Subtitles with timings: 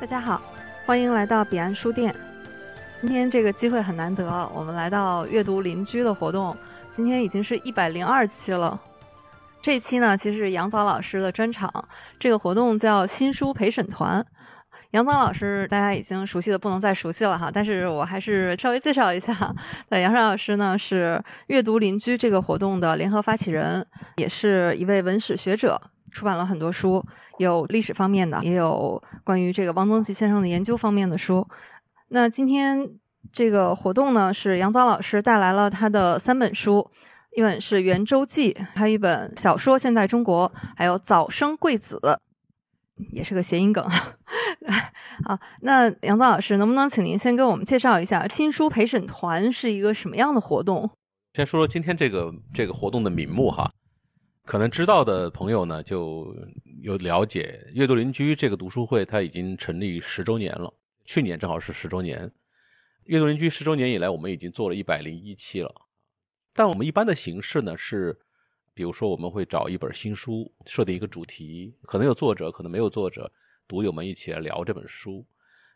[0.00, 0.40] 大家好，
[0.86, 2.14] 欢迎来到彼岸书店。
[3.00, 6.56] 今天这个机会很难得，我们来到阅读邻居的活动，
[6.92, 8.78] 今天已经是一百零二期了。
[9.62, 11.72] 这期呢，其实是杨早老师的专场。
[12.18, 14.24] 这个活动叫新书陪审团。
[14.92, 19.54] 杨早老师大家已经熟悉的不能再熟悉了哈，但是我还是稍微介绍一下。
[19.88, 23.86] 那杨老师呢是阅读邻居这个活动的联合发起人，
[24.16, 27.04] 也是一位文史学者，出版了很多书，
[27.38, 31.46] 有历史方面的，也有关于这个汪曾祺先生的研究方面的书。
[32.08, 32.90] 那今天
[33.32, 36.90] 这个活动呢，是杨早老师带来了他的三本书，
[37.36, 41.96] 一本是《圆周记》，还有一本小说《现代中国》，还有《早生贵子》，
[43.10, 43.84] 也是个谐音梗。
[45.24, 50.90] 好，那杨早老师，能不能请您先给我们介绍一下新书陪审团是一个什么样的活动？
[51.34, 53.70] 先说说今天这个这个活动的名目哈，
[54.44, 56.34] 可能知道的朋友呢就
[56.82, 60.72] 有了解，阅读邻居这个读书会它已经成立十周年了。
[61.04, 62.30] 去年正好是十周年，
[63.04, 65.72] 阅读邻居十周年以来，我们已经做了一百零一期了。
[66.52, 68.18] 但我们一般的形式呢是，
[68.80, 73.30] 比如说我们会找一本新书，设定一个主题，可能有作者，可能没有作者，
[73.68, 75.22] 读友们一起来聊这本书。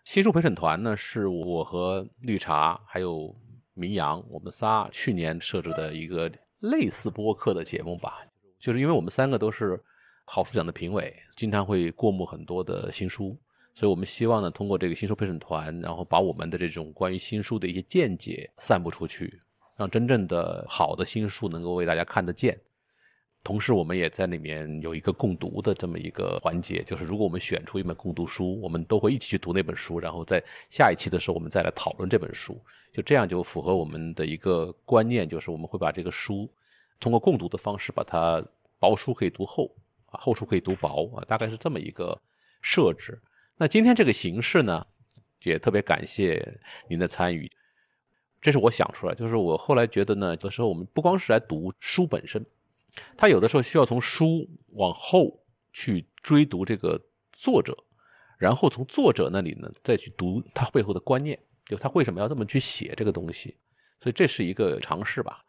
[0.04, 3.36] 新书陪审团呢是我和绿茶还有
[3.74, 8.22] 明阳，我们仨去年设置的一个类似播客的节目吧，
[8.58, 9.78] 就是因为我们三个都是
[10.24, 13.38] 好书奖的评委，经常会过目很多的新书。
[13.74, 19.42] 所以我们希望呢，通过这个新书陪审团，然后把我们的这种关于新书的一些见解散布出去，
[19.76, 22.58] 让真正的好的新书能够为大家看得见。
[23.44, 32.58] 同时，我们也在里面有一个共读的这么一个环节，就是如果我们选出一本共读书，我们都会一起去读那本书，然后在下一期的时候我们再来讨论这本书。
[32.90, 36.48] 就这样就符合我们的一个观念，就是我们会把这个书
[37.00, 38.42] 通过共读的方式把它
[38.78, 39.70] 薄书可以读厚
[40.06, 42.18] 啊，厚书可以读薄啊，大概是这么一个
[42.62, 43.20] 设置。
[43.58, 44.86] 那今天这个形式呢，
[45.42, 46.56] 也特别感谢
[46.88, 47.50] 您的参与。
[48.40, 52.46] 这是我想出来，就是我后来觉得呢，有时候我们不光是来读书本身，
[53.16, 57.00] 他有的时候需要从书往后去追读这个
[57.32, 57.76] 作者，
[58.38, 63.56] 然后从作者那里呢再去读他背后的观念，就他为什么要这么去写这个东西。
[64.00, 65.44] 所以这是一个尝试吧。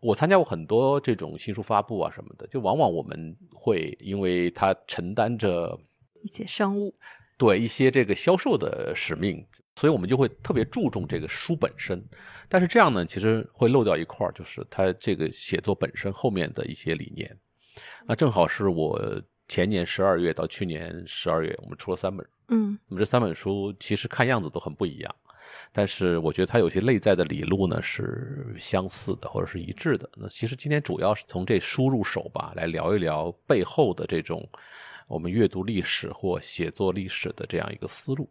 [0.00, 5.78] 我参加过很多这种新书发布啊什么的，就往往我们会因为他承担着
[6.22, 6.94] 一些商务。
[7.36, 9.46] 对一些这个销售的使命，
[9.78, 12.04] 所以我们就会特别注重这个书本身。
[12.48, 17.38] 但是这样呢，其实会漏掉一块就是他这个写作本身后面的一些理念。
[18.04, 22.26] 那正好是我前年十二月到去年十二月，我们出了三本。
[22.48, 25.14] 嗯，我们这三本书其实看样子都很不一样，
[25.72, 30.10] 但是我觉得它有些内在的理路呢是相似的或者是一致的。
[30.16, 34.48] 那其实今天主要是从这书入手吧，来聊一聊背后的这种。
[35.06, 38.28] 我们阅读历史或写作历史的这样一个思路，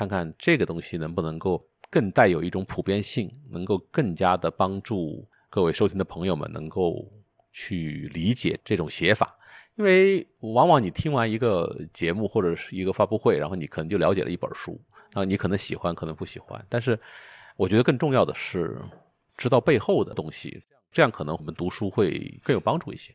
[0.00, 7.06] 看看这个东西能不能够更带有一种普遍性，能够更加的帮助各位收听的朋友们能够
[7.52, 9.36] 去理解这种写法。
[9.76, 14.80] 因为往往你听完一个节目或者是一个发布会，然后你可能就了解了一本书，
[15.12, 16.64] 啊，你可能喜欢，可能不喜欢。
[16.70, 16.98] 但是
[17.56, 18.80] 我觉得更重要的是
[19.36, 23.14] 知道背后的东西，这样可能我们读书会更有帮助一些。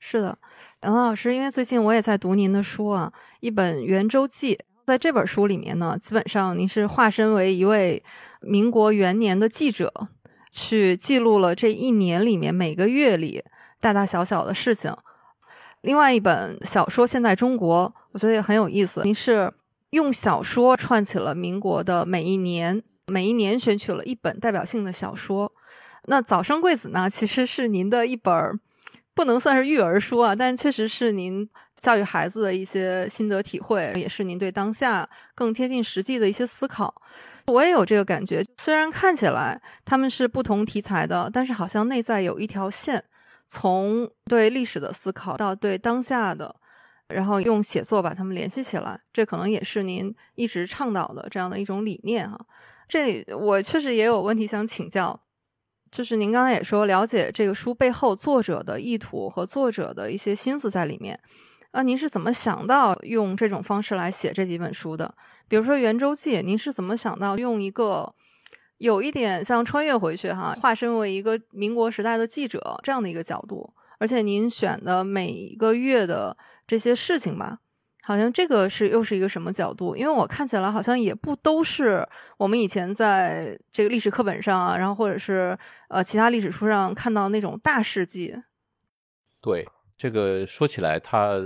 [0.00, 0.36] 是的，
[0.80, 4.56] 杨老师，因为最近我也在读您的书啊，一本《圆周记》。
[4.92, 8.02] 在这本书里面呢，基本上您是化身为一位
[8.42, 9.90] 民国元年的记者，
[10.50, 13.42] 去记录了这一年里面每个月里
[13.80, 14.94] 大大小小的事情。
[15.80, 19.00] 另外一本小说《现代中国》，我觉得也很有意思。
[19.04, 19.50] 您是
[19.92, 25.50] 用小说串起了民国的每一年，每一年选取了一本代表性的小说。
[26.04, 28.60] 那《早生贵子》呢，其实是您的一本。
[29.14, 31.46] 不能算是育儿书啊，但确实是您
[31.82, 36.94] 教育孩子的一些心得体会，也是您对当下更贴近实际的一些思考。
[37.48, 43.02] 我也有这个感觉，虽然看起来他们是不同题材的，但是好像内在有一条线，
[43.48, 46.54] 从对历史的思考到对当下的，
[47.08, 52.38] 然后用写作把它们联系起来，这可能也是您一直倡导的这样的一种理念哈。
[52.88, 55.20] 这里我确实也有问题想请教。
[55.90, 61.18] 就是您刚才也说，了解这个书背后作者的意图和作者的一些心思在里面。
[61.72, 65.12] 啊，您是怎么想到用这种方式来写这几本书的？
[65.48, 68.14] 比如说《圆周记》，您是怎么想到用一个
[68.78, 73.72] 有一点像穿越回去哈，化身为一个民国时代的记者这样的一个角度？
[73.98, 76.36] 而且您选的每一个月的
[76.66, 77.58] 这些事情吧，
[78.02, 79.96] 好像这个是又是一个什么角度？
[79.96, 85.56] 因为我看起来好像也不都是我们以前在这个历史课本上啊，然后或者是
[85.88, 88.34] 呃其他历史书上看到那种大事记。
[89.40, 89.66] 对，
[89.96, 91.38] 这个说起来它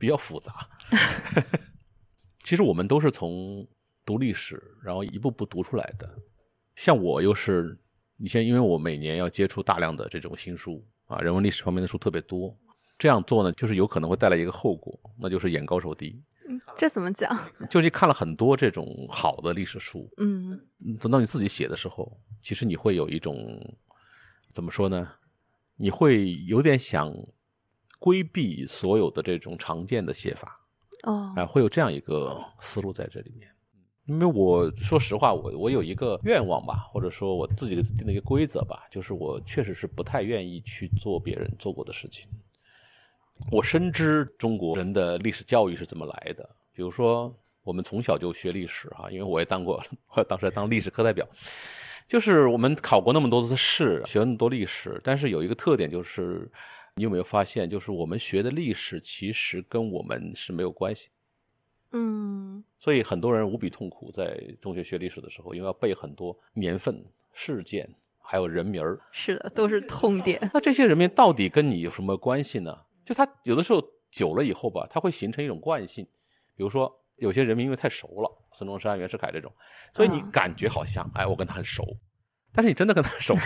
[0.00, 0.66] 比较复杂。
[2.42, 3.64] 其实我们都是从
[4.06, 6.10] 读历史，然后一步步读出来的。
[6.74, 7.78] 像我又是，
[8.16, 12.56] 你像因为我每年要接触大量的这种新书啊，人文历史方面的书特别多。
[12.98, 16.22] 这样做呢，就是有可能会带来一个后果，那就是眼高手低。
[16.48, 17.38] 嗯，这怎么讲？
[17.68, 20.58] 就你看了很多这种好的历史书，嗯，
[20.98, 23.36] 等到你自己写的时候，其实你会有一种
[24.50, 25.12] 怎么说呢？
[25.76, 27.14] 你会有点想
[28.00, 30.58] 规避所有的这种常见的写法，
[31.04, 33.48] 哦，啊，会有这样一个思路在这里面。
[34.06, 42.26] 因为我说实话，我我有一个愿望吧，或者说我自己定的一个规则吧，就是我确实是不太愿意去做别人做过的事情。
[43.52, 46.48] 我深知中国人的历史教育是怎么来的。
[46.72, 47.32] 比如说，
[47.62, 49.80] 我们从小就学历史哈，因为我也当过，
[50.16, 51.28] 我当时当历史课代表，
[52.08, 55.00] 就是我们考过那么多次试，学那么多历史。
[55.04, 56.50] 但是有一个特点就是，
[56.94, 61.08] 你有没有发现，就是我们学的历史其实跟我们是没有关系。
[61.92, 62.64] 嗯。
[62.78, 67.88] 所以很多人无比痛苦，在中学学历史的时候，因为要背很多年份、事件，
[68.18, 68.98] 还有人名儿。
[69.12, 70.50] 是的，都是痛点。
[70.52, 72.76] 那这些人名到底跟你有什么关系呢？
[73.04, 76.06] 就他有的时候久了以后吧，他会形成一种惯性。
[76.56, 79.52] 比如说，有些人名因为太熟了，孙中山、袁世凯这种，
[79.94, 81.96] 所以你感觉好像，哎，我跟他很熟，
[82.52, 83.42] 但是你真的跟他熟吗？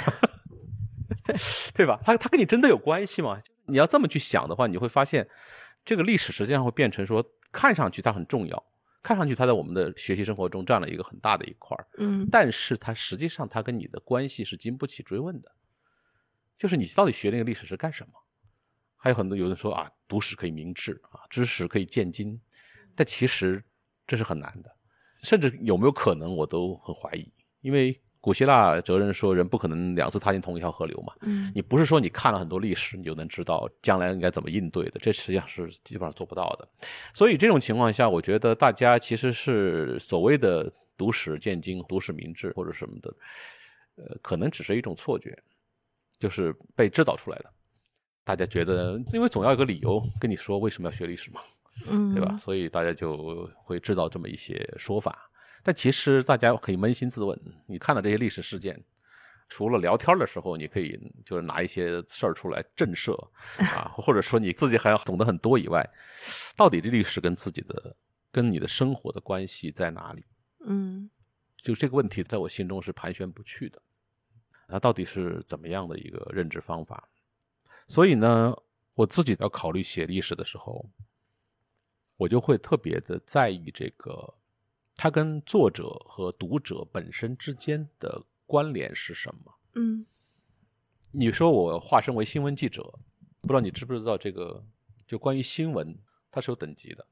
[1.75, 2.01] 对吧？
[2.05, 3.41] 他他跟你真的有关系吗？
[3.67, 5.27] 你要这么去想的话，你会发现，
[5.85, 8.63] 这个历史实际上会变成说，看上去它很重要，
[9.03, 15.51] 看上去它在我们的学习生活中占了一个很大的一块儿，嗯，但是它实际上它跟你的关系是经不起追问的，
[16.59, 18.13] 就是你到底学那个历史是干什么？
[18.97, 22.41] 还有很多有人说啊，读史可以明智啊，知识可以见今，
[22.95, 23.63] 但其实
[24.07, 24.71] 这是很难的，
[25.23, 27.33] 甚至有没有可能我都很怀疑。
[27.61, 31.13] 因为古希腊哲人说，人不可能两次踏进同一条河流嘛。
[31.21, 36.67] 嗯，你不是说你看了很多历史，你就能知道将来应该怎么应对的，这实际上是基本上做不到的。
[37.13, 43.15] 所以这种情况下，我觉得大家其实是所谓的读史见今、读史明智或者什么的，
[43.97, 45.39] 呃，可能只是一种错觉，
[46.19, 47.51] 就是被制造出来的。
[48.25, 51.43] 大家觉得，因为总要有个理由跟你说为什么要学历史嘛，
[51.87, 52.39] 嗯，对吧？
[52.41, 55.31] 所以大家就会制造这么一些说法。
[55.65, 58.85] 但其实大家可以扪心自问：你看到这些历史事件，
[59.49, 63.17] 除了聊天的时候，你可以就是拿一些事儿出来震慑
[63.57, 65.89] 啊，或者说你自己还要懂得很多以外，
[66.55, 67.97] 到底这历史跟自己的、
[68.31, 70.23] 跟你的生活的关系在哪里？
[70.67, 71.09] 嗯，
[71.57, 73.81] 就这个问题，在我心中是盘旋不去的。
[74.69, 77.09] 它到底是怎么样的一个认知方法？
[77.87, 78.55] 所以呢，
[78.95, 80.85] 我自己要考虑写历史的时候，
[82.17, 84.35] 我就会特别的在意这个，
[84.97, 89.53] 它跟作者和读者本身之间的关联是什么。
[89.75, 90.07] 嗯，
[91.11, 92.83] 你说我化身为新闻记者，
[93.41, 94.65] 不知道你知不知道这个？
[95.07, 95.99] 就关于新闻，
[96.31, 97.07] 它是有等级的。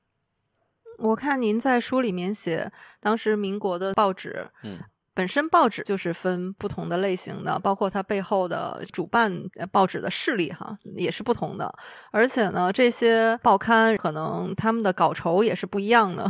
[0.99, 4.79] 我看您在书里面写，当时民国的报纸，嗯。
[5.15, 9.31] 本身报纸就是分不同的类型的，包括它背后的主办
[9.71, 11.71] 报纸的势力哈，也是不同的。
[12.11, 16.25] 而且呢，这些报刊可能他们的稿酬也是不一样的。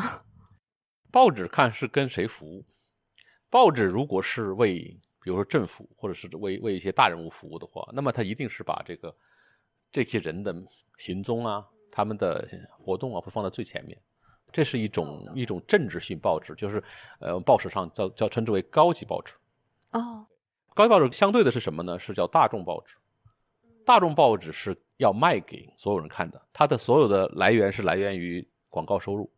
[1.12, 2.64] 报纸看是跟谁服务，
[3.50, 4.78] 报纸如果是为
[5.22, 9.14] 比如说政府或者是为为一些大人物服务的话，那么他一定是把这个
[9.92, 10.52] 这些人的
[10.96, 13.96] 行踪啊、他们的活动啊会放在最前面。
[14.50, 16.82] 这是一种一种政治性报纸，就是，
[17.20, 19.32] 呃，报纸上叫叫称之为高级报纸。
[19.92, 20.26] 哦，
[20.74, 21.98] 高级报纸相对的是什么呢？
[21.98, 22.96] 是叫大众报纸。
[23.86, 29.30] 大众报纸是要卖给所有人看的，它的所有的来源是来源于广告收入，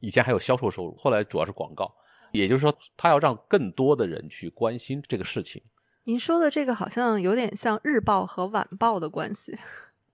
[0.00, 1.94] 以前还有销售收入，后来主要是广告。
[2.32, 5.62] 也就是说，他要让更多的人去关心这个事情。
[6.04, 9.58] 您说的这个好像有点像日报和晚报的关系。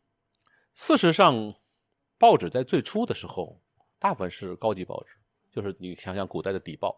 [0.74, 1.54] 事实上，
[2.18, 3.60] 报纸在最初的时候。
[3.96, 5.14] 大部分是高级报纸，
[5.50, 6.94] 就是你想想古代的邸报，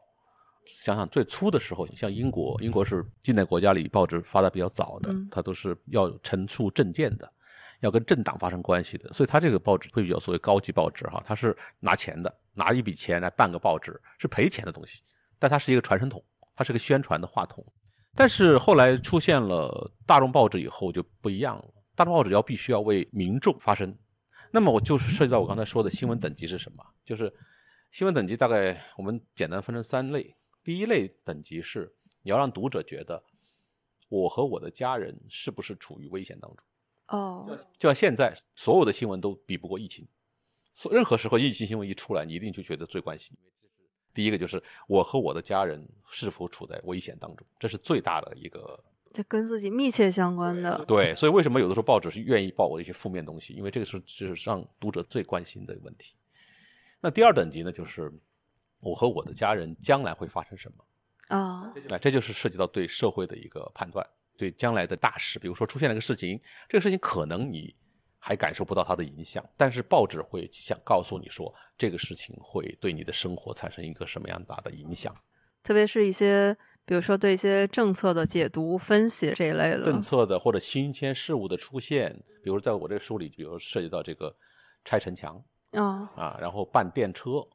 [0.64, 7.33] 想想最初的时候，像英国，英国是近代国家里报纸发的比较早的，它都是要陈述政见的，
[7.78, 15.02] 要跟政党发生关系的，所以它这个报纸会比较所谓高级报纸哈，它是拿钱的，拿一笔钱来办个报纸是赔钱的东西，
[15.38, 16.25] 但它是一个传声筒，
[16.56, 17.64] 它是个宣传的话筒。
[18.14, 23.96] 但是后来出现了大众报纸以后就不一样了，大众报纸要必须要为民众发声。
[24.50, 26.82] 那么我就是涉及到我刚才说的新闻等级是什么？
[27.04, 27.30] 就是
[27.92, 30.34] 新闻等级大概我们简单分成三类。
[30.64, 33.22] 第一类等级是你要让读者觉得
[34.08, 36.64] 我和我的家人是不是处于危险当中。
[37.08, 40.10] 哦，就像现在所有的新闻都比不过疫情，所
[40.90, 43.37] 任何时候疫情新闻一出来，你一定就觉得最关心。
[44.12, 50.85] 第一个就是我和我的家人是否处在危险当中，这是最大的一个，这跟自己密切相关的。
[50.87, 53.52] 对，所以为什么有的时候报纸是愿意报我的一些负面东西？
[53.52, 56.14] 因为这个是是让读者最关心的问题。
[57.00, 58.12] 那第二等级呢，就是
[58.80, 61.37] 我和我的家人将来会发生什么？
[61.37, 64.06] 啊，那这就是涉及到对社会的一个判断，
[64.38, 67.75] 对将来的大事，比如说出现了一个事情，这个事情可能你。
[68.26, 75.14] 还感受不到它的影响，但是报纸会想告诉你说，这个事情会对你的生活产生一个什么样大的影响。
[75.62, 76.52] 特别是一些，
[76.85, 84.35] 比如说对一些政策的解读、分析这一类的政策的或者新鲜事物的出现，比如在我这个书里，比如涉及到这个
[84.85, 85.40] 拆城墙
[85.71, 87.47] 啊啊，然后办电车，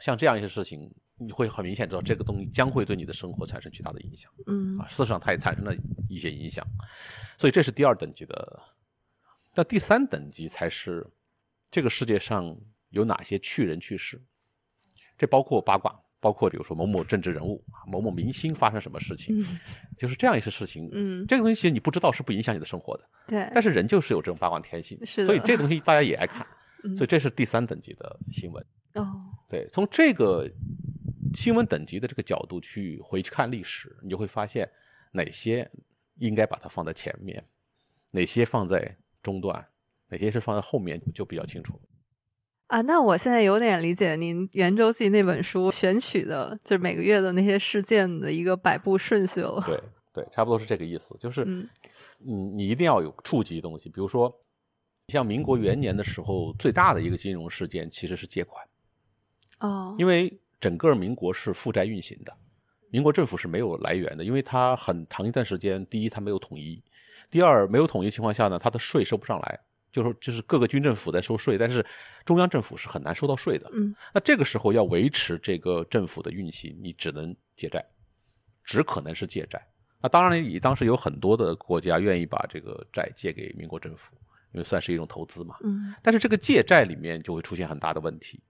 [0.00, 4.30] 像这样一些事情，你会很明显知道这个东西将会对你的生活产生巨大的影响。
[4.46, 5.74] 嗯啊，事实上它也产生了
[6.10, 6.62] 一些影响，
[7.38, 8.60] 所以这是第二等级的。
[9.60, 11.06] 那第三等级才是
[11.70, 12.56] 这个世界上
[12.88, 14.18] 有哪些去人去事，
[15.18, 19.46] 这包括八卦，包括比如说某某政治人物、某某明星发生什么事情，
[19.98, 20.88] 就是这样一些事情。
[20.92, 23.06] 嗯，这个东西其实你不知道是不影响你的生活的。
[23.28, 23.50] 对。
[23.52, 26.46] 但是人就是有这种八卦天性，是所以这东西大家也爱看。
[26.96, 28.64] 所以这是第三等级的新闻。
[28.94, 29.26] 哦。
[29.46, 30.50] 对，从这个
[31.34, 34.66] 新闻等级的这个角度去回去看历史，你就会发现
[35.12, 35.70] 哪些
[36.16, 37.44] 应该把它放在前面，
[38.10, 38.96] 哪些放在。
[39.22, 39.66] 中断
[40.08, 41.80] 哪些是放在后面就比较清楚
[42.66, 42.80] 啊？
[42.82, 49.62] 那我现在有点理解您《圆周记》那本书选取的，就是每个月的那些事件的一个摆布顺序了。
[49.66, 49.80] 对
[50.12, 51.16] 对，差不多是这个意思。
[51.18, 51.68] 就是，嗯，
[52.56, 53.88] 你一定要有触及东西。
[53.88, 54.32] 比如说，
[55.08, 58.64] 像民国元年的时候，最大的一个金融事件其实是借款。
[59.60, 59.94] 哦。
[59.98, 62.32] 因为整个民国是负债运行的，
[62.90, 66.82] 民国政府是没有来源的，因为它很长一段时间，第一它没有统一。
[67.30, 69.60] 第二，没有统一情况下呢，它的税收不上来，
[69.92, 71.86] 就是就是各个军政府在收税，但是
[72.24, 73.70] 中央政府是很难收到税的。
[73.72, 77.86] 嗯，那这个时候要维持这个政府的运行，你只能借债，
[78.64, 79.64] 只可能是借债。
[80.02, 84.16] 那当然，以当时有很多的国家愿意把这个债借给民国政府，
[84.52, 85.56] 因为算是一种投资嘛。
[85.62, 88.42] 嗯，但是这个借债里面就会出现很大的问题，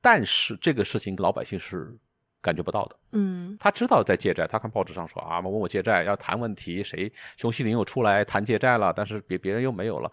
[0.00, 1.96] 但是这个事情老百姓是。
[2.44, 10.12] 感觉不到的，嗯，他知道在借债，他看报纸上说啊，问我借债要谈问题，谁熊希龄又出来谈借债了，但是别别人又没有了，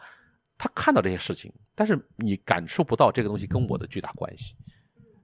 [0.57, 4.55] 他看到这些事情，但是你感受不到这个东西跟我的巨大关系，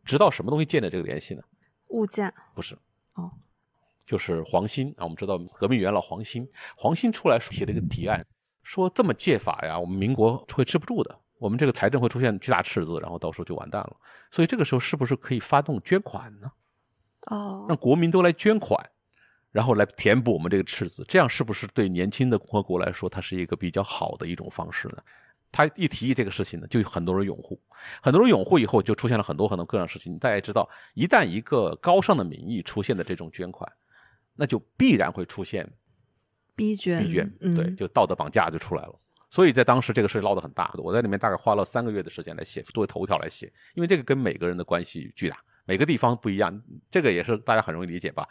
[0.03, 1.41] 直到什么东西建立这个联系呢？
[1.87, 2.77] 物价不是，
[3.13, 3.31] 哦，
[4.05, 6.45] 就是黄兴啊，我们知道革命元老黄兴，
[6.75, 8.25] 黄兴出来提了一个提案，
[8.63, 13.95] 说这么借法呀，我们民国会吃不住的，我们这个财政会出现巨大赤字，然后到时候就完蛋了，
[14.29, 16.51] 所以这个时候是不是可以发动捐款呢？
[17.27, 18.89] 哦，让国民都来捐款，
[19.51, 24.97] 然后来填补我们这个赤字，这样是不是对年轻的共和国来说，它是一个比较好的一种方式呢？
[25.49, 27.59] 他一提议这个事情呢，就有很多人拥护，
[28.01, 30.19] 很多人拥护以后，就出现了很多很多各样事情。
[30.19, 33.71] 大家知道，一旦一个高尚的名义出现的这种捐款，
[34.35, 35.67] 那就必然会出现
[36.53, 38.99] 逼捐，逼捐，对，就道德绑架就出来了。
[39.29, 45.37] 所以在当时这个事闹得很大，我在里面大概花了三个月的时间来写，作为头条来写，因为这个跟每个人的关系巨大。
[45.67, 48.27] 每个地方不一样，这个也是大家很容易理解吧？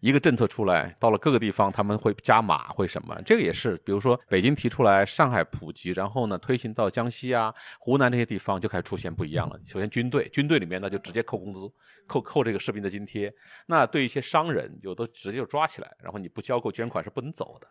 [0.00, 3.18] 一个政策出来，到了各个地方，他们会加码，会什么？
[3.24, 9.58] 这个也是，比如说北京提出来，上海普及，然后呢推行到江西啊、湖南这些地方，就开始出现不一样了。
[9.66, 11.60] 首先军队，军队里面呢就直接扣工资，
[12.06, 13.32] 扣扣这个士兵的津贴。
[13.64, 17.66] 那对一些商人，有的直接就抓起来，然后你不交够捐款是不能走的，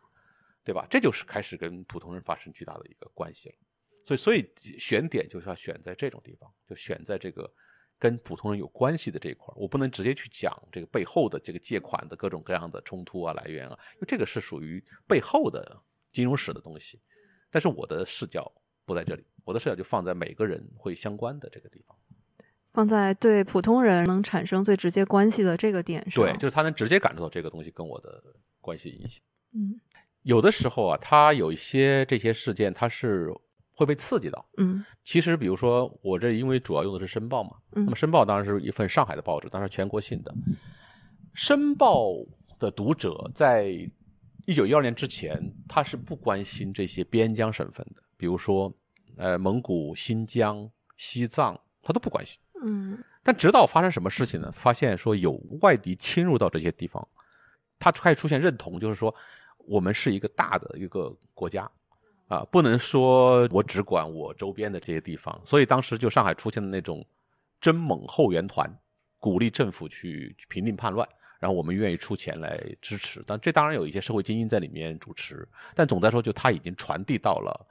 [0.63, 0.87] 对吧？
[0.89, 3.55] 这就是开始跟普通人发生巨大的一个关系了。
[4.07, 7.53] 所以，所以选点就是要选在这种地方，就选在这个。
[8.03, 15.81] 跟普通人有关系的这一块，我不能直接去讲这个背后的这个借款的各种各样的冲突啊来源啊，因为这个是属于背后的
[16.11, 16.99] 金融史的东西。
[17.49, 18.51] 但是我的视角
[18.83, 21.97] 不在这里，我的视角就放在每个人会相关的这个地方，
[22.73, 26.25] 放在对普通人能产生最直接关系的这个点上。
[26.25, 28.21] 对，就是他能直接感受到这个东西跟我的
[28.59, 29.23] 关系影响。
[29.53, 29.79] 嗯，
[30.23, 33.33] 有的时候啊，他有一些这些事件，他是。
[33.85, 40.31] 会被刺激到，嗯，其实比如说我这因为主要用的是《申报》嘛，那么《申报》当然是一份上海的报纸，当然全国性的，
[41.33, 42.07] 《申报》
[42.59, 43.65] 的读者在
[44.45, 48.73] 一九一二年之前，他是不关心这些边疆省份的，比如说
[49.17, 54.51] 呃蒙古、新疆、西藏，他都不关心，嗯，但直到发生什么事情呢？
[54.53, 57.07] 发现说有外敌侵入到这些地方，
[57.79, 59.13] 他开始出现认同，就是说
[59.57, 61.69] 我们是一个大的一个国家。
[62.33, 67.05] 啊，不能说我只管我周边的这些地方，所以当时就上海出现的那种
[67.61, 68.67] 真猛后援团，
[69.19, 71.07] 鼓励政府去平定叛乱，
[71.39, 73.23] 然后我们愿意出钱来支持。
[73.27, 77.67] 但这当然有一些社会精英在里面主持，但总的来说，就他已经传递到了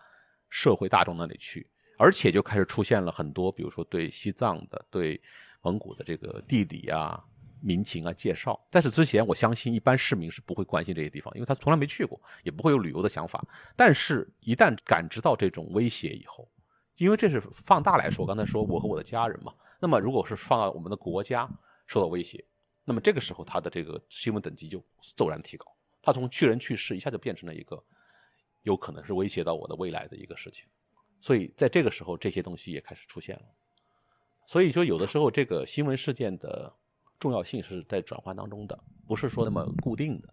[0.48, 1.68] 社会大众那里去。
[1.98, 5.20] 而且就开始出现了很多，比如说对西藏的、对
[5.60, 7.22] 蒙古的这个地理啊、
[7.62, 8.60] 民情啊介绍。
[8.70, 13.42] 但是之前我相信一般市民是不会关心这些地方，因为他从来没去过，也不会有旅游的想法。
[13.76, 16.46] 但是，一旦感知到这种威胁以后，
[16.96, 21.48] 因为这是放大来说，刚才说我和我的家人嘛，那么如果是放到我们的国家
[21.86, 22.44] 受到威胁，
[22.84, 24.84] 那么这个时候他的这个新闻等级就
[25.16, 25.66] 骤然提高，
[26.02, 27.82] 他从去人去世一下就变成了一个
[28.62, 30.64] 有可能是威胁到我的未来的一个事情，
[31.20, 33.42] 所以在这个时候这些东西也开始出现了，
[34.46, 36.72] 所以说有的时候这个新闻事件的
[37.22, 38.76] 重要性是在转换当中的，
[39.06, 40.28] 不是说那么固定的。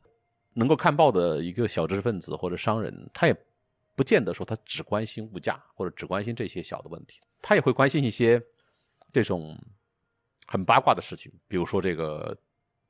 [0.55, 3.35] 能够看报的一个小知识分子或者商人，他也
[3.95, 8.41] 不见得说他只关心物价或者只关心这些小的问题，他也会关心一些
[9.13, 9.55] 这种
[10.47, 12.35] 很八卦的事情，比如说这个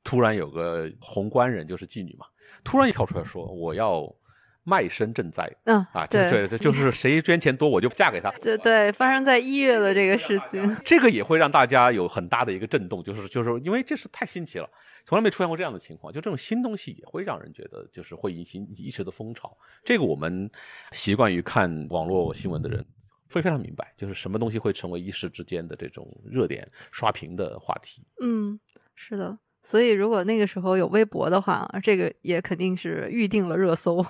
[0.02, 2.26] 突然有个宏观人就是妓女嘛，
[2.64, 4.16] 突然跳出来说我要
[4.64, 14.70] 卖身赈灾，嗯啊，对对对， 就是谁捐钱多我就嫁给他，这对发生在一月的这个事情， 这个也会让大家有很大的一个震动，就是就是因为这是太新奇了，
[15.06, 16.14] 从来没出现过这样的情况。
[16.14, 19.58] 就这种新东西也会让人觉得就是会引起一时的风潮。
[19.84, 20.50] 这个我们
[20.92, 22.86] 习惯于看网络新闻的人
[23.32, 28.04] 会非常明白，就是什么东西会成为一时之间的这种热点刷屏的话题。
[28.22, 28.60] 嗯，
[28.96, 29.38] 是的。
[29.62, 34.06] 所以如果那个时候有微博的话，这个也肯定是预定了热搜。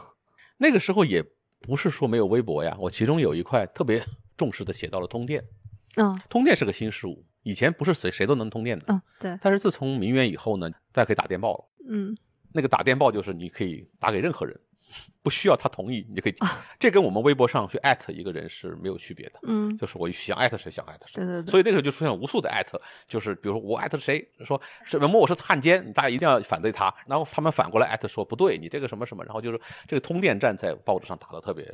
[0.61, 1.23] 那个时候也
[1.61, 4.05] 不是说没有微博呀，我其中有一块特别
[4.37, 5.43] 重视的写到了通电。
[5.95, 11.65] 嗯通电是个新事物，以前不是谁谁都能通电的，嗯，对，但是自从明远以后呢，大家可以打电报了。
[11.89, 12.15] 嗯
[12.51, 14.59] 那个打电报就是你可以打给任何人，
[15.22, 16.36] 不需要他同意，你就可以。
[16.79, 21.24] 这跟我们微博上去艾特一个人是没有区别的，嗯，就是我想艾特谁想艾特谁。
[21.24, 31.65] 对对对，所以那个时候就出现了无数的艾特，就是比如说我艾特谁，说什么某某是汉奸，大家一定要反对他，然后他们反过来艾特说不对，你这个什么什么，然后就是这个通电站在报纸上打得特别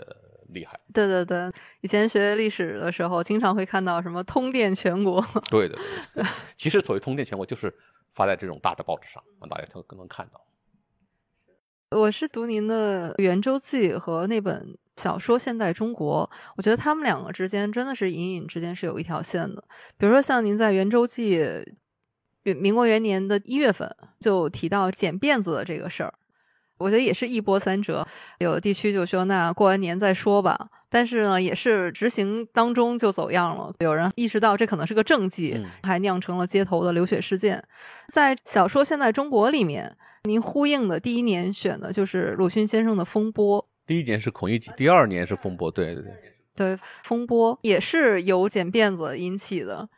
[0.49, 0.79] 厉害。
[0.93, 5.25] 对对对，以前学历史的时候，经常会看到什么通电全国。
[5.49, 5.77] 对对，
[6.13, 6.29] 对的。
[6.57, 7.73] 其实所谓通电全国就是
[8.13, 10.41] 发在这种大的报纸上，让大家都更能看到。
[11.95, 19.63] 我是读您的《圆周记》和那本小说《现代中国》，我觉得他们两个之间真的是隐隐之间是有一条线的。
[19.97, 21.39] 比如说，像您在《圆周记》
[22.59, 26.13] 民国元年的一月份就提到剪辫子的这个事儿，
[26.79, 28.05] 我觉得也是一波三折。
[28.39, 33.73] 有的地区就说那过完年再说吧，但是呢，也是执行当中就走样了。
[33.79, 37.63] 有人意识到这可能是个政绩，嗯还酿成了街头的流血事件。
[38.09, 39.95] 在小说《现代中国》里面。
[40.25, 46.13] 您呼应的第一年选的就是鲁迅先生的《风波》，第一年是孔乙己，第二年是风波，对对对。
[46.55, 49.89] 对，风波也是由剪辫子引起的。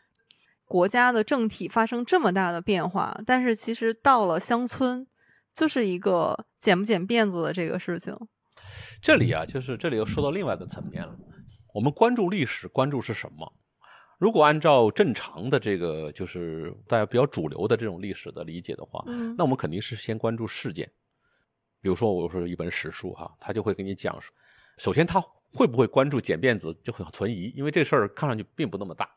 [0.65, 5.07] 国家的政体发生这么大的变化，但是其实到了乡村，
[5.55, 8.13] 就是一个剪不剪辫子的这个事情。
[9.01, 11.15] 这里啊，就是这里又说到另外一个层面了。
[11.73, 13.53] 我们关注历史，关注是什么？
[14.17, 20.89] 如果按照正常的这个，就是大家比较主流的这种历史的理解的话，嗯那我们肯定是先关注事件。
[21.81, 24.19] 比如说，我说一本史书哈，他就会跟你讲，
[24.77, 29.07] 首先他会不会关注剪辫子就很存疑，因为这事儿看上去并不那么大，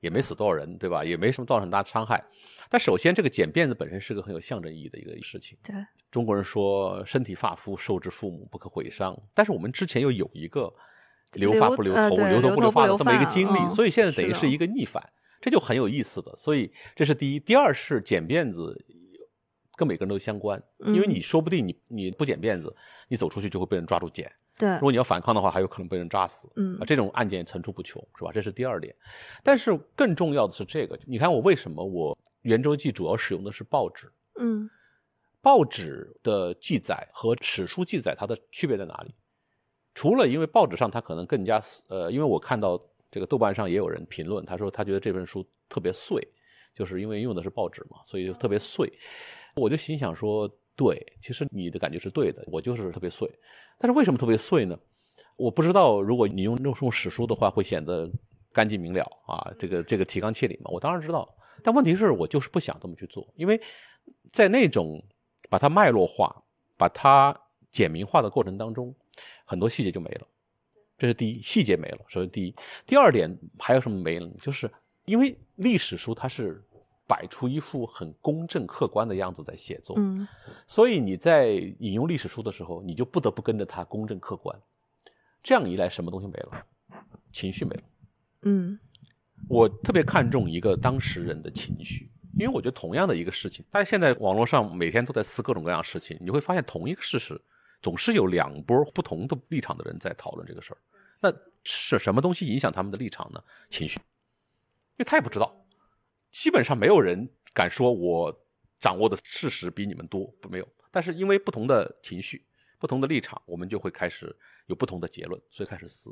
[0.00, 1.04] 也没死多少人，对吧？
[1.04, 2.24] 也没什么造成很大的伤害。
[2.70, 5.58] 但首先，这个剪辫子本身是个很有象征意义的一个事情。
[5.64, 5.74] 对，
[6.12, 10.72] 中国人说身体发肤受之父母不可毁伤，但是我们之前又有一个
[11.34, 16.36] 留发不留头、留头不留发的这么一个经历，嗯所以现在等于是一个逆反，这就很有意思的。
[16.38, 18.84] 所以这是第一，第二是剪辫子
[19.76, 22.74] 跟每个人都相关，因为嗯你说不定你你不剪辫子，
[23.08, 26.48] 你走出去就会被人抓住剪，对如，果你要反抗的话，还有可能被人扎死。
[26.56, 28.30] 嗯啊，这种案件层出不穷，是吧？
[28.32, 28.94] 这是第二点。
[29.42, 34.12] 但是更重要的是这个，你看我为什么我圆周记主要使用的是报纸？
[34.38, 34.70] 嗯
[35.40, 39.14] 报纸的记载和史书记载它的区别在哪里？
[39.94, 42.80] 除了因为报纸上它可能更加呃，因为我看到
[43.10, 46.26] 这个豆瓣上也有人评论，他说他觉得这本书特别碎，
[46.74, 48.92] 就是因为用的是报纸嘛，所以就特别碎。
[49.54, 53.30] 我就心想说，对，其实你的感觉是对的，我就是特别碎。
[53.78, 54.76] 但是为什么特别碎呢？
[55.36, 58.10] 我不知道，如果你用用用史书的话，会显得
[58.52, 61.36] 干净明了啊，这个这个提纲挈领嘛，我当然知道。
[61.62, 63.60] 但问题是我就是不想这么去做，因为
[64.32, 65.00] 在那种
[65.48, 66.42] 把它脉络化、
[66.76, 67.32] 把它
[67.70, 68.92] 简明化的过程当中，
[69.44, 70.26] 很多细节就没了。
[70.96, 71.98] 这是第一，细节没了。
[72.08, 72.54] 首先第一，
[72.86, 74.30] 第二点还有什么没了？
[74.40, 74.70] 就是
[75.04, 76.62] 因为历史书它是
[77.06, 80.26] 摆出一副很公正客观的样子在写作，嗯
[80.66, 84.58] 所以你在引用历史书的时候，你就不得不跟着它公正客观。
[85.42, 86.64] 这样一来，什么东西没了？
[87.32, 87.82] 情绪没了。
[88.42, 88.78] 嗯
[89.48, 97.38] 我特别看重一个当事人的情绪，因为我觉得同样的一个事情，大家现在网络上每天都在撕各种各样的事情，你会发现同一个事实，
[97.84, 100.78] 总是有两波不同的立场的人在讨论这个事儿。
[101.20, 101.30] 那
[101.64, 103.44] 是什么东西影响他们的立场呢？
[103.68, 105.54] 情绪，因为他也不知道，
[106.30, 108.34] 基本上没有人敢说我
[108.80, 110.66] 掌握的事实比你们多，不没有。
[110.90, 112.46] 但是因为不同的情绪、
[112.78, 116.10] 不同的立场，我们就会开始有不同的结论，所以开始撕。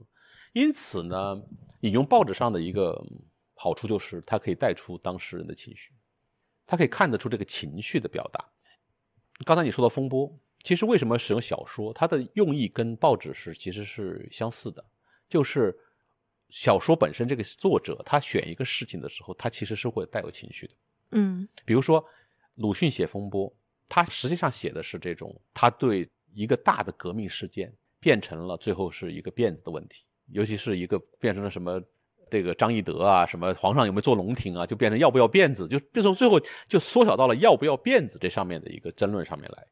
[0.53, 1.43] 因此呢，
[1.81, 3.03] 引用报纸上的一个
[3.55, 5.91] 好处就是，它可以带出当事人的情绪，
[6.67, 8.45] 它可以看得出这个情绪的表达。
[9.47, 11.93] 刚才你说到风波，其实为什么使用小说？
[11.93, 14.85] 它的用意跟报纸是其实是相似的，
[15.29, 15.77] 就是
[16.49, 20.75] 小说本身这个作者他选一个事情的时候，他其实是会带有情绪的。
[21.13, 22.05] 嗯，比如说
[22.55, 23.53] 鲁迅写风波，
[23.89, 30.05] 他实际上写的是这种他对一个大的革命事件变成了最后是一个辫子的问题。
[30.31, 31.83] 尤其是一个变成了什么，
[32.31, 39.67] 这个张翼德啊，什么皇上有没有坐龙庭啊，就变成要不要辫子，就变成最后就缩小到了要不要辫子这上面的一个争论上面来，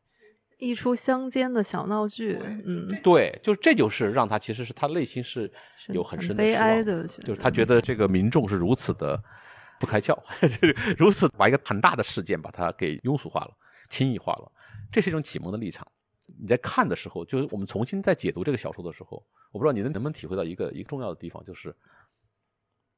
[0.60, 5.50] 一出乡间的小闹剧，嗯，对，就这就是让他其实是他内心是
[5.88, 9.20] 有很深的悲哀的，就是他觉得这个民众是如此的
[9.80, 13.56] 不开窍， 就是如此把一个很大的事件把它给庸俗化了、
[13.88, 14.52] 轻易化了，
[14.92, 15.90] 这是一种启蒙的立场。
[16.38, 21.74] 你在看的时候，就是我们重新在解读这个小说的时候，我不知道你能能不能体会到一个一个重要的地方，就是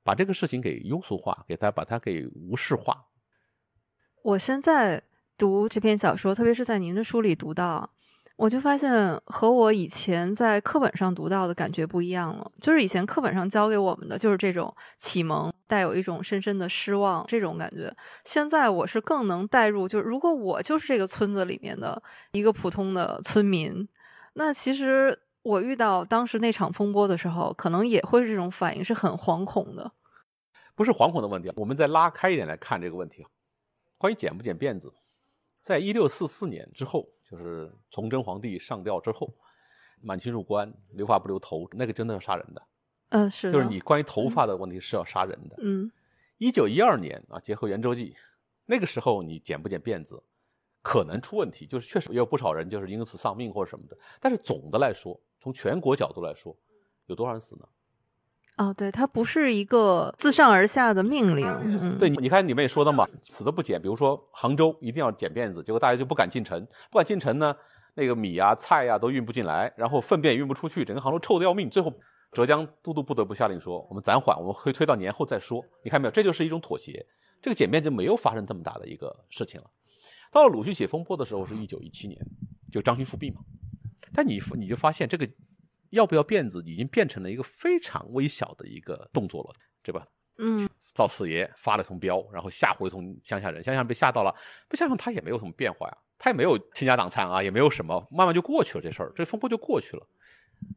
[0.03, 3.07] 把这个事情给庸俗化，给它把它给无视化。
[4.23, 5.03] 我现在
[5.43, 7.91] 读这篇小说，特别是在您的书里读到。
[8.37, 12.49] 我就发现和我以前在课本上读到的感觉不一样了。
[12.61, 17.93] 就是以前课本上教给我们的就是这种启蒙，带有一种深深的失望这种感觉。
[18.25, 22.01] 现在我是更能带入，就是如果我就是这个村子里面的
[22.31, 23.89] 一个普通的村民，
[24.35, 29.91] 那其实我遇到当时那场风波的时候，可能也会是这种反应，是很惶恐的。
[30.77, 33.27] 不是惶恐的问题，我们再拉开一点来看这个问题。
[33.99, 34.93] 关于剪不剪辫子，
[35.63, 37.09] 在一六四四年之后。
[37.25, 39.35] 就是崇祯皇帝上吊之后，
[40.03, 42.63] 满清入关，留发不留头，那个真的要杀人的。
[43.09, 43.51] 嗯，是。
[43.51, 45.57] 就是你关于头发的问题是要杀人的。
[45.63, 45.91] 嗯。
[46.37, 48.15] 一九一二年啊，结合圆周记，
[48.67, 50.23] 那个时候你剪不剪辫子，
[50.83, 53.97] 可能出问题，就是确实也有不少人就是因此丧命或者什么的。
[54.21, 56.55] 但是总的来说，从全国角度来说，
[57.07, 57.67] 有多少人死呢？
[58.59, 61.47] 哦，对，它不是一个自上而下的命令。
[61.65, 67.57] 嗯，对，你看你们也说的嘛，死都不剪，比如说杭州一定要剪辫子，结果大家就不敢进城，不敢进城呢，
[67.95, 71.71] 那个米啊、菜呀都运不进来，然后粪便也运不出去，整个杭州臭的要命。
[71.71, 71.93] 最后
[72.31, 75.65] 浙江都督不得不下令说，我们暂缓，我们会推到年后再说。
[75.83, 77.07] 你看没有，这就是一种妥协。
[77.41, 79.71] 这个剪辫就没有发生这么大的一个事情了。
[80.31, 82.21] 到了鲁迅写风波的时候是一九一七年，
[82.71, 83.41] 就张勋复辟嘛，
[84.15, 85.27] 但你你就发现这个。
[85.93, 90.07] 要不要辫子已经变成了一个非常微小的一个动作了，对吧？
[90.39, 94.35] 嗯，赵四爷发了通飙，然后吓唬一通乡下人，乡下人被吓到了，
[94.69, 100.07] 被吓到他也没有什么变化呀，他也没有倾家荡产啊，也没有什么，慢慢就过去了这事儿，这风波就过去了。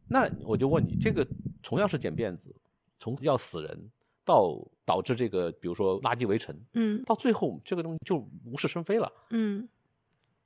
[0.10, 1.26] 那我就问你，这个
[1.64, 2.54] 同样是剪辫子，
[3.00, 3.92] 从要死人
[4.26, 9.70] 到导致这个，比如说垃圾围城，嗯，到最后这个东西就无事生非了，嗯，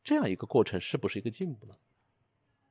[0.03, 1.73] 这样一个过程是不是一个进步呢？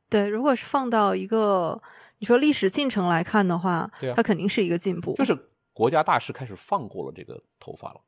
[0.09, 1.81] 对，如果是放到一个
[2.19, 5.15] 你说历史进程来看的话，对啊，它肯定是一个进步。
[5.17, 5.39] 就是
[5.73, 8.01] 国家大事开始放过了这个头发了，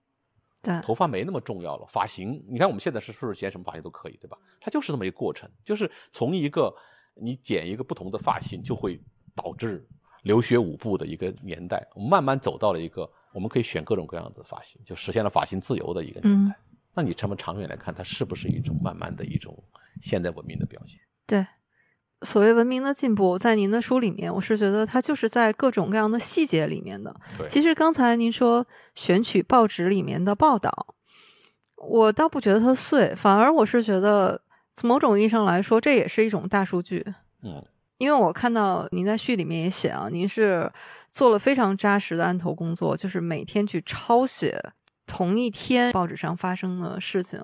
[0.62, 1.86] 对，头发没那么重要了。
[1.86, 4.36] 发型，你看我们现在是是不是剪什么发型都可以，对吧？
[4.60, 6.74] 它就是这么一个过程，就是从一个
[7.14, 9.00] 你剪一个不同的发型就会
[9.34, 9.86] 导致
[10.22, 16.56] 留学舞步的一个年代，我们慢慢走到了一个我们可以选各种各样的发型，就实现了发型自由的一个年代。
[16.92, 19.62] 那你这么长远来看，它是不是一种慢慢的一种
[20.02, 20.98] 现代文明的表现？
[21.26, 21.46] 对。
[22.22, 27.14] 所谓文明的进步，在您的书里面，我是觉得它就是在各种各样的细节里面的。
[27.48, 30.94] 其实刚才您说选取报纸里面的报道，
[31.76, 34.40] 我倒不觉得它碎，反而我是觉得
[34.74, 37.02] 从某种意义上来说，这也是一种大数据。
[37.42, 37.64] 嗯，
[37.96, 40.70] 因为我看到您在序里面也写啊，您是
[41.10, 44.62] 做了非常扎实的案头工作，就是每天去抄写
[45.06, 47.42] 同一天报纸上发生的事情。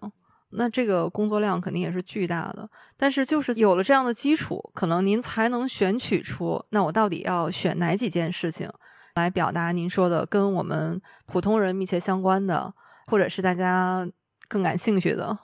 [0.50, 8.70] 那这个工作量肯定也是巨大的，但是就是有了这样的基础，可能您才能选取出那我到底要选哪几件事情
[9.14, 12.72] 来表达您说的跟我们普通人密切相关的，
[13.06, 14.08] 或者是大家
[14.48, 15.36] 更感兴趣的。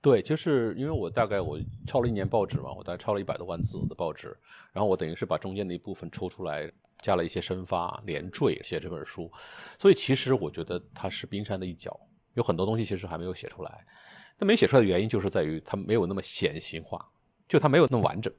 [0.00, 4.36] 对，就是因为我大概我抄了一年报纸嘛，我大概抄了一百多万字的报纸，
[4.72, 9.30] 然后我等于是把中间的一部分抽出来，加了一些生发连缀写这本书，
[9.78, 11.98] 所以其实我觉得它是冰山的一角，
[12.34, 13.86] 有很多东西其实还没有写出来。
[14.38, 17.06] 它没写出来的原因就是在于它没有那么显形化，
[17.48, 18.32] 就它没有那么完整，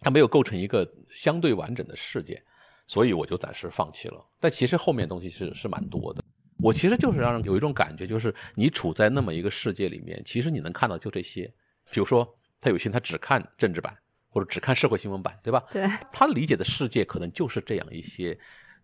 [0.00, 2.42] 它没有构成一个相对完整的事件，
[2.86, 4.22] 所以我就暂时放弃了。
[4.38, 6.22] 但其实后面东西是是蛮多的。
[6.58, 11.50] 我其实就是让人有一种感觉，就是你处在那么一个世界里面，其实你能看到就这些。
[11.90, 13.96] 比如说，他有些他只看政治版，
[14.28, 15.64] 或者只看社会新闻版，对吧？
[15.72, 18.38] 对，他理解的世界可能就是这样一些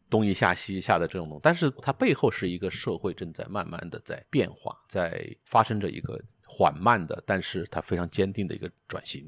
[0.08, 9.26] 东一下西一下的这种东西，但是它背后是一个社会正在慢慢的在变化，在发生着一个缓慢的，但是它非常坚定的一个转型。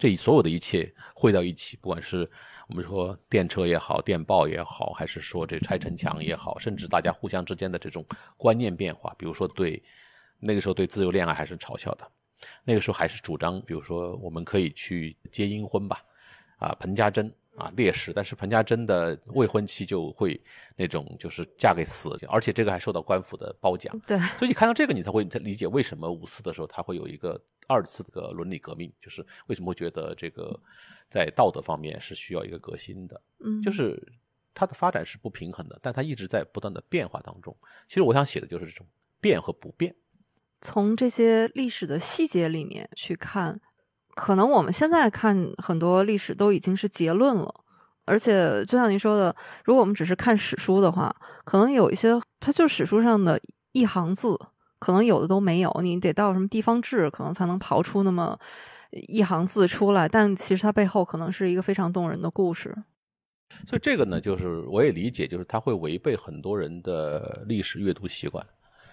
[0.00, 2.30] 这所有的一切汇到一起，不管是
[2.68, 8.04] 我们说电车也好，电报也好，还是说这拆城墙也好，甚至大家互相之间的这种
[8.36, 9.82] 观念变化，比如说对
[10.38, 12.08] 那个时候对自由恋爱还是嘲笑的，
[12.62, 16.04] 那个时候还是主张，比如说我们可以去结阴婚吧，
[16.58, 20.40] 啊，彭家珍啊烈士，但是彭家珍的未婚妻就会
[20.76, 24.00] 那种就是嫁给死，而且这个还受到官府的褒奖。
[24.06, 27.38] 对，所以你看到这个，你才会理解为什么五四的时候他会有一个。
[27.70, 30.58] 二次的伦理革命，就是为什么会觉得这个
[31.10, 34.02] 在道德方面是需要一个革新的，嗯，就是
[34.54, 37.54] 它的发展是不平衡的，但它一直在不断的变化当中。
[37.86, 38.86] 其实我想写的就是这种
[39.20, 39.94] 变和不变。
[40.62, 43.60] 从这些历史的细节里面去看，
[44.18, 47.54] 可能我们现在看很多历史都已经是结论了，
[48.04, 53.40] 而且就像您说的，如果我们只是看史书的话，可能有一些它就是史书上的
[53.72, 54.36] 一行字。
[54.80, 58.38] 可能有的都没有，你得到什么地方志，可能才能刨出那么
[58.90, 60.08] 一行字出来。
[60.08, 62.72] 但其实它背后可能是一个非常动人的故事。
[63.66, 68.46] 所以这个呢，就是我也理解，就是它会违背很多人的历史阅读习惯。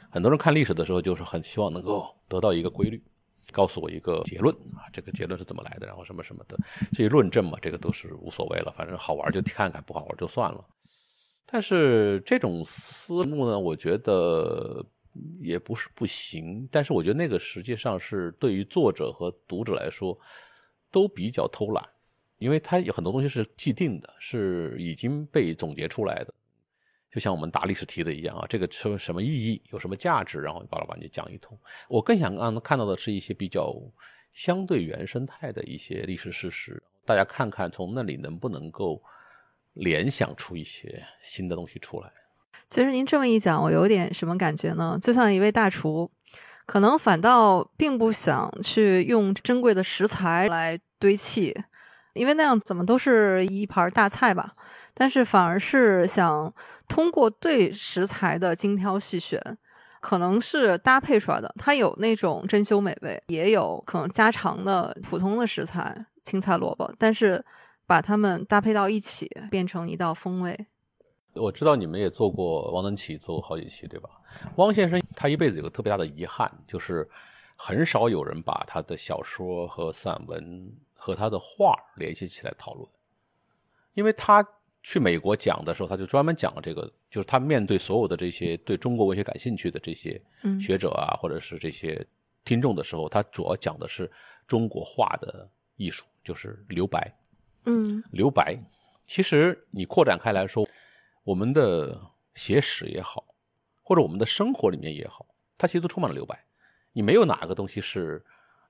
[0.09, 3.03] 很多人看历史的时候，就是很希望能够得到一个规律，
[3.55, 6.57] 告诉我一个结论啊，这个结论是怎么来的，然后什么什么的
[6.91, 10.65] 这些论证嘛，这个都是无所谓了，反正好玩就看看，不好玩就算了。
[11.45, 14.85] 但是这种思路呢，我觉得。
[15.39, 20.19] 也不是不行，但是我觉得那个实际上是对于作者和读者来说
[20.91, 21.81] 都比较偷懒，
[22.37, 26.33] 因为他有很多东西是既定的，是已经被总结出来的。
[27.15, 31.57] 就像我们答历史题的一样啊，这个什什么意义，有什么价值，然后巴拉巴拉就讲一通。
[31.87, 33.73] 我更想让他看到的是一些比较
[34.33, 39.01] 相对原生态的一些历史事实，大家看看从那里能不能够
[39.75, 42.11] 联想出一些新的东西出来。
[42.67, 44.99] 其实您这么一讲，我有点什么感觉呢？
[45.01, 46.11] 就像一位大厨，
[46.65, 51.55] 可能反倒并不想去用珍贵的食材来堆砌，
[52.13, 54.53] 因为那样怎么都是一盘大菜吧。
[54.97, 56.53] 但是反而是想
[56.87, 59.39] 通过对食材的精挑细选，
[59.99, 61.53] 可能是搭配出来的。
[61.57, 67.43] 它有那种珍馐美味，也有可能家常的普通的食材，青菜萝卜，但是
[67.85, 70.65] 把它们搭配到一起，变成一道风味。
[71.33, 74.09] 我知道你们也做过汪曾祺，做过好几期，对吧？
[74.55, 77.09] 汪先生他一辈子有个特别大的遗憾，就是
[77.57, 82.87] 很少有人把他的小说和散文和他的画联系起来讨论。
[83.95, 84.45] 因为他
[84.87, 90.21] 去美国讲的时候，他就专门讲了这个，就是他面对所有的这些对中国文学感兴趣的这些
[90.61, 92.05] 学者啊，或者是这些
[92.43, 94.11] 听众的时候，他主要讲的是
[94.45, 97.11] 中国画的艺术，就是留白。
[97.65, 98.55] 嗯，留白，
[99.07, 100.67] 其实你扩展开来说。
[101.23, 101.99] 我们的
[102.35, 103.25] 写史也好，
[103.81, 105.25] 或者我们的生活里面也好，
[105.57, 106.45] 它其实都充满了留白。
[106.93, 108.23] 你没有哪个东西是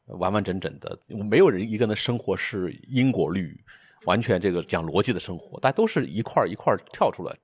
[0.06, 3.62] 完完整整的，没有人一个人的生活是因果律，
[4.04, 7.38] 完全这个讲逻辑的生活，大家都是一块一块跳出来。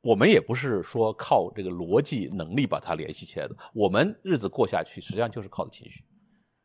[0.00, 6.04] 我们也不是说靠这个逻辑能力把它联系起来的，我们日子过下去，实际上就是靠的情绪。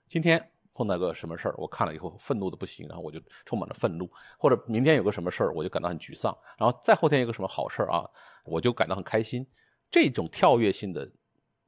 [0.07, 0.51] 今天。
[0.77, 4.07] 碰到个什么事儿，我看了以后愤怒的不行，然后我就充满了愤怒；
[4.38, 8.03] 或者明天有个什么事儿，我就感到很沮丧；然后再后天有个什么好事儿啊，
[8.43, 9.47] 我就感到很开心。
[9.89, 11.09] 这种跳跃性的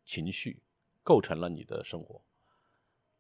[0.04, 0.62] 情绪
[1.04, 2.22] 构成了你的生活，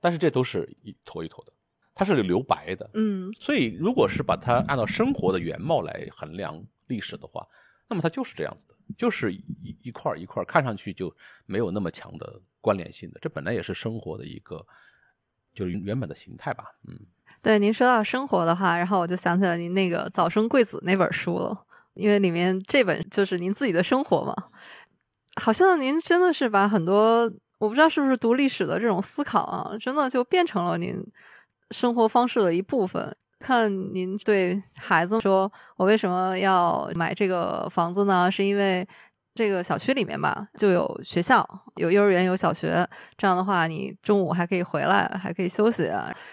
[0.02, 1.54] 但是这都是一坨一坨的，
[1.98, 2.90] 它是留白的。
[2.94, 7.48] 嗯，所以如果是把它按照生活的原貌来衡量历史的话，
[7.90, 9.44] 那么它就是这样子的，就是一
[9.82, 11.14] 一块一块，看上去就
[11.46, 13.20] 没有那么强的关联性的。
[13.22, 14.66] 这本来也是生活的一个。
[15.54, 16.96] 就是原本的形态吧，嗯，
[17.42, 24.36] 对，您说到生活的话，然后我就想起了您那个《早生贵子》那本书了，因为里面这本就是您自己的生活嘛，
[25.42, 27.22] 好像您真的是把很多
[27.58, 31.04] 我不知道是不是读历史的这种思考啊，真的就变成了您
[31.72, 33.16] 生活方式的一部分。
[33.40, 38.30] 看您对孩子说：“我为什么要买这个房子呢？
[38.32, 38.88] 是因为。”
[39.38, 42.90] 这个小区里面吧，就有学校，有幼儿园，有小学。
[43.16, 45.92] 这样的话，你中午还可以回来，还可以休息，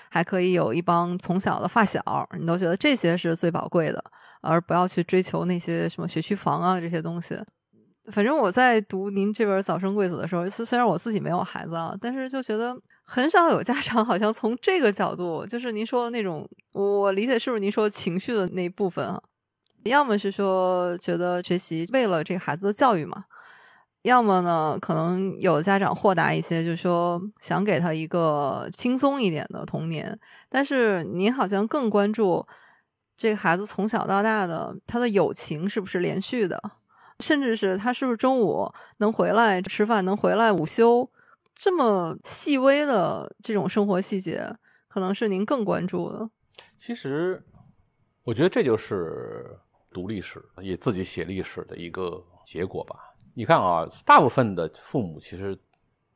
[0.09, 2.01] 还可以有一帮从小的发小，
[2.39, 4.03] 你都觉得这些是最宝贵的，
[4.41, 7.39] 而不要去追求那些什么学区房啊这些东西。
[8.11, 19.23] 反正我在读您这本《早生贵子》的时候，虽虽然我自己没有孩子啊，但是就觉得很少有家长好像从这个角度，就是您说的那种，我理解是不是您说情绪的那一部分啊？
[19.85, 23.27] 要么是说觉得学习为了这个孩子的教育嘛，
[24.03, 30.19] 要么呢，可能有的家长豁达一些，就说想给他一个轻松一点的童年。
[30.49, 32.47] 但是您好像更关注
[33.17, 36.59] 这个孩子从小到大的他的友情是不是连续的，
[37.21, 41.11] 甚至是他是不是中午能回来吃饭，能回来午休，
[41.55, 44.57] 这么细微的这种生活细节，
[44.89, 46.29] 可能是您更关注的。
[46.77, 47.43] 其实，
[48.23, 49.59] 我觉得这就是
[49.91, 53.15] 读历史也自己写历史的一个结果吧。
[53.35, 55.59] 你看啊，大部分的父母其实，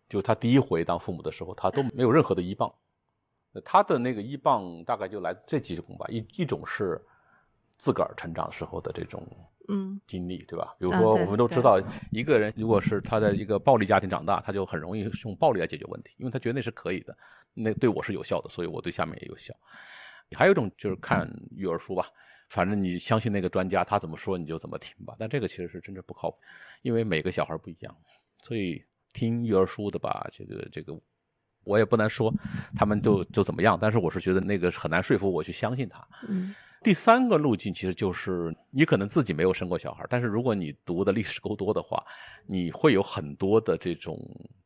[0.08, 2.72] 就他第一回当父母的时候，他都没有任何的依傍，
[3.64, 6.06] 他的那个依傍大概就来这几种吧。
[6.08, 7.00] 一一种是
[7.76, 9.26] 自个儿成长时候的这种
[9.68, 10.74] 嗯经历，对吧？
[10.78, 17.16] 比如说，我们都知道，一个人如果是他在一个暴力家庭长大，他就很容易用暴力来解决问题，因为他觉得那是可以的，
[17.54, 19.54] 那对我是有效的，所以我对下面也有效。
[20.32, 22.06] 还有一种就是看育儿书吧。
[22.48, 25.14] 反正你相信那个专家，他怎么说你就怎么听吧。
[25.18, 26.38] 但这个其实是真正不靠谱，
[26.80, 27.94] 因为每个小孩不一样，
[28.42, 30.98] 所以听育儿书的吧，这个这个，
[31.64, 32.32] 我也不能说
[32.74, 33.78] 他们就就怎么样。
[33.78, 36.08] 但是我是觉得那个很难说服我去相信他。
[36.26, 36.54] 嗯。
[36.82, 42.04] 第三个路径其实就是你可能自己没有生过小孩，但是如果你读的历史够多的话，
[42.46, 44.18] 你会有很多的这种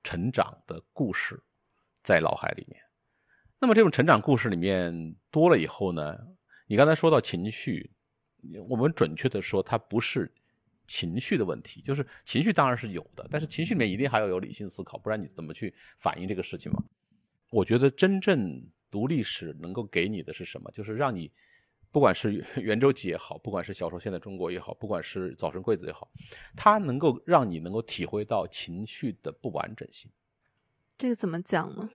[0.04, 1.42] 成长的故事
[2.02, 2.80] 在脑海里面。
[3.58, 6.18] 那么这种成长故事里面多了以后呢？
[6.66, 7.90] 你刚才说到情绪，
[8.68, 10.32] 我们准确的说，它不是
[10.86, 16.82] 情绪的问题，就是情绪当然是有的，但是情绪里面一定还要有理性思考，不然你怎么去反映这个事情嘛？
[17.50, 20.70] 我觉得真正读历史能够给你的是什么？
[20.72, 21.30] 就是让你，
[21.92, 26.08] 不管是圆 周记也好，不管是小说现在中国也好，不管是早生贵子也好，
[26.56, 30.10] 它能够让你能够体会到情绪的不完整性。
[30.98, 31.90] 这个怎么讲呢？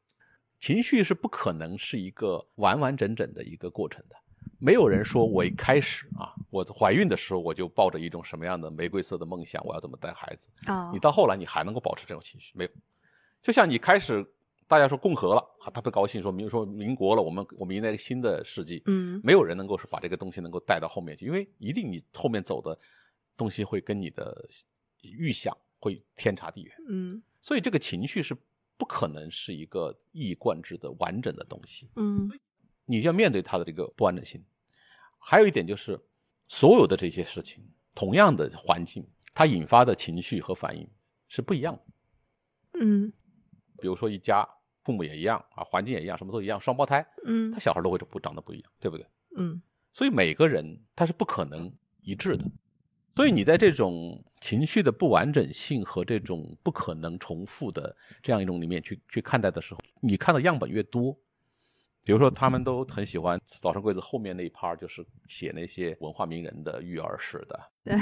[0.60, 4.16] 情绪是不可能是一个完完整整的一个过程的。
[4.60, 10.90] 没有人说，我一开始啊，我怀孕的时候我就抱着一种什么样的玫瑰色的梦想，我要怎么带孩子啊？
[10.92, 12.70] 你到后来你还能够保持这种情绪没有？
[13.44, 14.26] 就像你开始
[14.68, 22.78] 大家说共和了啊，他不高兴，说民说民国了，我们我们迎来一个新的世纪，嗯，没有人能够是把这个东西能够带到后面去，因为一定你后面走的
[23.36, 24.48] 东西会跟你的
[25.02, 28.36] 预想会天差地远，嗯，所以这个情绪是
[28.78, 32.30] 不可能是一个一以贯之的完整的东西，嗯。
[32.90, 34.42] 你要面对它的这个不完整性，
[35.20, 36.00] 还有一点就是，
[36.48, 37.62] 所有的这些事情，
[37.94, 40.90] 同样的环境，它引发的情绪和反应
[41.28, 41.82] 是不一样的。
[42.80, 43.12] 嗯，
[43.82, 44.48] 比如说一家
[44.88, 49.06] 父母也一样啊，环境也一样，什么都一样，双胞胎，嗯，他小孩都会不长得不一样，对不对？
[49.36, 51.70] 嗯，所以每个人他是不可能
[52.02, 52.46] 一致的，
[53.18, 61.14] 所以你在这种情绪的不完整性和这种不可能重复的这样一种里面去去看待的时候，你看的样本越多。
[62.04, 68.00] 比如说，他们都很喜欢《早生贵子》后面那一 part，就是写那些文化名人的育儿史的，对，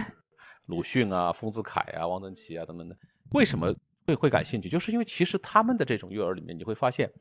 [0.68, 2.96] 鲁迅啊、丰子恺啊、汪曾祺啊等等的。
[3.32, 4.70] 为什么会会感兴趣？
[4.70, 7.12] 就是因为其实他们的这种育儿里面，你会发现，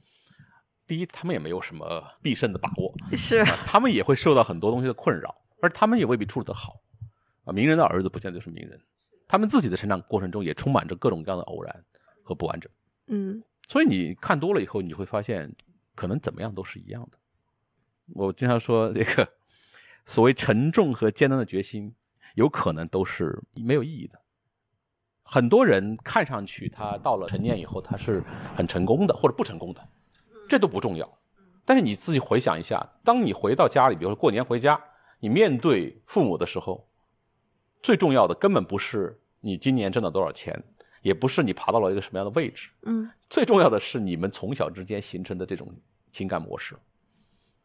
[0.86, 6.80] 第一，他们也没有什么必胜的把握， 是，他们也会受到很多东西的困扰，而他们也未必处理得好。
[7.44, 8.80] 啊，名人的儿子不见得就是名人，
[9.28, 11.84] 他们自己的成长过程中也充满着各种各样的偶然
[12.22, 12.70] 和不完整。
[13.06, 15.54] 嗯，所以你看多了以后，你会发现。
[15.96, 17.18] 可能怎么样都是一样的。
[18.14, 19.32] 我经常说，这个
[20.06, 21.94] 所谓沉重和艰难的决心，
[22.34, 24.20] 有可能都是没有意义的。
[25.24, 28.22] 很多人看上去他到了成年以后，他是
[28.54, 29.80] 很成功的，或者不成功的，
[30.48, 31.18] 这都不重要。
[31.64, 34.80] 但是你自己回想一下，当你回到家里，比如说过年回家，
[35.18, 36.86] 你面对父母的时候，
[37.82, 40.62] 最重要的根本不是你今年挣了多少钱。
[41.02, 45.68] 也不是你爬到了一个什么样的位置，嗯，最重要的是你们从小之间形成的这种
[46.12, 46.74] 情感模式。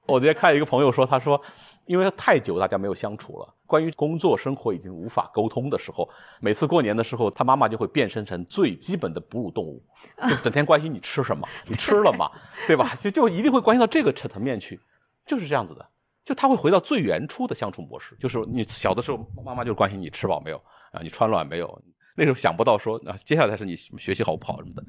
[0.07, 1.41] 我昨天看一个朋友说，他说，
[1.89, 6.07] 因为太久大家没有相处了，关于工作生活已经无法沟通的时候，
[6.39, 9.83] 每次过年的时候，他妈妈就会变身成最基本的哺乳动物，
[10.29, 12.29] 就整天关心你吃什么，你吃了吗，
[12.67, 12.95] 对吧？
[13.01, 14.79] 就就一定会关心到这个层面去，
[15.25, 15.83] 就是这样子的，
[16.23, 21.81] 就他会回到最原初的相处模式，就是你小的时候，妈妈就关心你吃饱没有啊，你穿暖没有。
[22.15, 24.83] 那时候想不到说，那接下来是你学习好不好什么的，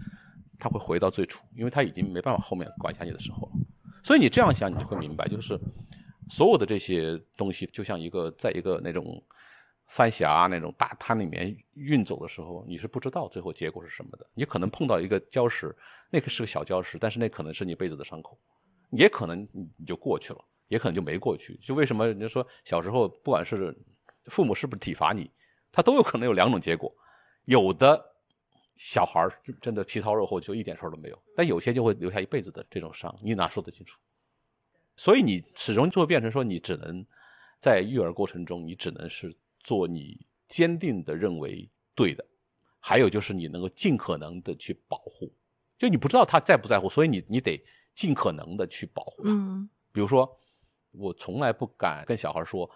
[0.59, 3.53] 他会回到最初，因为他已经没办法后面管辖你的时候了。
[4.05, 5.59] 所以你这样想，你就会明白，就是
[6.31, 9.23] 所有的这些东西，就像一个在一个那种
[9.89, 14.25] 三峡那种大滩里面运走的时候，你是不知道最后结果是什么的。
[14.33, 15.77] 你可能碰到一个礁石，
[16.09, 18.39] 那个是个小礁石，但是那可能是你一辈子的伤口，
[18.91, 20.39] 也可能你就过去了，
[20.69, 21.59] 也可能就没过去。
[21.63, 23.77] 就为什么人家说小时候不管是
[24.27, 25.29] 父母是不是体罚你，
[25.73, 26.95] 他都有可能有两种结果。
[27.47, 28.01] 有的
[28.77, 33.99] 小孩儿真的皮糙肉厚，就一点事儿都没有；但有些就会留下一辈子的这种伤，你哪说得清楚？
[35.01, 37.03] 所以你始终就会变成说，你只能
[37.59, 42.23] 在育儿过程中，你只能是做你坚定的认为对的，
[42.81, 45.33] 还有就是你能够尽可能的去保护，
[45.79, 49.31] 就你不知道他在不在乎，所以你你得尽可能的去保护他。
[49.31, 50.39] 嗯比如说，
[50.91, 52.71] 我从来不敢跟小孩说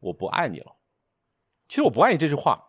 [0.00, 0.74] 我不爱你了。
[1.68, 2.60] 其实我不爱你这句话，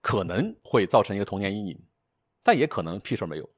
[0.00, 1.78] 可能会造成一个童年阴影，
[2.42, 3.50] 但也可能屁事儿没有，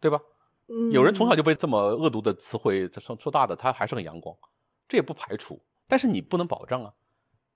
[0.00, 0.20] 对吧？
[0.68, 4.36] 嗯，有人从小就被这么恶毒的词汇说说大的，他还是很阳光，
[4.86, 5.60] 这也不排除。
[5.86, 6.92] 但是你不能保证啊，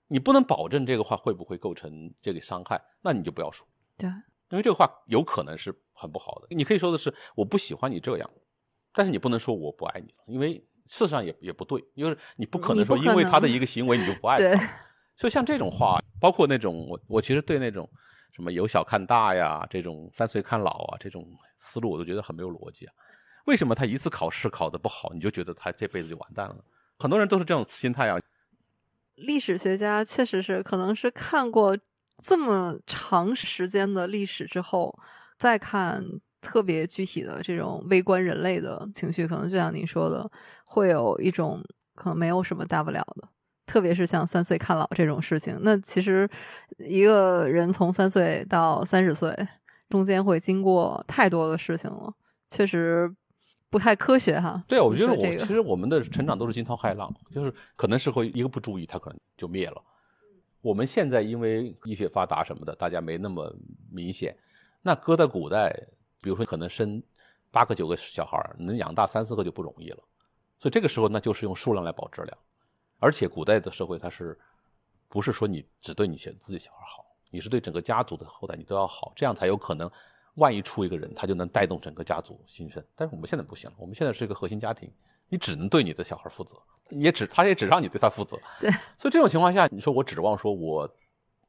[0.07, 4.09] 你不能保证这个话会不会构成这个伤害，那你就不要说，对，
[4.49, 6.47] 因为这个话有可能是很不好的。
[6.55, 8.29] 你可以说的是我不喜欢你这样，
[8.93, 10.55] 但是你不能说我不爱你了，因为
[10.87, 14.69] 事实上也也不对，因为你不可能说因为他的一个行为你就不爱 他。
[15.15, 17.87] 所以像这种话，包括那种我我其实对那种
[18.31, 21.23] 什么由小看大呀，这种三岁看老啊，这种
[21.59, 22.93] 思路我都觉得很没有逻辑啊。
[23.45, 26.57] 为什么他一次考试考得不好，你就觉得他这辈子就完蛋了？
[26.99, 28.17] 很多人都是这种心态啊。
[29.15, 31.77] 历史学家确实是，可能是看过
[32.17, 34.97] 这么长时间的历史之后，
[35.37, 36.03] 再看
[36.41, 40.29] 特别具体的这种微观人类的情绪，可能就像你说的，
[40.65, 41.61] 会有一种
[41.95, 43.27] 可能没有什么大不了的。
[43.65, 46.29] 特别是像三岁看老这种事情，那其实
[46.77, 49.35] 一个人从三岁到三十岁，
[49.89, 52.13] 中间会经过太多的事情了，
[52.49, 53.13] 确实
[53.73, 54.63] 不太科学哈。
[54.67, 59.81] 对，我觉得我这个其实我们的成长都是惊涛骇浪，就是可能是会一个不注意，它可能就灭了。
[60.61, 63.51] 我们现在因为医学发达什么的，大家没那么
[63.91, 64.37] 明显。
[64.83, 65.75] 那搁在古代，
[66.21, 67.01] 比如说可能生
[67.49, 69.97] 八个九个小孩儿，能养大三四个就不容易了。
[70.59, 72.37] 所以这个时候那就是用数量来保质量。
[72.99, 74.39] 而且古代的社会，它是
[75.09, 79.91] 不是说你只对你自己小孩好，你是对整个家族的后代你都要好，这样才有可能，
[80.35, 82.83] 万一出一个人，他就能带动整个家族兴盛。
[82.95, 84.91] 但是我们现在不行了，我们现在是一个核心家庭，
[85.29, 86.57] 你只能对你的小孩负责，
[86.89, 88.37] 也只他也只让你对他负责。
[88.59, 90.89] 对，所以这种情况下，你说我指望说我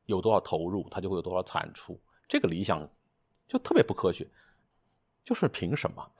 [0.07, 2.89] 有多少投入，他就会有多少产出，这个理想
[3.49, 4.28] 就特别不科学。
[5.24, 6.11] 就是凭什么？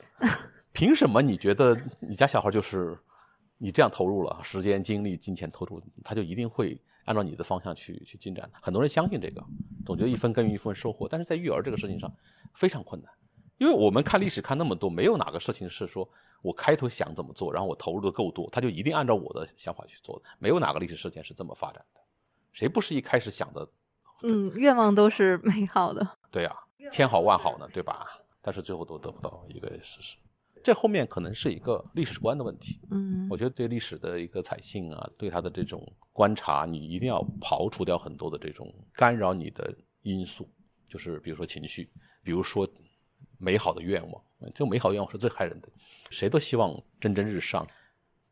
[0.73, 2.99] 凭什么你觉得你家小孩就是？
[3.57, 8.51] 你这样投入了时间、精力、金钱投入，他就一定会按照你的方向去去进展。
[8.61, 9.45] 很多人相信这个，
[9.85, 12.13] 总觉得一分耕耘一分收获，但是在育儿这个事情上
[12.55, 13.13] 非常困难，
[13.59, 16.09] 因为我们看历史看那么多，没有哪个事情是说
[16.43, 20.25] 我开头想怎么做，然后我投入的够多，他就一定按照我的想法去做的。
[20.39, 22.01] 没有哪个历史事件是这么发展的，
[22.53, 23.69] 谁不是一开始想的？
[24.23, 26.07] 嗯，愿望都是美好的。
[26.31, 26.57] 对呀、
[26.91, 28.07] 千好万好呢，对吧？
[28.41, 30.17] 但是最后都得不到一个事实。
[30.65, 32.81] 这后面可能是一个历史观的问题。
[32.91, 40.49] 嗯，我觉得对历史的一个采信啊，对他的这种观察，你一定要刨除掉很多的这种干扰你的因素，
[40.89, 41.91] 就是比如说情绪，
[42.23, 42.67] 比如说
[43.37, 45.69] 美好的愿望，这个美好愿望是最害人的，
[46.09, 47.67] 谁都希望蒸蒸日上。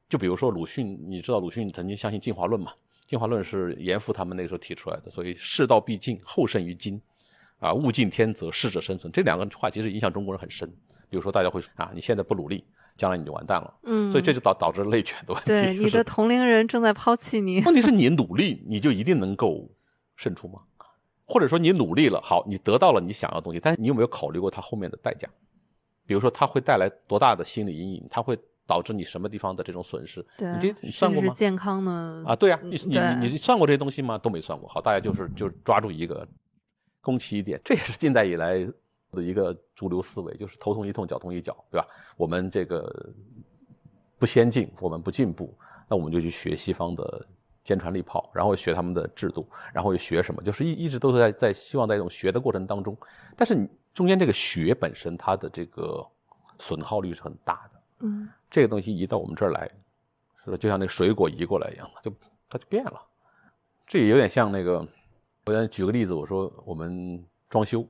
[0.09, 2.73] 就比如说鲁迅，你知道鲁迅曾经相信进化论嘛？
[3.07, 6.99] 进化论是严复他们那时候提出来的，所以世道必尽，后胜于今，
[7.59, 10.73] 啊，物竞天择，适者生存，这两个话其实影响中国人很深。
[11.13, 12.65] 比如说，大家会说啊，你现在不努力，
[12.97, 13.75] 将来你就完蛋了。
[13.83, 15.51] 嗯，所以这就导导致内卷的问题。
[15.51, 17.61] 对就是你的同龄人正在抛弃你。
[17.67, 19.71] 问题是你努力，你就一定能够
[20.17, 20.63] 胜出吗？
[21.27, 25.29] 或者说你努力了，好，你得到了你想要的东西，但是你有没有考虑过它后面的代价？
[26.07, 28.07] 比如说，它会带来多大的心理阴影？
[28.11, 30.25] 它会导致你什么地方的这种损失？
[30.39, 31.35] 对，你这你算过吗？
[31.35, 34.17] 健康呢啊，对呀、你你你算过这些东西吗？
[34.17, 34.67] 都没算过。
[34.67, 36.27] 好，大家就是就抓住一个
[37.03, 38.67] 攻其一点，这也是近代以来
[39.13, 41.87] 的一个主流思维，就是头痛医痛，脚痛医脚，对吧？
[42.17, 43.13] 我们这个
[44.19, 45.55] 不先进，我们不进步，
[45.89, 47.27] 那我们就去学西方的
[47.63, 52.97] 坚船利炮，然后学他们的制度，然后又学什么，就是一一直都是在在希望在这种学的过程当中，
[53.37, 56.05] 但是你中间这个学本身它的这个
[56.59, 57.81] 损耗率是很大的。
[58.05, 59.71] 嗯这个东西移到我们这儿来，
[60.45, 60.57] 是吧？
[60.57, 62.11] 就像那水果移过来一样，就
[62.49, 63.01] 它就变了。
[63.87, 64.87] 这也有点像那个，
[65.45, 67.87] 我想举个例子，我说我们装修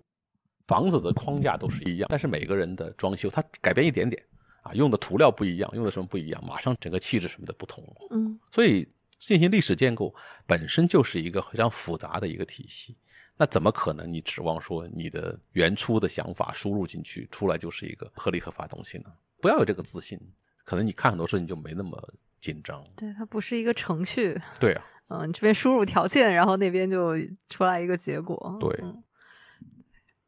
[0.66, 4.22] 房子的框架都是一样，但是每个人的装修它改变一点点
[4.62, 7.84] 啊，用的涂料不一样，用的什么不一样，马上整个气质什么的不同。
[8.10, 8.88] 嗯所以
[9.18, 10.14] 进行历史建构
[10.46, 12.96] 本身就是一个非常复杂的一个体系。
[13.36, 19.04] 那怎么可能你指望说你的原初的想法输入进去，出来就是一个合理合法东西呢？
[19.40, 20.20] 不要有这个自信，
[20.64, 22.84] 可能你看很多事情就没那么紧张。
[22.94, 24.40] 对，它不是一个程序。
[24.60, 27.14] 对啊，嗯，你这边输入条件，然后那边就
[27.48, 28.58] 出来一个结果。
[28.60, 29.02] 对嗯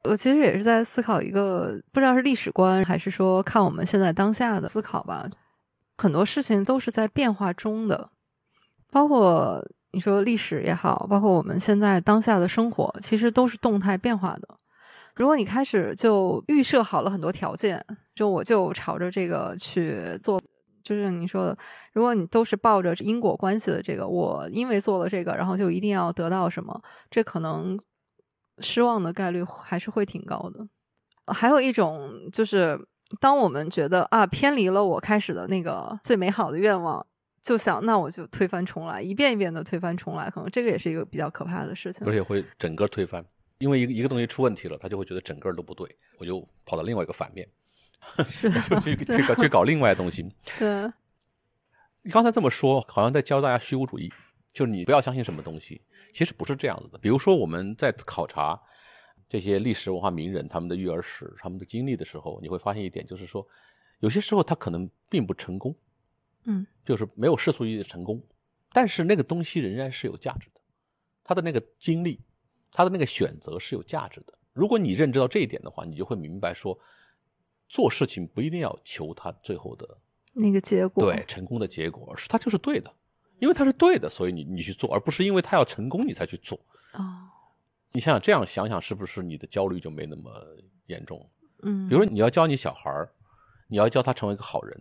[0.08, 5.26] 我其实也是在思考一个，不知道是历史观，还是说看我们现在当下的思考吧。
[5.96, 8.10] 很多事情都是在变化中的，
[8.90, 14.48] 包括你说历史也好，包括我们现在当下的生活，其实都是动态变化的。
[15.14, 17.84] 如果你开始就预设好了很多条件，
[18.14, 20.40] 就我就朝着这个去做，
[20.82, 21.56] 就是你说的，
[21.92, 27.78] 如果你都是抱着因果关系的这个，我因为做了这个，然后就一定要得到什么，这可能
[28.58, 30.66] 失望的概率还是会挺高的。
[31.32, 32.78] 还有一种就是，
[33.20, 37.06] 当我们觉得啊偏离了我开始的那个最美好的愿望，
[37.42, 42.06] 就想那我就推翻重来，一遍一遍的推翻重来，可能这个也是一个比较可怕的事情。
[42.06, 43.24] 而且会整个推翻，
[43.58, 47.48] 因为一个一个东西出问题了，他就会觉得整个都不对，我就跑到另外一个反面，
[48.68, 50.30] 就去 去搞去搞另外的东西。
[50.58, 50.92] 对，
[52.02, 54.12] 你刚才这么说，好像在教大家虚无主义，
[54.54, 55.82] 就是你不要相信什么东西，
[56.14, 56.96] 其实不是这样子的。
[56.96, 58.58] 比如说我们在考察。
[59.26, 63.44] 这些历史文化名人他们的育儿史、他们的经历的时候，你会发现一点，就是说，
[63.98, 65.74] 有些时候他可能并不成功，
[66.44, 68.22] 嗯，就是没有世俗意义的成功，
[68.70, 70.60] 但是那个东西仍然是有价值的，
[71.24, 72.20] 他的那个经历，
[72.70, 74.38] 他的那个选择是有价值的。
[74.52, 76.78] 如果你认知到这一点的话，你就会明白说，
[77.68, 79.98] 做事情不一定要求他最后的
[80.32, 82.94] 那个结果，对成功的结果，而是他就是对的，
[83.44, 86.58] 因为他是对的，所以你你去做，而不是因为他要成功你才去做
[86.92, 87.28] 哦。
[87.92, 90.30] 你想想，这样想想，是不是你的焦虑就没那么
[90.86, 91.28] 严重？
[91.62, 93.12] 嗯，比如说你要教你小孩儿，
[93.68, 94.80] 你要教他成为一个好人，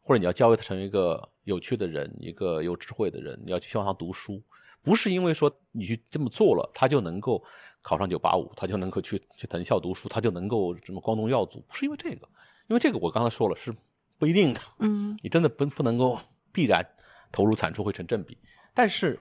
[0.00, 4.42] 或者你要教他成为一个有趣的人，一个有智慧的人，你要去希望他读书，
[4.82, 7.44] 不是因为说你去这么做了，他就能够
[7.82, 12.26] 考上九八五，他就能够去去藤校读书，他就能够什么光宗耀祖，不是因为这个，
[12.68, 13.76] 因为这个我刚才说了是
[14.16, 14.60] 不一定的。
[14.78, 16.18] 嗯，你真的不不能够
[16.50, 16.88] 必然
[17.36, 18.38] 投入产出会成正比，
[18.72, 19.20] 但是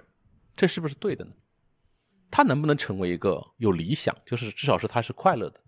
[0.56, 1.34] 这是不是对的呢？
[2.32, 5.60] 他能不能成为一个有理想，就是至少是他是快乐的，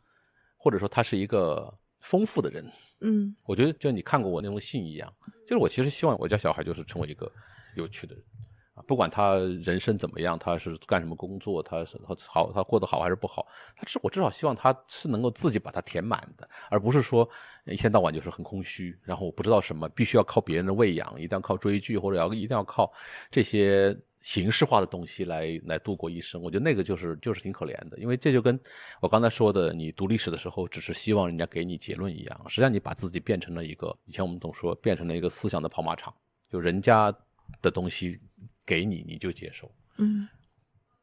[0.55, 2.71] 或者说他是一个丰富的人？
[3.01, 5.13] 嗯，我觉得就你看过我那封信一样，
[5.45, 7.29] 就是我其实希望我家小孩就是成为一个
[7.75, 8.46] 有趣的人啊，
[8.87, 17.29] 不管他人生怎么样，他是干什么工作，他是他好，他过得好还是不好，他至我至少希望他是能够自己把它填满的，而不是说
[17.65, 22.91] 一天到晚就是很空虚，然后我不知道什么，必须要靠别人的喂养，一定要靠追剧或者要一定要靠
[23.29, 23.95] 这些。
[24.19, 28.59] 形式化的东西来来度过一生，我觉得那个就是就是挺可怜的，因为这就跟
[28.99, 36.13] 我刚才说的，你读历史的时候只是希望人家给你结论一样，实际上你把自己变成了一个以前我们总说变成了一个思想的跑马场，
[36.51, 37.15] 就人家
[37.61, 38.19] 的东西
[38.67, 40.27] 给你你就接受，嗯，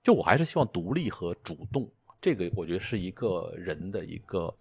[0.05, 1.91] 就我还是希望独立和主动，
[2.21, 4.57] 这个我觉得是一个人的一个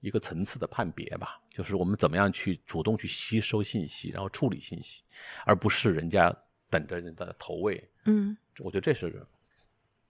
[0.00, 5.02] 一个层次的判别吧，就是我们怎么样去主动去吸收信息，然后处理信息，
[5.44, 6.34] 而不是人家。
[6.70, 9.24] 等着人的投喂，嗯，我觉得这是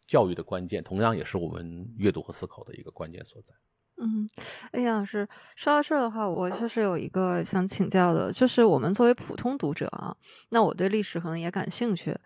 [0.06, 3.52] 教育的关键，同样也是我们阅读和思考的一个关键所在。
[3.96, 4.28] 嗯，
[4.72, 10.14] 哎呀，是说到这儿的话，我确实有一个想请教的，就是我们作为普通读者啊，
[10.50, 12.16] 那我对历史可能也感兴趣，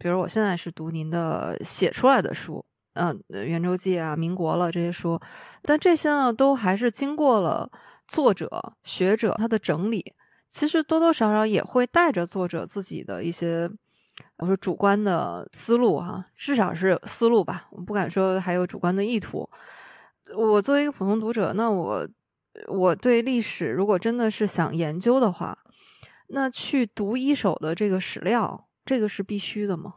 [0.00, 2.64] 比如我现在是读您的写出来的书，
[2.94, 5.20] 嗯，《圆周记》啊，《民国了》这些书，
[5.62, 7.70] 但这些呢，都还是经过了
[8.08, 10.14] 作者、学者他的整理。
[10.48, 13.70] 其实多多少少也会带着作者自己的一些，
[14.38, 19.48] 我说主观的思路哈，至少是思路吧，我不敢说还有主观的意图。
[20.36, 22.08] 我作为一个普通读者，那我
[22.68, 25.58] 我对历史如果真的是想研究的话，
[26.28, 29.96] 那去读一手的这个史料，这个是必须的吗？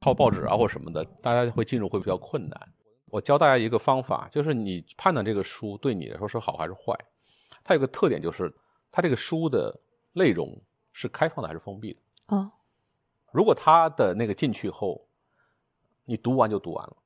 [0.00, 2.72] 靠报纸啊或什么的，大家会进入会比较困难。
[3.06, 6.98] 我教大家一个方法，就是你判断这个书对你来说是好还是坏，
[7.62, 8.54] 它有个特点就是。
[8.96, 9.80] 它这个书的
[10.12, 10.62] 内容
[10.92, 12.00] 是开放的还是封闭的？
[12.26, 12.52] 哦，
[13.32, 15.08] 如果它的那个进去后，
[16.04, 16.96] 你读完就读完了，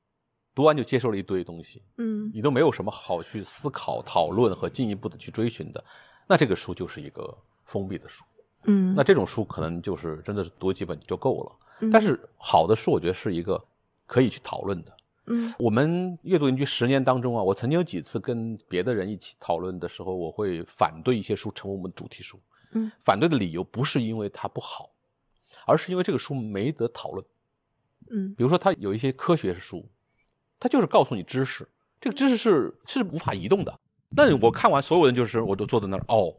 [0.59, 5.81] 读完就接受了一堆东西，嗯，你都没有什么好去思考、讨论和进一步的去追寻的，
[6.27, 7.33] 那这个书就是一个
[7.63, 8.25] 封闭的书，
[8.65, 11.89] 嗯，那这种书可能就是真的是读几本就够了。
[11.93, 13.63] 但是好的书，我觉得是一个
[14.05, 14.97] 可以去讨论的。
[15.27, 22.37] 嗯，我们阅读邻居十年当中啊，我曾经有几次跟别的人一起讨论的时候，我会反对一些书成为我们的主题书。
[22.73, 24.89] 嗯，反对的理由不是因为它不好，
[25.65, 27.25] 而是因为这个书没得讨论。
[28.09, 29.87] 嗯，比如说它有一些科学书，
[30.59, 31.67] 它就是告诉你知识，
[32.01, 33.79] 这个知识是是无法移动的。
[34.09, 36.35] 那我看完所有人就是我都坐在那儿哦，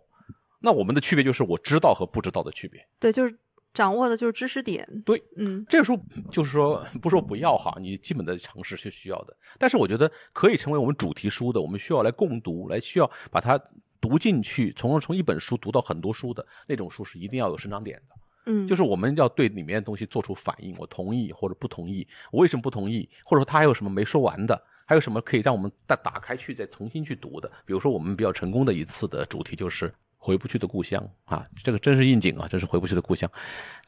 [0.61, 2.87] 那我们的区别就是我知道和不知道的区别。
[2.99, 3.39] 对，就是。
[3.73, 5.97] 掌握的就是知识点，对，嗯，这个书
[6.33, 13.57] 就是说，不说不要哈，你基本的常识是需要的，但是我觉得可以成为我们主题书的，我们需要来共读，来需要把它
[14.01, 18.17] 读进去，从而从一本书读到很多书的那种书是一定要有生长点的，
[18.47, 29.93] 嗯，就是我们要对里面的东西做出反应，我同意或者不同意，我为什么不同意，或者说他还有什么没说完的，还有什么可以让我们再打开去再重新去读的，比如说我们比较成功的一次的主题就是。
[30.23, 33.33] 回不去的故乡啊，这个真是应景啊，真是回不去的故乡。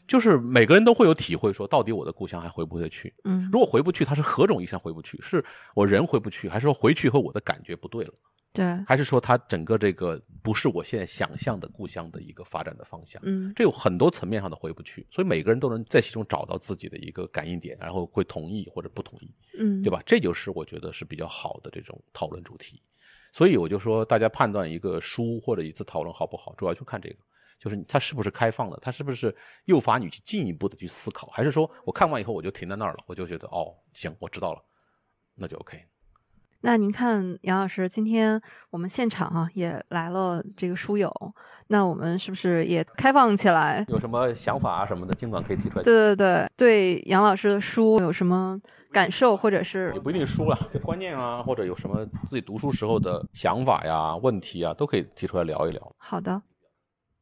[0.09, 3.13] 就是每个人都会有体会，说到底我的故乡还回不回去？
[3.25, 5.21] 嗯，如果回不去，它是何种意义上回不去？
[5.21, 5.45] 是
[5.75, 8.15] 我人回不去，还是说回去以后我的感觉不对了？
[8.53, 13.23] 对，还是说它整个这个不是我现在想象的故乡的一个发展的方向？
[13.25, 19.91] 嗯这有很多层面上的回不去，所以每个人都能在其中找到自己的一个感应点，然后会同意或者不同意，嗯，对？
[19.91, 20.03] 吧？
[20.05, 22.83] 这就是我觉得是比较好的这种讨论主题。
[23.33, 27.17] 所以我就说，大家判断一个书或者一次讨论好不好，主要就看这个，
[27.59, 29.35] 就是它是不是开放的，它是不是
[29.65, 34.63] 诱发你去进一步的去思考，还是说我看完以后我就停在那儿了，我就觉得哦，行，我知道了，
[35.35, 35.83] 那就 OK。
[36.65, 38.41] 那您看，杨老师，今天
[38.71, 41.13] 我们现场啊也来了这个书友，
[41.67, 43.85] 那我们是不是也开放起来？
[43.89, 45.83] 有什么想法啊什么的，尽管可以提出来。
[45.83, 48.57] 对对对，对杨老师的书有什么
[48.93, 55.95] 感受，或者是也不一定书了，就观念啊，或者有什么自己读书时候的想法呀、问题啊，都可以提出来聊一聊。
[55.99, 56.41] 好的，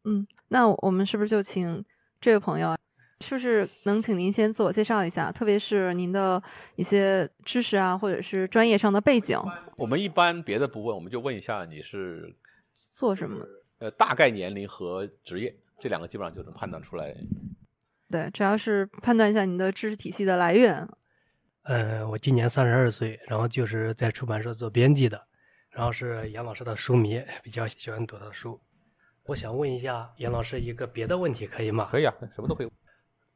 [0.05, 1.83] 嗯，那我们是不是就请
[2.21, 2.77] 这位朋友
[3.21, 6.43] 啊，是不是能请您先自我介绍一下，特别是您的
[6.77, 9.39] 一些知识啊，或者是专业上的背景，
[9.77, 12.35] 我们一般别的不问，我们就问一下你是
[12.73, 13.47] 做什么？
[13.79, 17.15] 呃大概年龄和职业这两个基本上就能判断出来。
[18.11, 20.89] 对，主要是判断一下您的知识体系的来源。
[21.63, 25.23] 呃，我今年三十二岁，然后就是在出版社做编辑的，
[25.71, 28.61] 然后是杨老师的书迷，比较喜欢读他的书。
[29.25, 31.89] 我想问一下杨老师一个别的问题，可以吗？
[31.91, 32.71] 可以啊，什么都可以。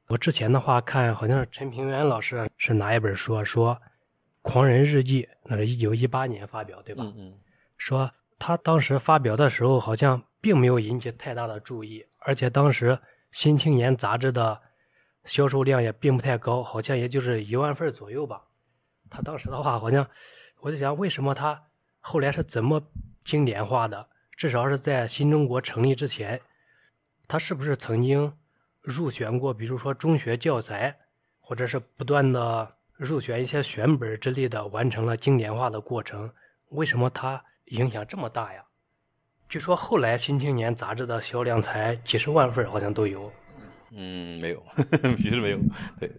[0.09, 3.74] 我之前的话看，好像是陈平原老师是哪一本书啊说
[4.42, 7.05] 《狂人日记》，那是一九一八年发表，对吧？
[7.05, 7.34] 嗯嗯，
[7.78, 12.90] 说他当时发表的时候好像并没有引起太大的注意，而且当时
[13.32, 14.61] 《新青年》杂志的
[15.24, 18.42] 销售量也并不太高，好像也就是一万份左右吧。
[19.09, 20.07] 他当时的话，好像
[20.61, 21.62] 我就想，为什么他
[22.00, 22.82] 后来是怎么
[23.24, 24.09] 经典化的？
[24.36, 26.42] 至少是在新中国成立之前，
[27.26, 28.34] 他是不是曾经
[28.85, 30.95] 入选过，比如说中学教材，
[31.41, 36.30] 或者是不断的入选一些选本之类的，完成了经典化的过程？
[36.68, 38.62] 为什么它影响这么大呀？
[39.49, 43.32] 据说后来《新青年》杂志的销量才几十万份，好像都有。
[43.91, 44.62] 嗯，没有，
[45.16, 45.59] 其实没有。
[45.99, 46.12] 对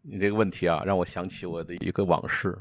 [0.00, 2.56] 你这个问题啊，让我想起我的一个往事。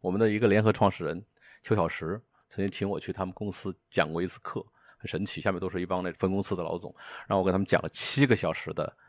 [0.00, 1.22] 我们的一个联合创始人
[1.62, 2.18] 邱小石
[2.48, 4.64] 曾经请我去他们公司讲过一次课，
[5.00, 6.94] 很神奇，下面都是一帮那分公司的老总，
[7.26, 8.86] 然后我跟他们讲了七个小时的《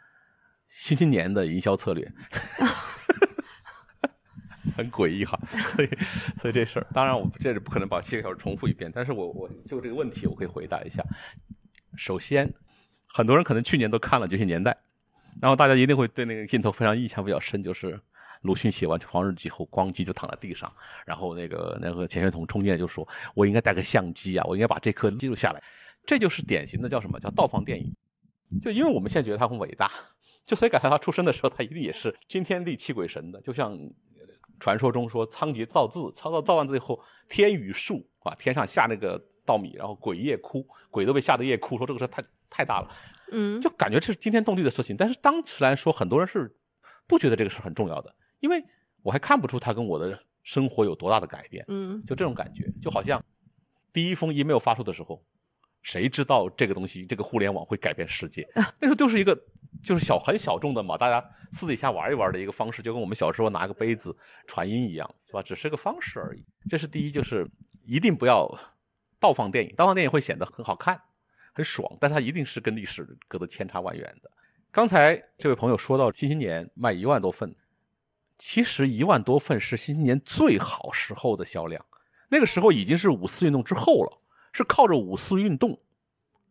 [0.70, 2.12] 新青年》的营销策略。
[4.78, 5.38] 很诡异哈，
[5.76, 5.90] 所以
[6.40, 11.04] 所以这事儿，当然我这是不可能把七个小时重复一遍，但是我我就这个问题我可以回答一下。
[11.98, 12.52] 首先，
[13.08, 14.72] 很多人可能去年都看了《觉醒年代》，
[15.42, 18.00] 然后大家一定会对那个镜头非常印象比较深，就是
[18.42, 20.72] 鲁迅写完《黄日记》后，咣叽就躺在地上，
[21.06, 25.62] 然后那个那个钱学同冲进来就说：“我应该带个相机啊，我应该把这刻记录下来。”
[26.06, 27.96] 这就是典型的叫什么叫倒放电影。
[28.62, 29.92] 就因为我们现在觉得他很伟大，
[30.46, 33.78] 就所以感觉他出生的时候，他一定也是惊天地泣鬼神的，就像
[34.60, 42.94] 传说中说仓颉造字，造造造完字以后，天雨树啊，天上下那个稻米，然后鬼夜哭，鬼都被吓得夜哭，说这个事太太大了。
[43.32, 44.98] 嗯，就感觉这是惊天动地的事情。
[44.98, 46.54] 但是当时来说，很多人是
[47.08, 48.62] 不觉得这个事很重要的，因为
[49.02, 51.64] 我还看不出他跟我的生活有多大的改变。
[51.70, 53.24] 嗯就这种感觉，就好像
[53.94, 55.24] 第一封 email 发出的时候，
[55.82, 58.48] 谁知道这个东西，这个互联网会改变世界？
[58.80, 59.36] 那时候就是一个
[59.84, 64.16] 就是小很小众的嘛，大家私底下玩一玩的一个方式，就跟我们小时候拿个杯子
[64.48, 65.42] 传音一样，是吧？
[65.42, 66.44] 只是个方式而已。
[66.70, 67.50] 这是第一，就是
[67.86, 68.50] 一定不要
[69.20, 71.02] 倒放电影，倒放电影会显得很好看。
[71.54, 74.32] 很爽，但它一定是跟历史隔得千差万远的。
[74.72, 77.54] 刚才这位朋友说到《新青年》卖一万多份，
[78.38, 81.86] 其实一万多份是《新青年》最好时候的销量，
[82.30, 84.21] 那个时候已经是五四运动之后了，
[84.52, 85.80] 是靠着五四运动，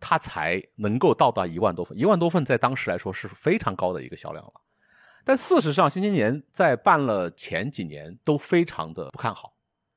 [0.00, 1.98] 它才能够到达一万多份。
[1.98, 4.52] 一万多份在当时来说是非常高的一个销量了。
[5.24, 9.54] 但事实上，《新青年》在办了前几年都非常的不看好。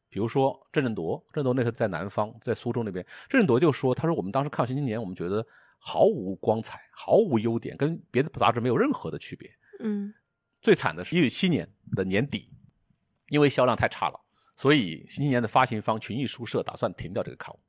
[0.10, 5.44] 比如说郑振铎，郑振铎那时候在南方，在苏州那边，郑振铎就说：“他说我们当时看《新青年》，我们觉得
[5.80, 9.50] 毫无光彩，毫无优点，跟别的杂志没有任何的区别。
[9.80, 10.14] 嗯
[10.62, 12.50] 最惨的是一七年的年底，
[13.30, 14.20] 因为销量太差了，
[14.56, 17.60] 所以《新青年》的发行方群益书社打算停掉这个刊物。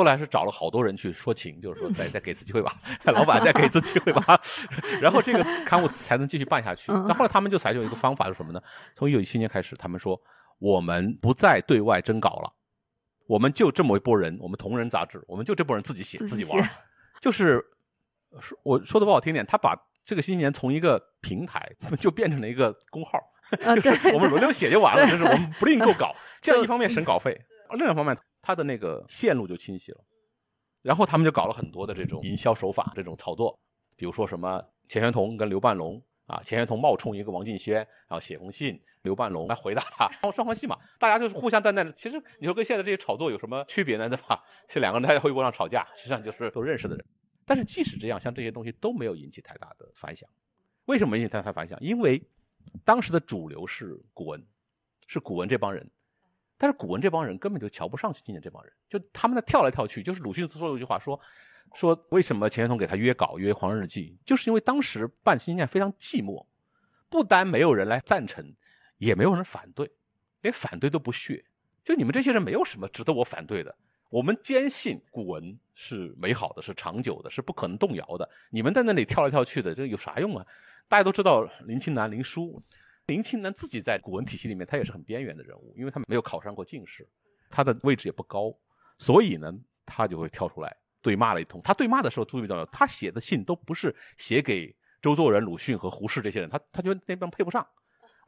[0.00, 2.74] 后来是找了好多人去说情，就是说再再给次机会吧，
[3.04, 4.40] 老板再给次机会吧，
[4.98, 6.90] 然后这个刊物才能继续办下去。
[6.90, 8.62] 嗯那后来他们就采取一个方法是什么呢？
[8.96, 10.18] 从一九一七年开始，他们说
[10.58, 12.50] 我们不再对外征稿了，
[13.26, 16.66] 我们就这么一拨人，我们同人杂志，我们就这拨人自己写自己玩，
[17.20, 17.62] 就是
[18.40, 19.76] 说我说的不好听点，他把
[20.06, 23.18] 这个新年从一个平台就变成了一个公号，
[23.66, 26.16] 啊，就对是， 我们轮流写就完了，就是我们不另购稿。
[26.40, 27.38] 这样一方面省稿费，
[27.74, 30.04] 另一方面它的那个线路就清晰了。
[30.82, 33.60] 然后他们就搞了很多的这种营销手法，这种炒作，
[33.96, 41.84] 比如说什么钱玄同跟刘半龙啊，钱玄同冒充一个王敬轩，然后写封信，刘半龙来回答他，然后双方戏嘛，大家就是互相在那。
[41.92, 44.08] 其实你说跟现在这些炒作有什么区别呢？
[44.08, 44.42] 对吧？
[44.68, 47.04] 这两个人在微博上吵架，实际上就是都认识的人。
[47.44, 50.26] 但是即使这样，像这些东西都没有引起太大的反响。
[50.86, 51.78] 为什么引起太大反响？
[51.82, 52.22] 因为
[52.86, 54.42] 当时的主流是古文，
[55.08, 55.90] 是古文这帮人。
[56.60, 60.02] 但是古文这帮人根本就瞧不上新青年这帮人，就他们在跳来跳去。
[60.02, 61.18] 就是鲁迅说有一句话说。
[61.72, 66.44] 说为什么钱玄同给他约稿约《黄日记》，就是因为当时办新念非常寂寞，
[67.08, 68.52] 不单没有人来赞成，
[68.98, 69.88] 也没有人反对，
[70.40, 71.44] 连反对都不屑。
[71.84, 73.72] 就你们这些人没有什么值得我反对的。
[74.08, 78.28] 我们坚信古文是美好的，是长久的，是不可能动摇的。
[78.50, 80.44] 你们在那里跳来跳去的，这有啥用啊？
[80.88, 82.60] 大家都知道林清南林殊，
[83.10, 87.08] 林清南自己在古文体系里面，他也是很边缘的人物，因为他没有考上过进士，
[87.50, 88.56] 他的位置也不高，
[88.98, 89.52] 所以呢，
[89.84, 90.76] 他就会跳出来。
[91.02, 97.66] 对骂了一通，他对骂的时候注意到了，他写的信都不是写给周作人、鲁迅和胡适这些人，他他觉得那帮配不上。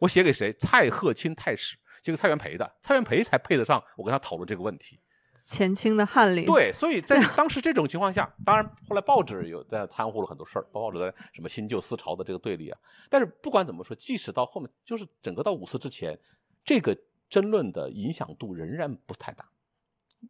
[0.01, 0.53] 我写给谁？
[0.55, 4.99] 蔡鹤卿太史，这个蔡元培的，蔡元培才配得上我跟他讨论这个问题。
[5.43, 6.47] 前清的翰林。
[6.47, 12.79] 对，所以在 当时这种情况下，当然后来报纸有在掺和了很多事儿，报纸在什么新旧思潮的这个对立啊。
[13.11, 16.19] 但是不管怎么说，即使到后面，就是整个到五四之前，
[16.65, 16.97] 这个
[17.29, 19.49] 争论的影响度仍然不太大，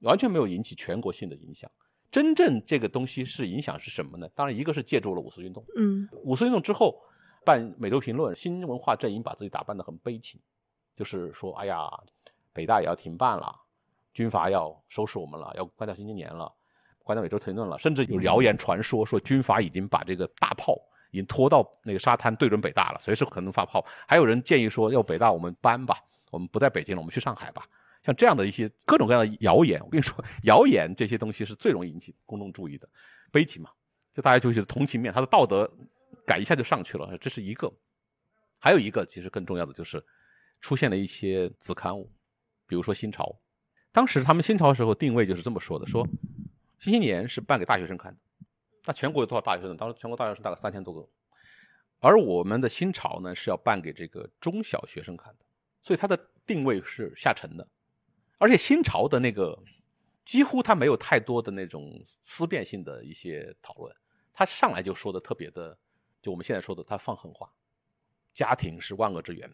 [0.01, 1.71] 完全没有引起全国性的影响。
[2.11, 4.29] 真正这个东西是影响是什么呢？
[4.35, 5.65] 当然，一个是借助了五四运动。
[5.77, 7.01] 嗯，五四运动之后，
[7.43, 10.39] 办《美洲评论》，新文化阵营把自己打扮得很悲情，
[10.95, 11.89] 就是说，哎呀，
[12.53, 13.62] 北大也要停办了，
[14.13, 16.53] 军阀要收拾我们了，要关掉《新青年》了，
[17.05, 20.77] 关掉《美洲评论》了，甚至有谣言传说说军阀已经把这个大炮
[21.11, 23.85] 已经拖到那个沙滩对准北大了，随时可能发炮。
[24.07, 25.97] 还有人建议说，要北大我们搬吧，
[26.31, 27.67] 我们不在北京了，我们去上海吧。
[28.05, 32.89] 像这样的一些各种各样的谣言，我跟你说， 谣言这些东西是最容易引起公众注意的，
[33.31, 33.71] 悲情嘛，
[34.13, 35.71] 就大家就觉得同情面，他的道德
[36.27, 37.73] 感一下就上去了，这是一个。
[38.59, 40.05] 还有一个其实更重要的就是，
[40.61, 42.11] 出现了一些子刊物，
[42.67, 43.25] 比如说《新潮》，
[43.93, 46.07] 当时他们《新潮》的时候定位就是这么说的：说
[46.79, 48.19] 《新青年》是办给大学生看的，
[48.87, 49.77] 那全国有多少大学生？
[49.77, 51.07] 当时全国大学生大概三千多个，
[52.01, 55.45] 而我们的《新潮》呢是要办给这个中小学生看的，
[55.83, 57.69] 所以它的定位是下沉的。
[58.39, 59.57] 而且新潮的那个，
[60.25, 63.95] 几乎它没有太多的那种思辨性的一些讨论，
[64.33, 65.77] 它上来就说的特别的，
[66.23, 67.53] 就我们现在说的，它放狠话，
[68.33, 69.49] 家庭是万恶之源，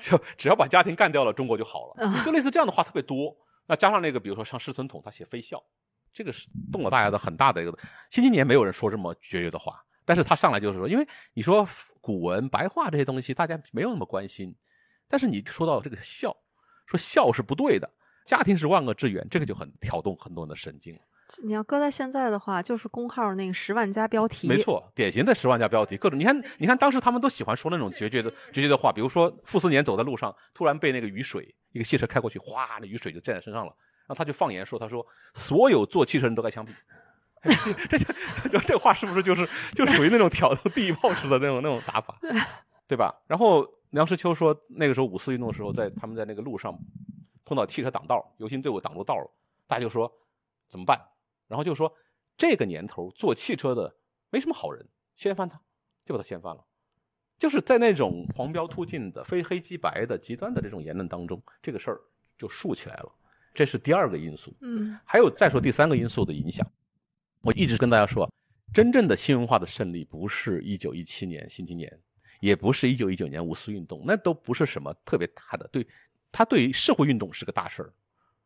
[0.00, 3.36] 就只要把家庭干掉了，中国就好了，就类似这样的话特别多。
[3.72, 5.64] 那加上那个，比如说像施存统，他写飞笑，
[6.12, 7.72] 这个是动了大家的很大的一个。
[8.10, 11.66] 新青年没有人说这么决绝的话，但是他上来就是说，因为你说
[12.02, 14.54] 古文白话这些东西，大家没有那么关心，
[15.08, 16.36] 但是你说到这个孝，
[16.86, 17.88] 说孝是不对的。
[18.26, 20.94] 家庭是万恶之源，这个就很挑动很多人的神经。
[21.42, 24.46] 你要搁在现在的话，就是公号那个十万加标题。
[24.46, 26.18] 没错，典型的十万加标题，各种。
[26.18, 33.74] 你看，你看，当时他们都喜欢说那种决绝的、决绝的话，比如说傅斯年走在路上，突然被那个雨水，一个汽车开过去，哗，那雨水就溅在身上了。
[34.06, 36.70] 然后他就放言说：“他说，所有坐汽车人都该枪毙。”
[37.90, 37.98] 这
[38.48, 42.18] 这 这话是不是就是就属于那种挑逗地炮式的那种那种打法，
[42.86, 43.14] 对吧？
[43.26, 46.78] 然后梁实秋说，那个时候五四运动的时候，在他们在那个路上。
[47.44, 49.28] 碰到汽车挡道，游行队伍挡住道了，
[49.66, 50.10] 大家就说
[50.68, 50.98] 怎么办？
[51.48, 51.92] 然后就说
[52.38, 53.94] 这个年头坐汽车的
[54.30, 55.60] 没什么好人，掀翻他，
[56.06, 56.64] 就把他掀翻了。
[57.42, 62.00] 就是在那种黄标突进的、非黑即白的极端的这种言论当中，这个事儿
[62.38, 63.12] 就竖起来了。
[63.52, 64.54] 这是第二个因素。
[64.60, 66.64] 嗯，还有再说第三个因素的影响。
[67.40, 68.32] 我一直跟大家说，
[68.72, 71.92] 真正的新文化的胜利不是一九一七年新青年，
[72.38, 75.84] 也不是一九一九年五四运动，那都不是什么特别大的对。
[76.30, 77.92] 它对于社会运动是个大事儿，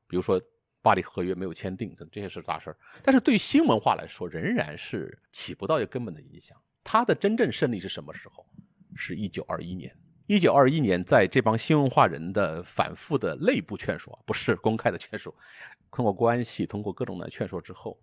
[0.08, 0.40] 比如说
[0.80, 6.56] 巴黎合约没有签订等这些是大事儿，但是对于新文化来说仍然是起不到一个根本的影响。
[6.82, 8.46] 它的真正胜利是什么时候？
[8.96, 9.94] 是一九二一年。
[10.26, 15.32] 一九二一年，在这帮新文化人的反复的内部劝说，不是公开的劝说，
[15.92, 18.00] 通过关系，通过各种的劝说之后，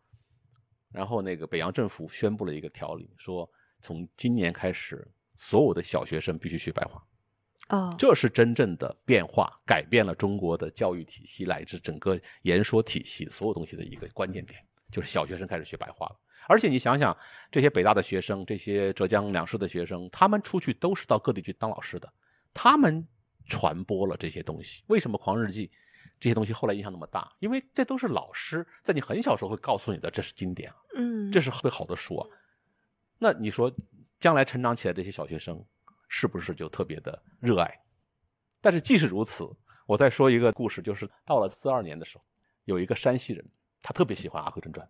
[0.92, 3.50] 然后那个北洋政府宣布了一个条例，说
[3.82, 5.06] 从今年开始，
[5.38, 7.04] 所有的小学生必须学白话。
[7.68, 14.62] 啊，这是真正的变化，改变了中国的教育体系乃至整个言说体系所有东西的一个关键点，
[14.94, 16.16] 就是小学生开始学白话了。
[16.48, 17.18] 而且你想想，
[17.52, 22.14] 这些北大的学生，这些浙江两市的学生，他们出去都是到各地去当老师的，
[22.54, 23.06] 他们
[23.48, 24.84] 传播了这些东西。
[24.88, 25.68] 为什么《狂日记》
[26.20, 27.34] 这些东西后来影响那么大？
[27.40, 32.28] 因为这都是老师在你很小时候会告诉你的，这是经典啊，嗯，这是特别好的书啊。
[33.18, 33.74] 那你说，
[34.20, 35.66] 将来成长起来这些小学生？
[36.16, 37.80] 是不是就特别的热爱？
[38.62, 39.50] 但是即使如此，
[39.88, 42.24] 我再说一个故事，就是到了四二年的时候，
[42.66, 43.44] 有一个山西人，
[43.84, 44.88] 他特别喜欢《阿 Q 正传》，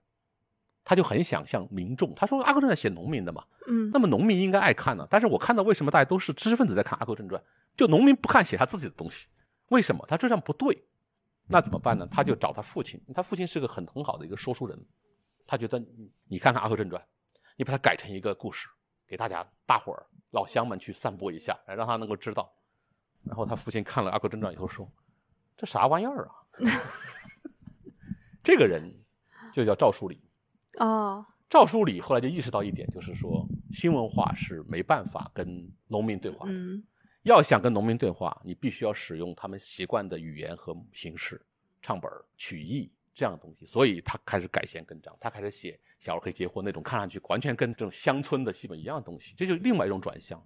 [0.86, 7.42] 他就很想向民众，他说《阿 Q 正传》写农民的嘛，嗯那么农民应该爱看呢、但是我看到为什么大家都是知识分子在看《阿 Q 正传》，
[7.76, 9.28] 就农民不看写他自己的东西，
[9.68, 10.06] 为什么？
[10.08, 10.86] 他这样不对，
[11.48, 12.08] 那怎么办呢？
[12.10, 14.86] 他就找他父亲，他父亲是个很很好的一个说书人，
[15.48, 17.02] 他觉得你你看看《阿 Q 正传》，
[17.58, 18.70] 你把它改成一个故事，
[19.08, 22.54] 给大家大伙儿老乡们去散播一下，让他能够知道。
[23.24, 24.92] 然后他父亲看了《阿 Q 正传》以后说
[25.58, 26.36] ：“这啥玩意儿啊？”
[28.44, 28.94] 这个人
[29.54, 30.20] 就叫赵书礼。
[30.78, 36.52] 哦，赵书礼后来就意识到一点，就是说新文化是没办法跟农民对话的。
[36.52, 36.84] 嗯
[37.24, 41.42] 要想跟农民对话，你必须要使用他们习惯的语言和形式，
[41.82, 43.66] 唱本儿、曲艺这样的东西。
[43.66, 45.72] 所以他开始改弦更张，他开始写
[46.04, 50.46] 《小儿可以结婚》那种看上去完全跟这种乡村的戏本一样的东西，这就是另外一种转向。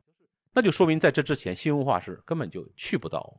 [0.54, 3.36] 那就说明在这之前，新文化是根本就去不到，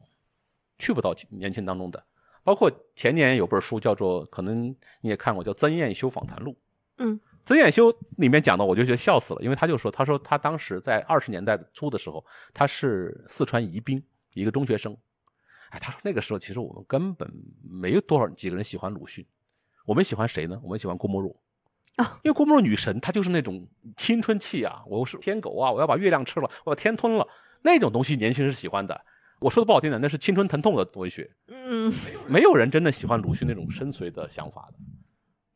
[0.81, 2.05] 去不到年轻当中的。
[2.49, 6.53] 包括前年有本书叫做，可能你也看过，叫《曾彦修访谈录》。
[6.97, 12.25] 嗯曾彦修里面讲的，我就觉得笑死了，因为他就说，他说他当时在二十年代初的时候，
[12.55, 14.97] 他是四川宜宾一个中学生，
[15.69, 17.31] 哎，他说那个时候其实我们根本
[17.63, 19.27] 没有多少几个人喜欢鲁迅，
[19.85, 20.59] 我们喜欢谁呢？
[20.63, 21.37] 我们喜欢郭沫若。
[21.97, 23.69] 啊，因为郭沫若女神，她就是那种
[23.99, 27.29] 青春气啊，我是天狗啊，我要把月亮吃了，我要天吞了，
[27.61, 28.99] 那种东西年轻人是喜欢的。
[29.41, 31.93] 我说的不好听点，那是青春疼痛的文学，嗯
[32.27, 34.79] 没有人真的喜欢鲁迅那种深邃的想法的，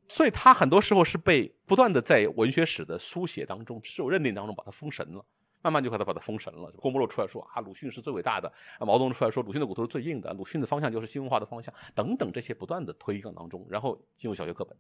[0.09, 5.24] 所以他很多时候是被不断的在文学史的书写当中、事物认定当中把他封神了，
[5.62, 6.70] 慢慢就把他把他封神了。
[6.76, 14.76] 郭沫若出来说啊，鲁迅是最伟大的；啊毛泽东出来说鲁迅的骨头是最硬的，鲁迅的方向就是新文化的方向，等等这些不断的推更当中，然后进入小学课本。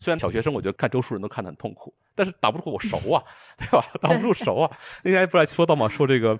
[0.00, 3.24] 虽然小学生我觉得看周树人都看得很痛苦，但是挡不住我熟啊，
[3.58, 3.84] 对吧？
[4.00, 4.78] 挡不住熟啊。
[5.02, 6.38] 那天不是还说到嘛，说这个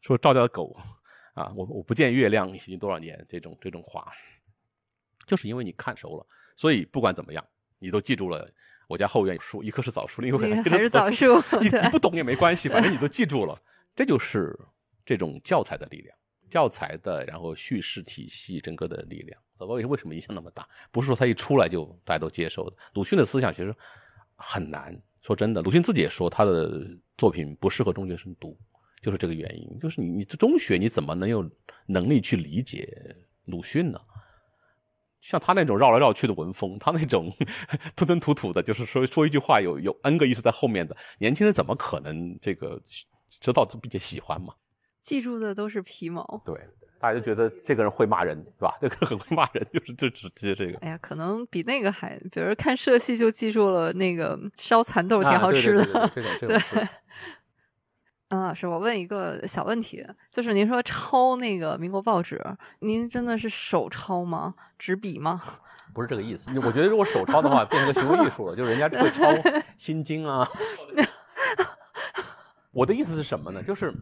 [0.00, 0.76] 说赵家的狗
[1.38, 4.12] 啊，我我不见月亮已经多少年，这种这种话，
[5.26, 6.26] 就是因为你看熟了，
[6.56, 7.44] 所以不管怎么样，
[7.78, 8.50] 你都记住了。
[8.88, 13.60] 我家后院有树，一棵是枣树，另一棵是枣树你 你不懂也没关系，反正你都记住了。
[13.94, 14.58] 这就是
[15.04, 16.16] 这种教材的力量，
[16.48, 19.38] 教材的然后叙事体系整个的力量。
[19.58, 20.66] 为为什么影响那么大？
[20.90, 22.76] 不是说他一出来就大家都接受的。
[22.94, 23.74] 鲁迅的思想其实
[24.36, 26.82] 很难，说真的，鲁迅自己也说他的
[27.18, 28.56] 作品不适合中学生读，
[29.00, 29.78] 就是这个原因。
[29.78, 31.48] 就是你你这中学你怎么能有
[31.86, 34.00] 能力去理解鲁迅呢？
[35.20, 37.32] 像他那种绕来绕去的文风，他那种
[37.96, 42.80] 吞吞吐吐的，就是说说一句话有有 N 个意思在后面的，年轻人怎么可能这个
[43.40, 44.54] 知道并且喜欢嘛？
[45.02, 46.40] 记住的都是皮毛。
[46.46, 46.54] 对，
[47.00, 48.78] 大家就觉得这个人会骂人，是吧？
[48.80, 50.78] 这个人很会骂人，就是就直接这个。
[50.78, 55.84] 哎呀，可能比那个还，比如看社戏就记住了那个烧蚕豆挺好吃的。
[56.14, 56.88] 对对对这种这种 是
[58.28, 62.42] 嗯，老师，我问一个小问题，就是您说抄那个民国报纸，
[62.80, 64.54] 您真的是手抄吗？
[64.78, 65.42] 纸笔吗？
[65.94, 66.50] 不是这个意思。
[66.60, 69.24] 我觉得如果手抄的话，变成个行为艺术了，就是人家会抄
[69.78, 70.46] 《心经》啊。
[72.70, 73.62] 我的意思是什么呢？
[73.62, 73.94] 就是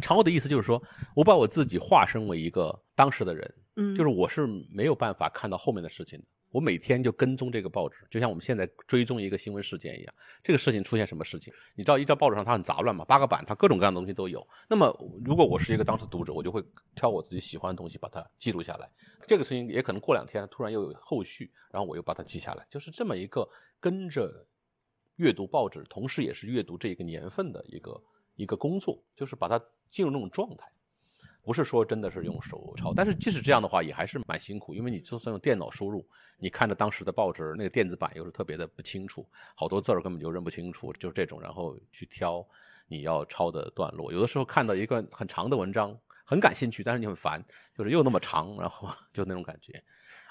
[0.00, 0.82] 抄的意思就是说，
[1.14, 6.24] 我把我自己化身为一个当时的人，嗯，就是我是没有办法看到后面的事情的。
[6.52, 10.14] 我每天就跟踪这个报纸，就像我们现在追踪一个新闻事件一样。
[10.44, 14.46] 这个事情出现什么事情，你知道，一张报纸上它很杂乱嘛，八个版，它各种各样的东西都有。
[14.68, 14.94] 那么，
[15.24, 16.62] 如果我是一个当时读者，我就会
[16.94, 18.88] 挑我自己喜欢的东西把它记录下来。
[19.26, 23.48] 这个事情也可能过两天突然又有后续，然后我又把它记下来，就是这么一个
[23.80, 24.46] 跟着
[25.16, 28.02] 阅读报纸，同时也是阅读这一个年份的一个
[28.36, 30.70] 一个工作，就是把它进入那种状态。
[31.42, 36.06] 不是说真的是用手抄，但是即使这样的话，也还是蛮辛苦，因为你就算用电脑输入，
[36.38, 42.46] 你看着当时的报纸那个电子版又是特别的不清楚，好多字儿根本就认不清楚，就是这种，然后去挑
[42.86, 44.12] 你要抄的段落。
[44.12, 47.44] 有的时候看到一个很长的文章，很感兴趣，但是你很烦，
[47.76, 49.82] 就是又那么长，然后 就那种感觉。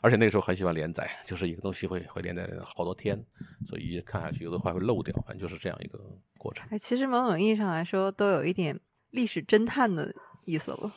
[0.03, 3.23] 而且那个时候很喜欢连载，就是一个东西会会连载好多天，
[3.67, 5.99] 所以一直看下去，有的话会漏掉，反正就是这样一个
[6.39, 6.65] 过程。
[6.71, 8.79] 哎，其实某种意义上来说，都有一点
[9.11, 10.11] 历史侦探的
[10.45, 10.91] 意思了。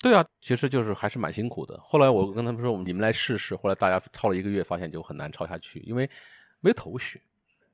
[0.00, 1.78] 对啊，其实就是还是蛮辛苦的。
[1.80, 3.54] 后来我跟他们说，你们来试试。
[3.54, 6.10] 后来大家抄了一个月，发现就很难抄下去，因为
[6.60, 7.22] 没头绪，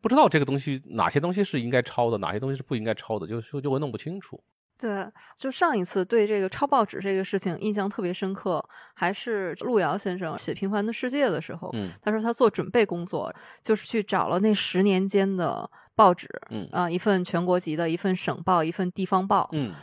[0.03, 4.43] 不知道这个东西哪些东西是应该抄的，哪些东西是不应该抄的，就就就会弄不清楚。
[4.81, 5.05] 对，
[5.37, 19.75] 就上一次对这个抄报纸这个事情印象特别深刻，还是路遥先生写《平凡的世界》的时候，嗯他说他做准备工作，就是去找了那十年间的报纸，嗯啊、一份全国级的，一份省报，一份地方报，嗯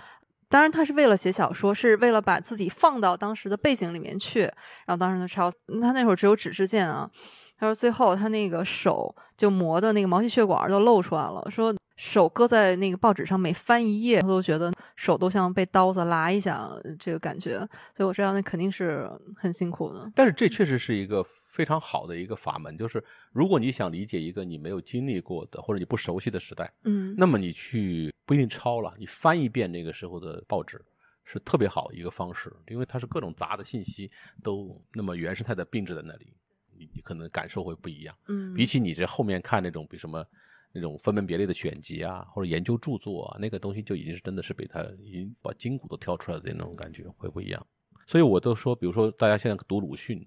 [0.48, 4.42] 当然，他是为了写小说，是为了把自己放到当时的背景里面去。
[4.86, 7.10] 然后当时他抄，他那会儿只有纸质剑啊。
[7.58, 16.70] 他说最后他那个手就磨的那个毛细血管都露出来了，说手搁在那个报纸上每翻一页，他都觉得手都像被刀子拉一下
[17.00, 17.58] 这个感觉。
[17.96, 20.12] 所以我知道那肯定是很辛苦的。
[20.14, 30.84] 但是这确实是一个非常好的一个法门，就是如果你想理解一个你没有经历过的或者你不熟悉的时代，嗯，那么你去不一定抄了，你翻一遍那个时候的报纸
[31.24, 34.12] 是特别好一个方式，因为它是各种杂的信息
[34.44, 36.34] 都那么原生态的并置在那里，
[36.78, 38.16] 你你可能感受会不一样。
[38.28, 40.26] 嗯，比起你这后面看那种比什么
[40.72, 47.66] 那种分门别类的选集啊，或者研究著作啊，那个东西就已经是真的是被它已经把筋骨都挑出来的那种感觉会不一样。
[48.08, 50.24] 所以我都说，比如说大家现在读鲁迅，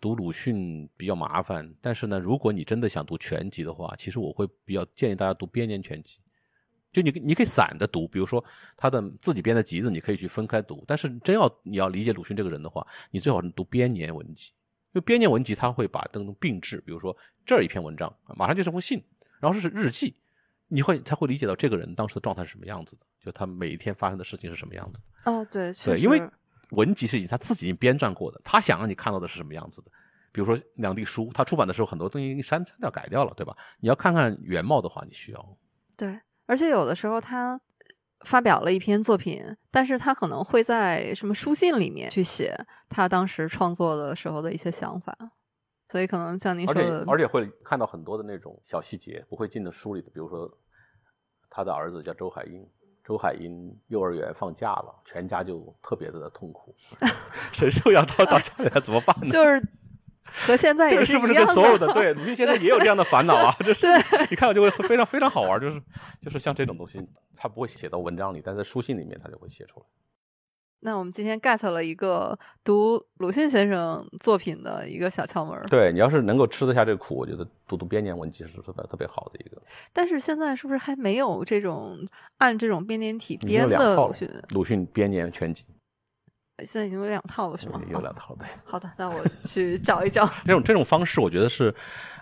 [0.00, 6.18] 读鲁迅比较麻烦，但是呢，如果你真的想读全集的话，其实我会比较建议大家读编年全集。
[6.96, 8.42] 就你你可以散着读，比如说
[8.74, 10.82] 他的自己编的集子，你可以去分开读。
[10.86, 14.52] 但是真要你要理解鲁迅这个人的话，你最好是读编年文集，
[14.92, 19.04] 因为编年文集他会把这种并置，比如说这儿一篇文章，马上就是封信，
[19.40, 20.16] 然后是日记，
[20.68, 25.30] 你会才会理解到这个人当时的状态是什么样子的，就他每一天发生的事情是什么样子的。
[25.30, 26.22] 哦，对，对，因为
[26.70, 29.90] 文集是已经他自己已经编撰过的，他想让你看到的是什么样子的。
[30.32, 33.56] 比如说两地书，他出版的时候很多东西删删掉改掉了，对吧？
[33.80, 35.56] 你要看看原貌的话，你需要。
[35.96, 36.08] 对，
[36.46, 37.60] 而且有的时候他
[38.20, 42.56] 发表了一篇作品，但是他可能会在什么书信里面去写
[42.88, 45.16] 他当时创作的时候的一些想法，
[45.88, 50.10] 所以可能像您说的，而且会看到很多的那种小细节，不会进的书里的。
[50.10, 50.50] 比如说，
[51.50, 52.66] 他的儿子叫周海婴，
[53.04, 56.74] 周海英幼儿园放假了，全家就特别的痛苦，
[57.52, 59.30] 神兽要到到家里来怎么办呢？
[59.30, 59.62] 就是
[60.46, 63.56] 和现在也这个是不是跟所有的对鲁迅先生也有这样的烦恼啊？
[63.60, 65.82] 这是对你看我就会非常非常好玩，就是
[66.20, 67.00] 就是像这种东西，
[67.36, 69.86] 他不会写到文章里，但在书信里面他就会写出来。
[70.80, 75.58] 那我们今天 get 了一个读鲁迅先生作品的一个小窍门。
[75.68, 79.60] 对你要是能够吃得下这个苦，我觉得读读编年文集是特别特别好的一个。
[79.92, 81.96] 但是现在是不是还没有这种
[82.36, 84.30] 按这种编年体编的鲁迅？
[84.50, 85.64] 鲁迅编年全集
[86.64, 87.82] 现在已经有两套了，是吗？
[87.90, 88.48] 有两套了，对。
[88.64, 90.26] 好的，那我去找一找。
[90.46, 91.74] 这种这种方式，我觉得是，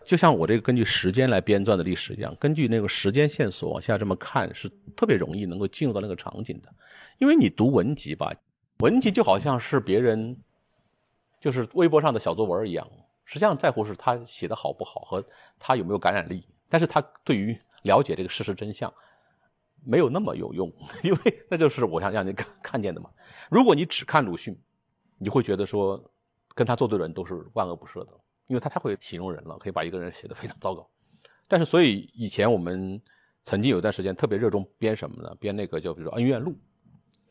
[0.04, 6.68] 就像我这个根据时间来编撰的历史一样，根据那个时间线索往下这么看，是特别容易能够进入到那个场景的。
[7.18, 8.34] 因为你读文集吧，
[8.78, 10.36] 文集就好像是别人，
[11.40, 12.84] 就是微博上的小作文一样，
[13.24, 15.24] 实际上在乎是他写的好不好和
[15.60, 18.92] 他有没有感染力，但是他对于了解这个事实真相。
[19.84, 20.72] 没有那么有用，
[21.02, 23.10] 因为那就是我想让你看看见的嘛。
[23.50, 24.56] 如果你只看鲁迅，
[25.18, 26.12] 你会觉得说
[26.54, 28.12] 跟他作对的人都是万恶不赦的，
[28.46, 30.88] 因为他太会形容人了，可以把一个人写得非常糟糕。
[31.46, 33.00] 但是，所以以前我们
[33.44, 35.34] 曾经有一段时间特别热衷编什么呢？
[35.38, 36.52] 编那个叫比如说《恩怨录》，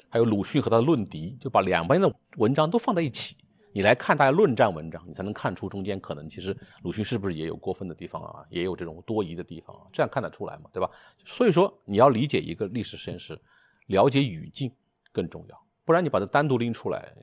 [0.10, 3.36] 还有鲁迅和他的论敌，就把两边的文章都放在一起，
[3.74, 10.90] 你来看大家论战文章，你才能看出中间可能其实鲁迅是不是也有过分的地方啊，也有这种多疑的地方啊，这样看得出来嘛，对吧？
[11.26, 13.40] 所以说你要理解一个历史现实，
[13.88, 14.72] 了解语境
[15.12, 17.14] 更重要，不然你把它单独拎出来，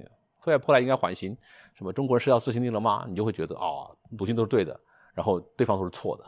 [0.41, 1.37] 后来应该缓刑，
[1.75, 3.07] 什么中国人是要自行令了吗？
[3.09, 4.81] 你就会觉得哦，鲁迅都是对的，
[5.15, 6.25] 然后对方都是错的，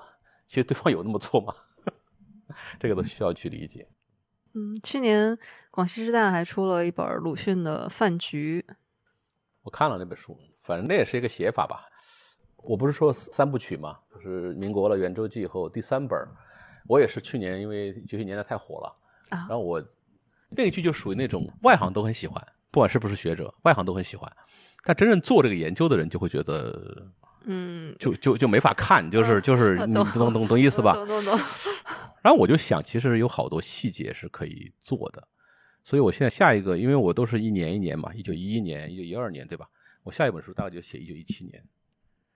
[0.47, 1.55] 其实对方有那么错吗？
[2.79, 3.89] 这个都需要去理解。
[4.55, 5.39] 嗯，去年
[5.70, 8.62] 广西师大还出了一本鲁迅的《饭局》，
[9.63, 11.87] 我看了那本书，反正那也是一个写法吧。
[12.57, 16.19] 我不是说三部曲嘛，就是民国了、圆周记以后第三本，
[16.87, 18.97] 我也是去年因为九十年代太火了，
[19.31, 19.83] 啊然后我
[20.49, 24.31] 那一句就属于那种外行都很喜欢，不管是不是学者，外行都很喜欢，
[24.85, 27.05] 但真正做这个研究的人就会觉得
[27.45, 30.95] 嗯，就就就没法看，就是就是你懂懂懂懂意思吧？
[31.07, 31.39] 懂懂懂。
[32.23, 35.27] 然后我就想，其实有好多细节是可以做的，
[35.85, 39.68] 所以我现在下一个，因为我都是一年一年嘛，一九一一年、一九一二年，对吧？
[40.05, 41.62] 我下一本书大概就写一九一七年。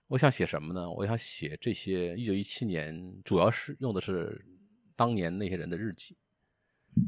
[0.07, 0.89] 我想写什么呢？
[0.89, 4.45] 我想写这些一九一七年，主要是用的是
[4.95, 6.15] 当年那些人的日记。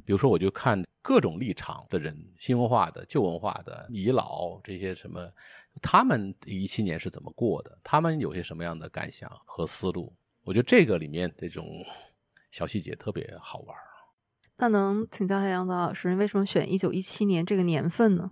[0.06, 5.32] 比如说，我就看各种立场的人，新文化的、旧文化的、遗老这些什么，
[5.82, 7.80] 他们一七年是怎么过的？
[7.84, 10.14] 他们有些什么样的感想和思路？
[10.44, 11.84] 我觉得这个里面这种
[12.52, 13.76] 小细节特别好玩。
[14.60, 18.32] 那能请教一下杨导老师，为什么选一九一七年这个年份呢？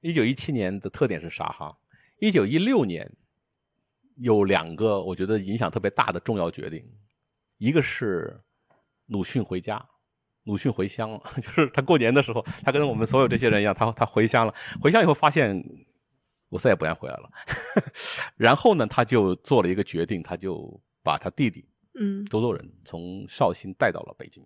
[0.00, 1.78] 一九一七年的特点是啥哈？
[2.18, 3.10] 一九一六年
[4.16, 6.84] 有两个我觉得影响特别大的重要决定，
[7.58, 8.40] 一个是
[9.06, 9.88] 鲁迅回家，
[10.42, 15.64] 鲁迅回乡了， 就是他过年的时候，他跟我们所有这些人一样，他他回乡了，回乡以后发现
[16.48, 17.30] 我再也不愿回来了，
[18.36, 24.44] 然后呢，他就做了一个决定，他就把他弟弟嗯周作人从绍兴带到了北京，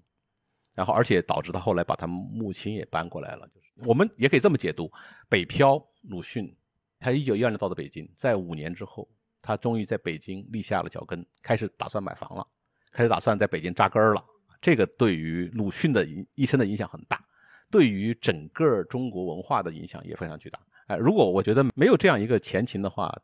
[0.79, 3.49] 然后而且导致他后来把他母亲也搬过来了。
[3.49, 4.89] 就是我们也可以这么解读：
[5.29, 6.57] 北漂鲁迅，
[7.01, 9.09] 他一九一二年到的北京，在五年之后，
[9.43, 12.47] 他终于在北京立下了脚跟，开始打算买房了，
[12.93, 14.25] 开始打算在北京扎根儿了。
[14.61, 17.25] 这个对于鲁迅的一一生的影响很大，
[17.73, 20.61] 对于整个中国文化的影响也非常巨大。
[20.87, 23.21] 哎，如果我觉得没有这样一个前情的话，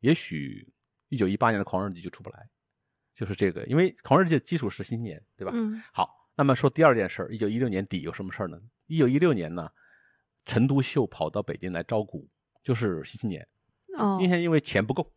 [0.00, 0.70] 也许
[1.08, 2.46] 一九一八年的《狂人日记》就出不来，
[3.14, 5.52] 就是这个，因为《狂人日记》的基础是新年，对吧？
[5.54, 8.58] 嗯好，那么说第二件事儿，一九一六年底有什么事儿呢？
[8.86, 9.70] 一九一六年呢，
[10.46, 12.28] 陈独秀跑到北京来招股，
[12.62, 13.46] 就是新青年。
[13.96, 15.12] 哦新青年因为钱不够，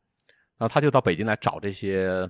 [0.57, 2.29] 然后他就到北京来找这些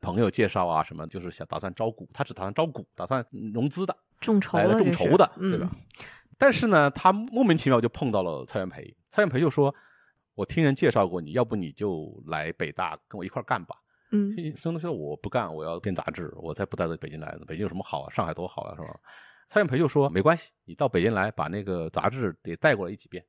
[0.00, 5.80] 朋友介绍啊什么，就是想打算招股，他只打算招股，打算融资的，众筹来了了这是众筹的，对吧嗯？
[6.38, 9.74] 但是呢，他莫名其妙就碰到了蔡元培，蔡元培就说
[10.34, 13.76] ：“我听人介绍过你，要不你就来北大跟我一块干吧。”
[14.10, 17.44] 嗯孙东说：“我不干，我要编杂志，我才不待在北京来呢。
[17.46, 18.12] 北京有什么好啊？
[18.12, 19.00] 上海多好啊，是吧？”
[19.48, 23.24] 蔡元培就说：“没关系，你到北京来，把那个杂志得带过来一起编。”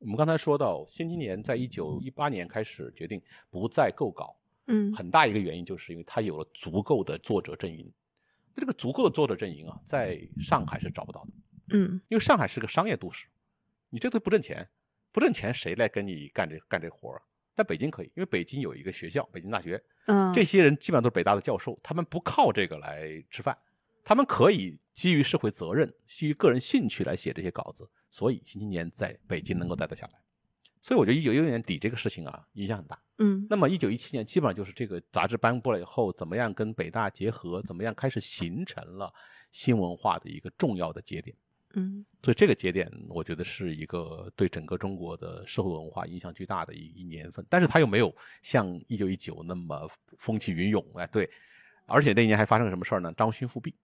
[0.00, 4.36] 我们刚才说到，《新青年》在一九一八年开始决定不再购稿，
[4.66, 7.92] 嗯很大一个原因就是因为他有了足够的作者阵营。
[8.54, 11.30] 那这个足够的作者阵营啊，在上海是找不到的，
[11.78, 13.28] 嗯因为上海是个商业都市，
[13.90, 14.68] 你这都不挣钱，
[15.12, 17.22] 不挣钱谁来跟你干这干这活儿啊？
[17.54, 23.56] 在北京可以，因为北京有一个学校，北京大学，嗯这些人基本上都是北大的教授，他们不靠这个来吃饭，
[24.02, 30.12] 他们可以基于社会责任、基于个人兴趣来写这些稿子，所以新青年在北京能够待得下来。
[30.80, 32.98] 所以我觉得一九一六年底这个事情啊，影响很大。
[33.18, 39.12] 嗯那么一九一七年基本上就是这个杂志颁布了以后，怎么样跟北大结合，怎么样开始形成了
[39.52, 41.36] 新文化的一个重要的节点。
[41.74, 42.04] 嗯。
[42.22, 51.28] 所以这个节点，我觉得是一个对整个中国的社会文化影响巨大的一一年份，但是它又没有像一九一九那么风起云涌，哎，对，
[51.86, 53.12] 而且那一年还发生了什么事儿呢？
[53.16, 53.74] 张勋复辟，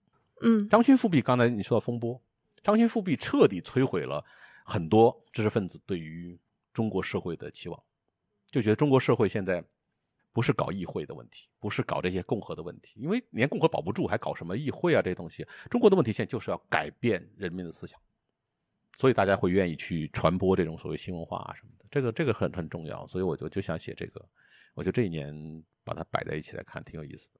[0.41, 0.69] 嗯。
[0.69, 2.21] 张勋复辟，刚才你说到风波，
[2.63, 4.23] 张勋复辟彻底摧毁了
[4.63, 6.37] 很多知识分子对于
[6.73, 7.83] 中国社会的期望，
[8.51, 9.63] 就觉得中国社会现在
[10.31, 15.45] 不是搞议会的问题，不是搞这些共和的问题，因为连共和保不住，还搞什么议会啊这些东西？
[15.69, 17.99] 中国的问题现在就是要改变人民的思想，
[18.97, 24.23] 所以大家会愿意去传播这种所谓新文化啊什么的，这个这个很很重要，所以我就就想写这个，
[24.75, 27.39] 我觉得这一年把它摆在一起来看，挺有意思的。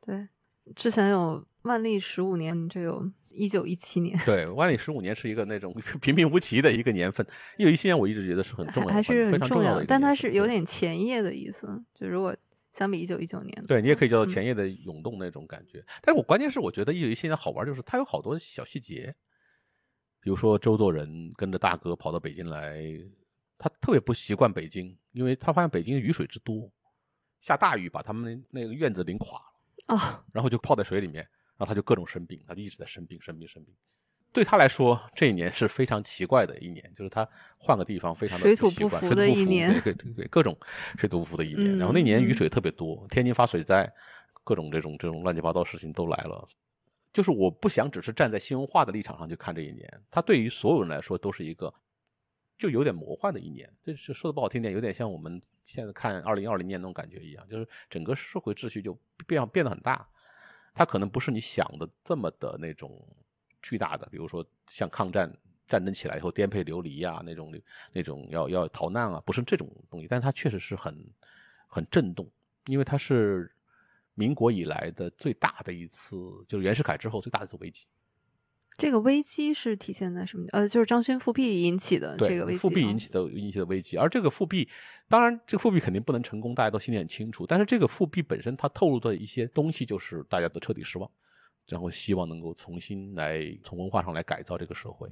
[0.00, 0.28] 对，
[0.74, 5.72] 之前有万历十五年，这有一九一七年，对，万历十五年是一个那种
[6.02, 7.26] 平平无奇的一个年份，
[7.56, 11.82] 一九一七年我一直觉得是很重要的，还是很重要的，但它是有点前夜的意思。
[11.94, 12.36] 就如果
[12.72, 15.84] 相比一九一九年，对你也可以叫做嗯前夜的涌动那种感觉。
[16.02, 19.14] 但是我关键是我觉得一九一七年好玩，就是它有好多小细节，
[20.20, 22.80] 比如说周作人跟着大哥跑到北京来，
[23.58, 26.70] 他特别不习惯北京，因为他发现北京雨水之多，
[27.40, 29.96] 下大雨把他们那个院子淋垮了。
[29.96, 31.26] 哦，然后就泡在水里面，
[31.60, 33.74] 然后他就各种生病，他就一直在生病、生病、生病。
[34.32, 39.14] 对他来说，这一年是非常奇怪的一年，就是他换个地方非常的水土习惯不服
[39.82, 40.56] 对对对对，各种
[40.96, 41.76] 水土不服的一年。
[41.76, 43.92] 然后那年雨水特别多，天津发水灾，
[44.42, 46.48] 各种这种这种乱七八糟事情都来了。
[47.12, 51.74] 就是我不想只是站在新文化的立场上去看这一年，它对于所有人来说都是一个
[52.58, 53.70] 就有点魔幻的一年。
[53.84, 58.96] 这是说的不好听点，有点像我们现在看二零二零年那种感觉一样，就是整个社会秩序就
[59.26, 60.08] 变变得很大。
[60.74, 63.00] 它可能不是你想的这么的那种
[63.62, 65.32] 巨大的，比如说像抗战
[65.68, 67.52] 战争起来以后颠沛流离啊那种
[67.92, 70.96] 那种要要逃难啊，不是这种东西，但它确实是很
[71.66, 72.28] 很震动，
[72.66, 73.54] 因为它是
[74.14, 76.16] 民国以来的最大的一次，
[76.48, 77.86] 就是袁世凯之后最大的一次危机。
[78.80, 80.46] 这个危机是体现在什么？
[80.52, 84.68] 呃，就是张勋复辟引起的这个危机，复辟啊引起的引起的危机，而这个复辟，
[85.08, 87.46] 当然这个复辟肯定不能成功，大家都心里很清楚。
[87.46, 91.10] 但是这个复辟本身它透露的一些东西，就是大家都彻底失望，
[91.68, 95.08] 然后希望能够重新来从文化上来改造这个社会。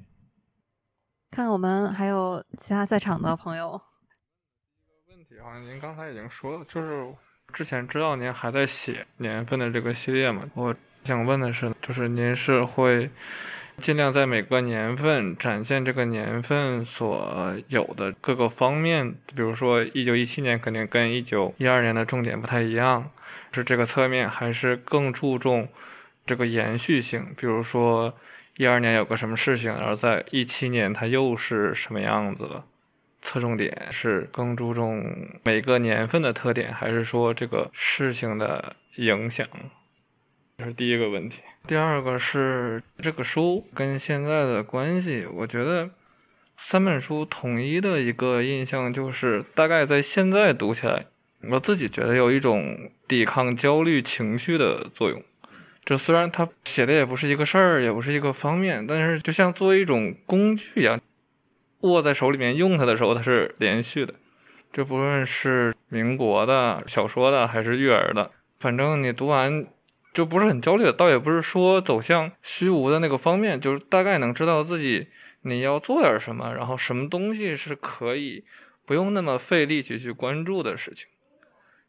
[1.31, 3.81] 看我们还有其他在场的朋友，
[5.09, 7.14] 问题好像您刚才已经说了，就是
[7.53, 13.11] 之前知道您还在写年份的这个系列嘛，我想问的是，就是您是会
[13.81, 23.11] 尽量在每个年份展现这个年份所有的各个方面，比如说一九一七年肯定跟一九一二年的重点不太一样，
[23.53, 25.68] 是这个侧面还是更注重
[26.26, 27.26] 这个延续性？
[27.37, 28.12] 比如说
[28.57, 32.64] 一二年有个什么事情，然后在一七年它又是什么样子了？
[33.22, 35.05] 侧重点是更注重
[35.45, 39.46] 每个年份的特点，还是说这个事情的影响？
[40.59, 41.41] 这是第一个问题。
[41.68, 45.89] 第二个是这个书跟现在的关系，我觉得
[46.57, 51.07] 三本书统一的一个印象就是，大概在现在读起来，
[51.49, 55.22] 我自己觉得有一种抵抗焦虑情绪的作用。
[55.85, 61.01] 这虽然他写的也不是一个事儿，也不是一个方面，但是就像作为一种工具一样，
[61.83, 64.13] 握在手里面用它的时候，它是连续的。
[64.72, 69.64] 这不论是民国的小说的，还是育儿的，反正你读完
[70.18, 75.07] 就不是很焦虑的，倒也不是说走向虚无的那个方面，就是大概能知道自己
[75.42, 78.45] 你要做点什么，然后什么东西是可以
[78.84, 81.07] 不用那么费力气去关注的事情。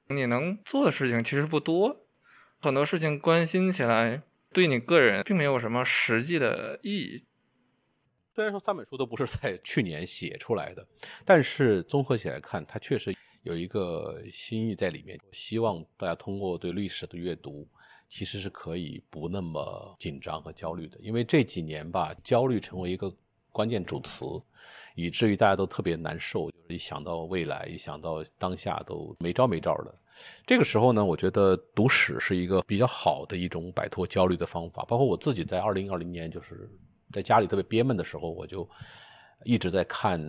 [0.09, 2.05] 你能做的事情其实不多，
[2.61, 4.21] 很多事情关心起来
[4.53, 7.23] 对你个人并没有什么实际的意义。
[8.35, 10.85] 虽然说三本书都不是在去年写出来的，
[11.25, 15.19] 但是综合起来看，它确实有一个心意在里面。
[15.31, 17.67] 希望大家通过对历史的阅读，
[18.09, 20.97] 其实是可以不那么紧张和焦虑的。
[20.99, 23.13] 因为这几年吧，焦虑成为一个
[23.51, 24.25] 关键主词，
[24.95, 26.49] 以至于大家都特别难受。
[26.51, 29.95] 就是一想到未来，一想到当下，都没招没招的。
[30.45, 34.83] 这个时候呢，我觉得读史是一个比较好的一种摆脱焦虑的方法。
[34.87, 36.69] 包括我自己在二零二零年就是。
[37.11, 38.69] 在家里特别憋闷的时候，我就
[39.43, 40.21] 一直在看，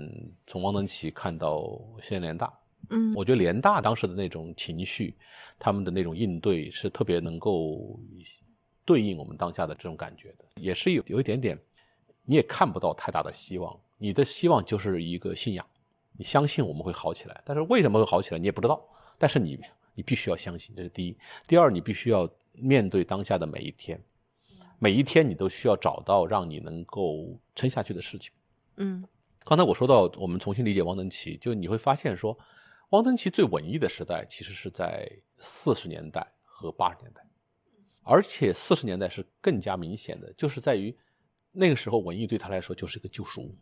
[0.46, 2.50] 从汪曾祺看到现在联大。
[2.90, 5.14] 嗯，我觉得联大当时的那种情绪，
[5.58, 7.98] 他们的那种应对是特别能够
[8.84, 11.58] 对应我们当下的这种感觉的，也是有有一点点，
[12.24, 13.78] 你也看不到太大的希望。
[13.96, 15.66] 你的希望就是一个信仰，
[16.16, 18.82] 你相信我们会好起来，但是为什么会好起来，你也不知道。
[19.18, 19.60] 但是你
[19.94, 21.16] 你必须要相信，这是第一。
[21.46, 24.02] 第二，你必须要面对当下的每一天。
[24.78, 28.32] 每一天你都需要找到让你能够撑下去的事情。
[28.76, 29.04] 嗯，
[29.44, 32.38] 刚才我说到我们重新理解汪曾祺，就你会发现说，
[32.90, 35.08] 汪曾祺最文艺的时代其实是在
[35.38, 37.24] 四十年代和八十年代，
[38.02, 40.96] 而且四十年代是更加明显的，就是在于
[41.52, 43.56] 那个时候文艺对他来说就是一个救赎，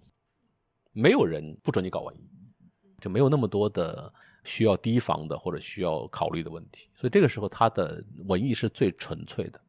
[0.93, 2.27] 没有人不准你搞文艺，
[3.03, 4.11] 就没有那么多的
[4.45, 9.61] 需要提防的或者需要考虑的问题，所以这个时候他的文艺是最纯粹的。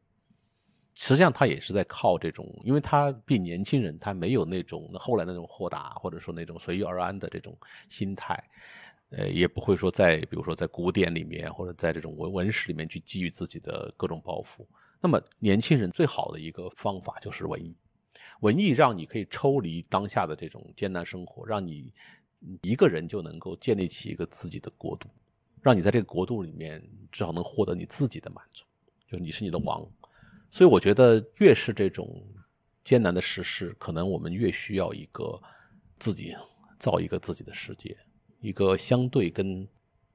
[0.94, 7.56] 实际上，他也是在靠这种，因为他比年轻人，他没有那种后来那种豁达，或者说那种随遇而安的这种
[7.88, 8.42] 心态，
[9.10, 14.66] 呃，也不会说在比如说在古典里面，或者在这种文文史里面去基于自己的各种抱负。
[15.00, 17.74] 那么，年轻人最好的一个方法就是文艺，
[18.40, 21.92] 文艺让你可以抽离当下的这种艰难生活，让你
[22.62, 25.08] 一个人就能够建立起一个自己的国度，
[25.62, 26.80] 让你在这个国度里面
[27.10, 28.64] 至少能获得你自己的满足，
[29.08, 29.86] 就是你是你的王。
[30.50, 32.22] 所以我觉得，越是这种
[32.84, 35.40] 艰难的时事，可能我们越需要一个
[35.98, 36.34] 自己
[36.78, 37.96] 造一个自己的世界，
[38.40, 39.66] 一个相对跟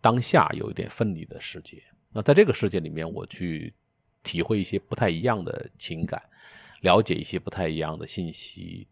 [0.01, 1.81] 当下有一点分离的世界。
[2.11, 3.73] 那在这个世界里面，我去
[4.23, 6.21] 体会一些不太一样的情感，
[6.81, 8.87] 了解一些不太一样的信息，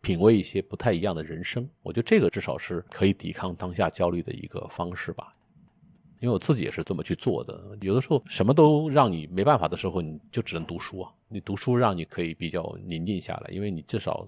[0.00, 1.68] 品味一些不太一样的人生。
[1.82, 5.32] 我觉得这个至少是可以抵抗当下焦虑的一个方式吧。
[6.20, 11.12] 因为我自己也是这么去做的，有的时候什么都让你没办法的时候，你就只能读书啊。
[11.28, 14.26] 你读书让你可以比较宁静下来，因为你至少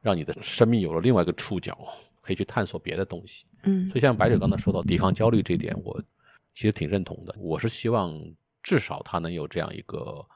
[0.00, 1.76] 让你的生命有了另外一个触角，
[2.24, 3.44] 可以去探索别的东西。
[3.64, 6.02] 嗯，所以像白雪刚才说到抵抗焦虑这点，我
[6.54, 7.34] 其实挺认同的。
[7.38, 8.18] 我是希望
[8.62, 10.26] 至少它能有这样一个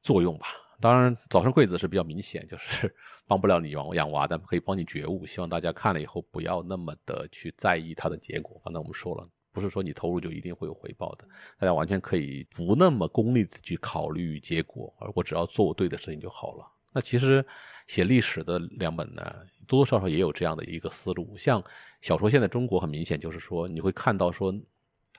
[0.00, 0.46] 作用吧。
[0.80, 2.94] 当然，早生贵子是比较明显，就是
[3.26, 5.26] 帮不了你养养娃，但可以帮你觉悟。
[5.26, 8.60] 希望大家看了以后不要那么的去在意它的结果。
[8.64, 9.28] 刚才我们说了。
[9.50, 11.24] 不是说你投入就一定会有回报的，
[11.58, 16.66] 大家完全可以不那么功利的去考虑结果，而我只要做我对的事情就好了。
[16.92, 17.44] 那其实
[17.86, 19.22] 写历史的两本呢，
[19.66, 21.36] 多多少少也有这样的一个思路。
[21.36, 21.62] 像
[22.00, 24.54] 小说，现在中国很明显就是说，你会看到说，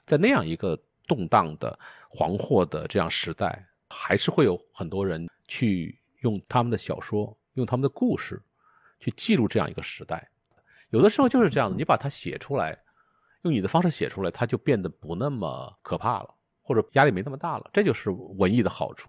[0.06, 1.78] 在那样一个动荡的、
[2.10, 8.42] 惶惑的这样时代，还是会有很多人去用他们的小说、用他们的故事
[9.00, 10.30] 去记录这样一个时代。
[10.90, 12.78] 有的时候就是这样的，你把它写出来。
[13.44, 17.70] 用你的方式写出来，它就变得不那么可怕了，或者压力没那么大了。
[17.72, 19.08] 这就是文艺的好处。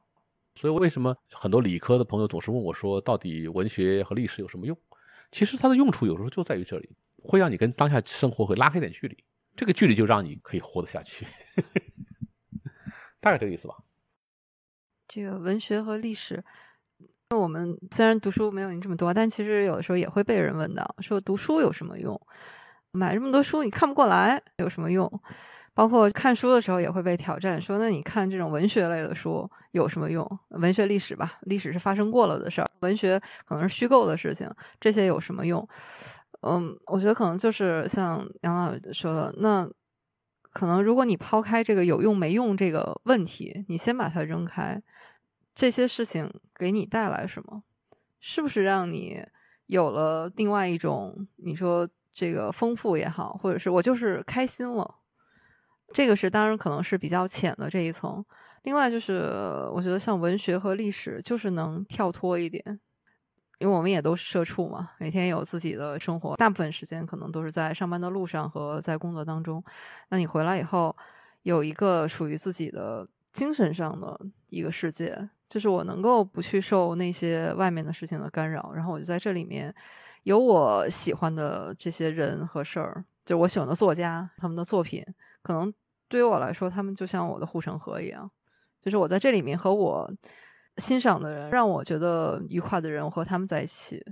[0.55, 4.77] 所以为什么很多理科的朋友总是问我说，到底文学和历史有什么用？
[5.31, 6.91] 其实它的用处有时候就在于这里，
[7.23, 9.17] 会让你跟当下生活会拉开点距离，
[9.57, 11.27] 这个距离就让你可以活得下去。
[13.21, 13.77] 大概这个意思吧。
[15.07, 16.43] 这个文学和历史，
[17.31, 22.21] 那我们虽然读书没有你这么多，但其实有的时候也会被人问到，说读书有什么用？
[22.93, 25.09] 买这么多书，你看不过来有什么用？
[25.81, 30.39] 包括看书的时候也会被挑战，说那你看这种文学类的书有什么用？
[30.51, 34.47] 文学历史吧，历史是发生过了的事儿，文学可能是虚构的事情，
[34.79, 35.67] 这些有什么用？
[36.43, 39.67] 嗯，我觉得可能就是像杨老师说的，那
[40.53, 44.83] 可能如果你抛开这个有用没用这个问题，你先把它扔开，
[45.55, 47.63] 这些事情给你带来什么？
[48.21, 49.25] 是不是让你
[49.65, 51.89] 有了另外一种你说？
[52.13, 54.97] 这个丰富也好，或者是我就是开心了，
[55.93, 58.25] 这个是当然可能是比较浅的这一层。
[58.63, 59.23] 另外就是，
[59.73, 62.63] 我觉得像文学和历史，就是能跳脱一点，
[63.59, 69.65] 因为我们也都是社畜嘛，每天有自己的生活，大部分时间可能都是在上班的路上和在工作当中。
[70.11, 70.95] 那你回来以后，
[71.43, 79.75] 有一个属于自己的精神上的一个世界，就是我能够不去受那些外面的事情的干扰，然后我就在这里面。
[80.25, 85.03] 有我喜欢的这些人和事儿，就是我喜欢的作家他们的作品，
[85.43, 85.73] 可能
[86.09, 88.31] 对于我来说，他们就像我的护城河一样，
[88.81, 90.13] 就是我在这里面和我
[90.77, 94.05] 欣赏的人，让我觉得愉快的人，我和他们在一起。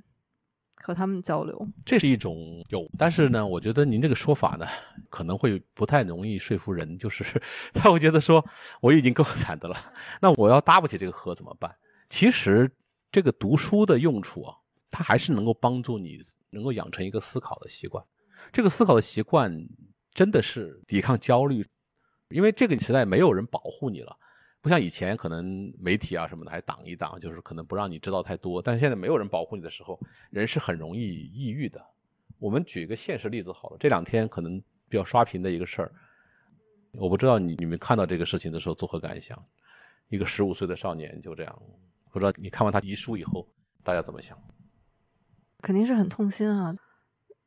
[0.81, 4.65] 和他们交流，这是一种有，但是呢，我觉得您这个说法呢，
[5.11, 6.97] 可能会不太容易说服人。
[6.97, 7.25] 就是
[7.75, 8.43] 他会觉得说，
[8.81, 9.77] 我已经够惨的了，
[10.23, 11.75] 那我要搭不起这个河怎么办？
[12.09, 12.71] 其实
[13.11, 14.55] 这个读书的用处啊，
[14.91, 18.03] 它还是能够帮助你能够养成一个思考的习惯。
[18.53, 19.69] 这个思考的习惯
[20.19, 21.65] 真的是抵抗焦虑，
[22.31, 24.17] 因为这个时代没有人保护你了。
[24.61, 28.61] 不像以前，可能媒体啊什么的还挡一挡，就是可能不让你知道太多。
[28.61, 29.97] 但是现在没有人保护你的时候，
[30.31, 31.81] 人是很容易抑郁的。
[32.41, 35.93] 我们举一个现实例子好了，这两天可能比较刷屏的一个事儿，
[36.95, 39.41] 我不知道你你们看到这个事情的时候作何感想？
[40.09, 41.63] 一个十五岁的少年就这样，
[42.11, 43.47] 不知道你看完他遗书以后，
[43.85, 44.37] 大家怎么想？
[45.63, 46.75] 肯定是很痛心啊。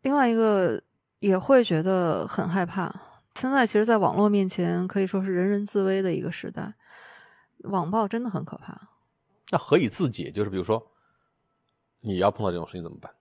[0.04, 0.82] 另外一个
[1.22, 2.94] 也会觉得很害怕。
[3.36, 6.74] 现在其实，在网络面前可以说是人人自危的一个时代。
[7.60, 8.90] 网暴真的很可怕，
[9.52, 10.32] 那何以自解？
[10.32, 10.92] 就是比如说，
[12.00, 13.14] 你要碰到这种事情怎么办？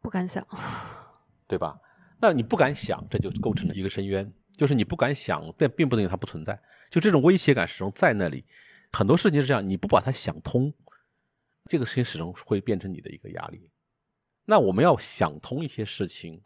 [0.00, 0.46] 不敢想，
[1.48, 1.76] 对吧？
[2.20, 4.32] 那你不敢想，这就构成了一个深渊。
[4.52, 6.58] 就是你不敢想，但并不等于它不存在。
[6.88, 8.46] 就这种威胁感始终在那里。
[8.92, 10.72] 很多事情是这样，你不把它想通，
[11.68, 13.70] 这个事情始终会变成你的一个压力。
[14.44, 16.42] 那我们要想通一些事情，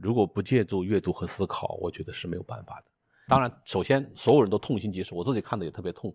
[0.00, 2.84] 如果不借助阅读和思考，我觉得是没有办法的。
[3.26, 6.14] 当然，首先所有人都痛心疾首，我自己看的也特别痛。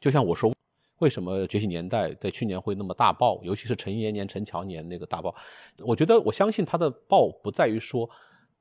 [0.00, 0.54] 就像我说，
[0.98, 5.34] 为什么《觉醒年代》在去年会那么大爆，尤其是陈延年、陈乔年那个大爆？
[5.78, 8.08] 我觉得，我相信他的爆不在于说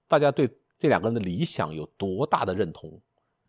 [0.07, 0.49] 大家对
[0.79, 2.99] 这两个人的理想有多大的认同，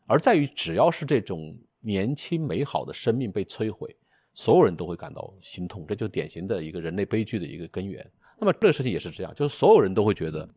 [0.07, 3.97] 而在于只要是这种年轻美好的生命被摧毁，
[4.35, 5.87] 所有人都会感到心痛。
[5.87, 8.11] 这就是典型的一个人类悲剧的一个根源。
[8.39, 10.49] 那么这个事情也是这样，就是所有人都会觉得，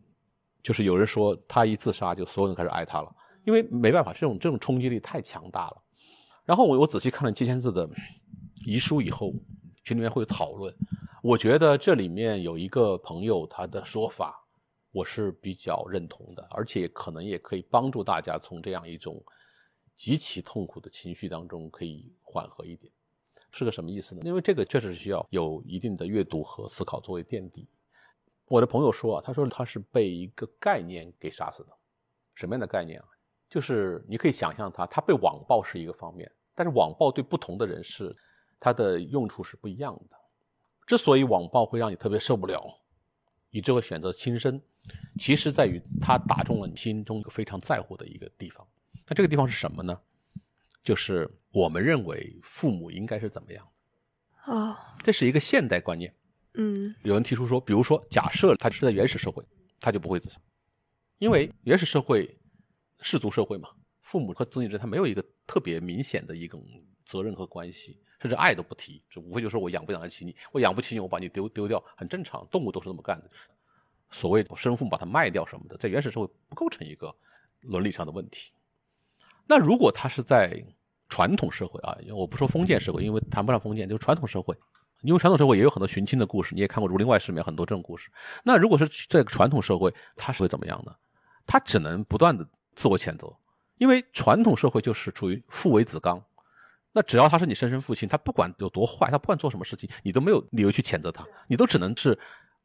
[0.64, 3.16] 就是有人说他一自杀，就所有人开始爱他了。
[3.44, 5.82] 因为没办法，这种这种冲击力太强大了。
[6.46, 7.90] 然后我我仔细看了季千字的
[8.66, 9.34] 遗书以后，
[9.84, 10.76] 群里面会有讨论。
[11.24, 14.44] 我觉得这里面有一个朋友他的说法，
[14.92, 19.24] 我是比较认同的，而且可能也可以帮助大家从这样一种
[19.96, 22.92] 极其痛苦的情绪当中可以缓和一点。
[23.52, 24.22] 是个什么意思呢？
[24.24, 27.68] 因为这个确实需要有一定的阅读和思考作为垫底。
[28.52, 31.70] 我的朋友说啊，他说他是被一个概念给杀死的，
[32.36, 33.08] 什么样的概念啊？
[33.50, 38.14] 就是你可以想象他，他被网暴是一个方面，但是网暴对不同的人是
[38.60, 40.18] 他的用处是不一样的。
[40.86, 42.78] 之所以网暴会让你特别受不了，
[43.52, 44.62] 你就会选择轻生，
[45.18, 48.68] 其实在于他打中了你心中一个非常在乎的一个地方。
[49.08, 49.98] 那这个地方是什么呢？
[50.84, 53.66] 就是我们认为父母应该是怎么样
[54.46, 54.76] 的哦？
[55.04, 56.14] 这是一个现代观念。
[56.54, 59.44] 嗯，有人提出说，比如说假设他是在原始社会，
[59.80, 60.40] 他就不会自杀，
[61.18, 62.38] 因为原始社会。
[63.04, 63.68] 氏族社会嘛，
[64.02, 66.64] 父母和子女之间他没有一个特别明显的一种
[67.04, 73.32] 责任和关系，甚至爱都不提，这无非就是我养不养得起你，我养不起你，我把你丢丢掉，很正常，动物都是这么干的。
[74.12, 77.16] 所谓生父母把他卖掉什么的，在原始社会不构成一个
[77.62, 78.52] 伦理上的问题。
[79.48, 80.64] 那如果他是在
[81.10, 84.56] 传统社会啊，因为我不说封建社会，因为谈不上封建，就是传统社会，
[85.02, 88.10] 因为传统社会也有很多寻亲的故事，你也看过《儒林外史》里面很多这种故事。
[88.44, 90.96] 那如果是在传统社会，他是会怎么样呢？
[91.46, 92.48] 他只能不断的。
[92.74, 93.36] 自我谴责，
[93.78, 96.24] 因为传统社会就是处于父为子纲，
[96.94, 102.18] 那只要他是你生身父亲，他不管有多坏，他不管做什么事情，你都没有理由去谴责他，你都只能是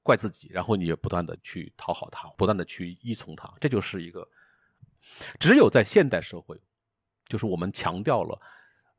[0.04, 4.26] 怪自己，然后你也不断的去讨好他，不断的去依从他，这就是一个，
[5.40, 6.56] 只有在现代社会，
[7.26, 8.40] 就是我们强调了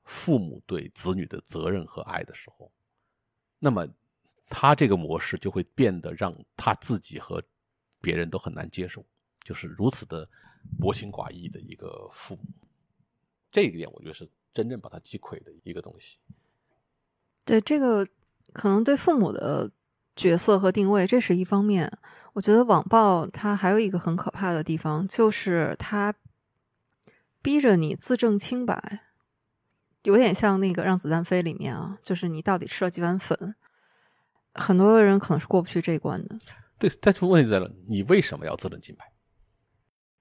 [0.03, 2.69] 父母对子女的责任和爱的时候，
[3.59, 3.88] 那么
[4.49, 7.43] 他这个模式就会变得让他自己和
[8.01, 9.05] 别人都很难接受，
[9.43, 10.27] 就是如此的。
[10.81, 12.41] 薄情寡义的一个父母，
[13.49, 16.17] 这一点我觉得是真正把他击溃的一个东西。
[17.45, 18.05] 对这个，
[18.51, 19.71] 可能对父母的
[20.13, 21.97] 角色和定位，这是一方面。
[22.34, 26.13] 我觉得网暴它还有一个很可怕的地方，就是它
[27.41, 29.06] 逼着你自证清白，
[30.07, 33.55] 有点像那个《让子弹飞》里面啊，就是你到底吃了几碗粉。
[34.53, 36.39] 很多人可能是过不去这一关的。
[36.79, 39.11] 对，但是问题在了，你为什么要自证清白？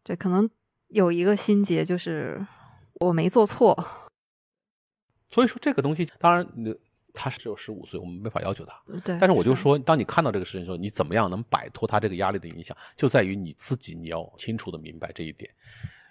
[0.03, 0.51] 对，可能
[0.89, 2.45] 有一个心结，就是
[2.95, 3.79] 我没做错。
[5.29, 6.45] 所以说这个东西，当然，
[7.15, 8.83] 他是只有十五岁，我们没法要求他。
[9.05, 9.17] 对。
[9.21, 15.49] 但是我就说，当你看到这个事情的时候，你怎么样能摆脱他这个压力的影响，就在于你自己，你要清楚的明白这一点。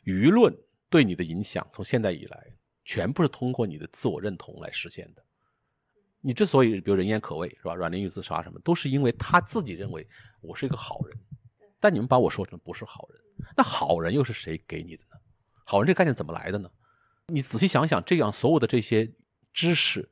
[0.06, 0.56] 舆论
[0.90, 2.48] 对你的影响，从现在以来，
[2.86, 5.24] 全部是通过你的自我认同来实现的。
[6.22, 7.76] 你之所以比如人言可畏，是吧？
[7.76, 10.08] 阮玲玉自杀什么，都是因为他自己认为
[10.42, 11.18] 我是一个好人。
[11.80, 13.22] 但你们把我说成不是好人，
[13.56, 15.18] 那好人又是谁给你的呢？
[15.66, 16.72] 好人这个概念怎么来的呢？
[17.28, 19.12] 你仔细想想，这样所有的这些
[19.54, 20.10] 知识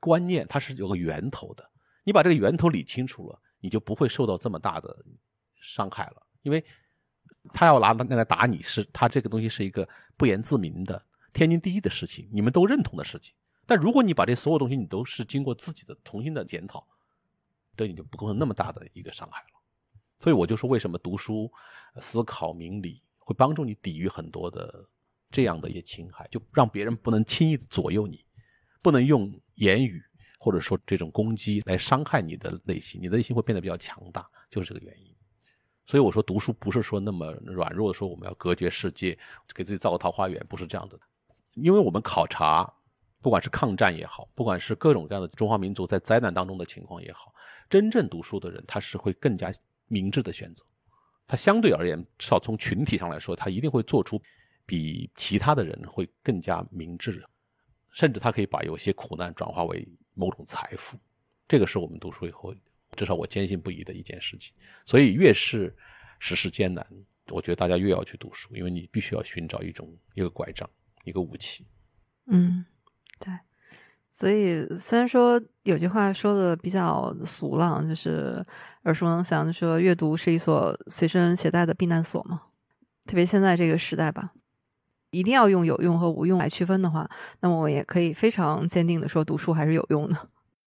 [0.00, 1.70] 观念，它是有个源头的。
[2.04, 5.04] 你把这个源头理清楚了，你就不会受到这么大的
[5.60, 6.26] 伤害了。
[6.42, 6.62] 因为
[7.54, 9.88] 他要拿那来打你，是他这个东西是一个
[10.18, 11.02] 不言自明的
[11.34, 13.34] 天经地义的事情，你们都认同的事情。
[13.66, 16.86] 但如果你把这所有东西你都是经过自己的重新的检讨，
[17.76, 19.60] 对你就不构成那么大的一个伤害了。
[20.20, 21.52] 所以我就说，为什么读书、
[22.00, 24.88] 思考、明理会帮助你抵御很多的
[25.30, 28.24] 这样的一些侵害，就让别人不能轻易的左右你，
[28.80, 30.02] 不能用言语
[30.38, 35.12] 或者说这种攻击来伤害你的内心，你的内心会变得比较强大，就是这个原因。
[35.86, 39.18] 所以我说，读书不是说那么软弱的说我们要隔绝世界，
[39.54, 40.98] 给自己造个桃花源，不是这样的。
[41.54, 42.72] 因为我们考察，
[43.20, 47.32] 不管是抗战也好，不管是各种各样的中华民族在灾难当中的情况也好，
[47.68, 49.52] 真正读书的人，他是会更加
[49.86, 50.64] 明智的选择。
[51.26, 54.20] 他相对而言，至少从群体上来说，他一定会做出
[54.66, 57.24] 比其他的人会更加明智，
[57.90, 60.98] 甚至他可以把有些苦难转化为某种财富。
[61.48, 62.54] 这个是我们读书以后。
[62.96, 64.54] 至少我坚信不疑的一件事情，
[64.86, 65.76] 所以越是
[66.20, 66.86] 时事艰难，
[67.26, 70.70] 我觉得大家越要去读书，因为你必须要寻找一种一个拐杖，
[71.04, 71.64] 一个武器。
[72.26, 72.64] 嗯，
[73.20, 73.32] 对。
[74.10, 78.44] 所以虽然说有句话说的比较俗了，就是
[78.84, 82.42] 耳熟能详，就说阅读是一所随身携带的避难所嘛。
[83.06, 84.32] 特别现在这个时代吧，
[85.10, 87.10] 一定要用有用和无用来区分的话，
[87.40, 90.28] 那么我也可以非常坚定的说，读书还是有用的。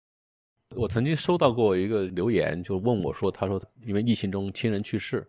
[0.76, 5.28] 我曾经收到过一个留言，就问我说：“他说因为疫情中亲人去世，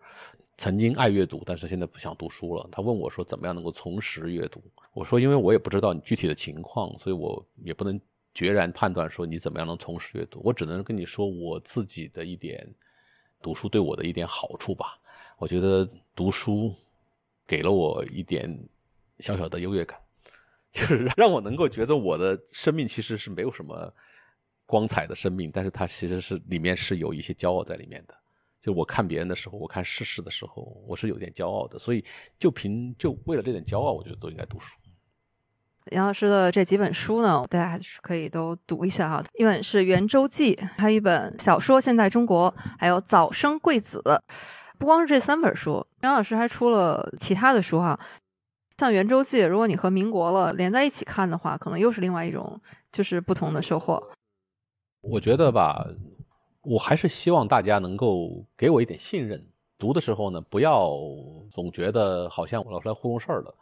[0.57, 2.69] 曾经爱阅读，但是现在不想读书了。
[2.71, 4.63] 他问我说怎么样能够重拾阅读？
[4.93, 8.01] 我说因为我也不知道你具体的情况，所以我也不能
[8.33, 10.41] 决然判断说你怎么样能重拾阅读。
[10.45, 12.67] 我只能跟你说我自己的一点
[13.43, 14.99] 读书对我的一点好处吧。
[15.39, 16.75] 我觉得读书
[17.47, 18.59] 给了我一点
[19.19, 19.99] 小小的优越感，
[20.73, 23.93] 就是让我能够觉得我的生命其实是没有什么。”
[24.67, 28.15] 光彩的生命，但是它其实是里面是有一些骄傲在里面的。
[28.65, 31.79] 就我看别人的时候，我看世事的时候，我是有点骄傲的。
[31.79, 32.03] 所以
[32.39, 34.75] 就凭就为了这点骄傲，我觉得都应该读书。
[35.91, 39.23] 杨老师的这几本书呢，大家还是可以都读一下哈。
[39.35, 44.01] 一本是《圆周记》，还有一本小说《现代中国》，还有《早生贵子》。
[44.79, 48.01] 不光是这三本书，杨老师还出了其他的书哈。
[48.79, 52.59] 像《圆周记》，如果你和民国了连在一起看的话，可能又是另外一种
[52.91, 54.03] 就是不同的收获。
[55.03, 55.87] 我觉得吧，
[56.65, 59.47] 我还是希望大家能够给我一点信任。
[59.79, 60.91] 读的时候呢，不要
[61.51, 63.55] 总觉得好像我老是来糊弄事儿的。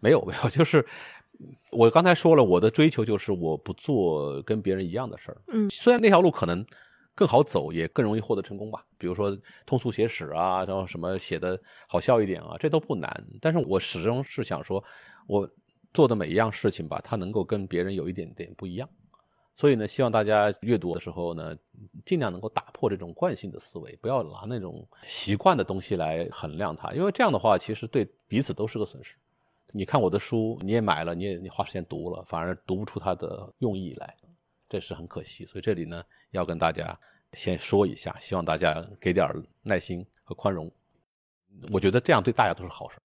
[0.00, 0.86] 没有没有，就是
[1.70, 5.38] 我刚才说了，我的追求就是我不做跟别人一样的事儿。
[5.48, 6.64] 嗯，虽然那条路可能
[7.14, 8.84] 更好走，也更容易获得成功吧。
[8.98, 13.26] 比如说通俗写史啊，然后什么写的好笑一点啊，这都不难。
[13.40, 14.82] 但是我始终是想说，
[15.26, 15.50] 我
[15.92, 18.88] 做的每一样事情吧，它能够跟别人有一点点不一样。
[19.56, 21.56] 所以呢，希望大家阅读的时候呢，
[22.04, 29.16] 尽量能够打破这种惯性的思维，不要拿那种习惯的东西来衡量它，因为这样的话，其实对彼此都是个损失。
[29.72, 34.14] 你看我的书，你也买了，你也你花时间读了，反而读不出它的用意来，
[34.68, 35.46] 这是很可惜。
[35.46, 36.98] 所以这里呢，要跟大家
[37.32, 39.26] 先说一下，希望大家给点
[39.62, 40.70] 耐心和宽容。
[41.72, 42.98] 我觉得这样对大家都是好事。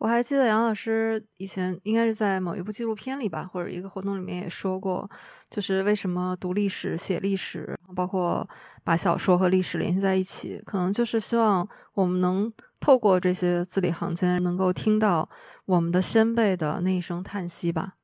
[0.00, 5.08] 我还记得杨老师以前应该是在某一部纪录片里吧，或者一个活动里面也说过，
[5.50, 8.48] 就是为什么读历史、写历史，包括
[8.82, 12.50] 把小说和历史联系在一起，可能就是希望我们能
[12.80, 15.28] 透过这些字里行间，能够听到
[15.66, 17.96] 我们的先辈的那一声叹息吧。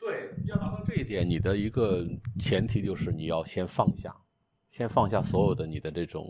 [0.00, 2.06] 对，要达到这一点，你的一个
[2.40, 4.16] 前提就是你要先放下，
[4.70, 6.26] 先放下所有的你的这种。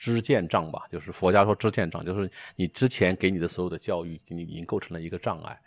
[0.00, 5.60] 知见障吧，就是佛家说知见障，就是你之前给你的所有的教育，给你已经构成了一个障碍。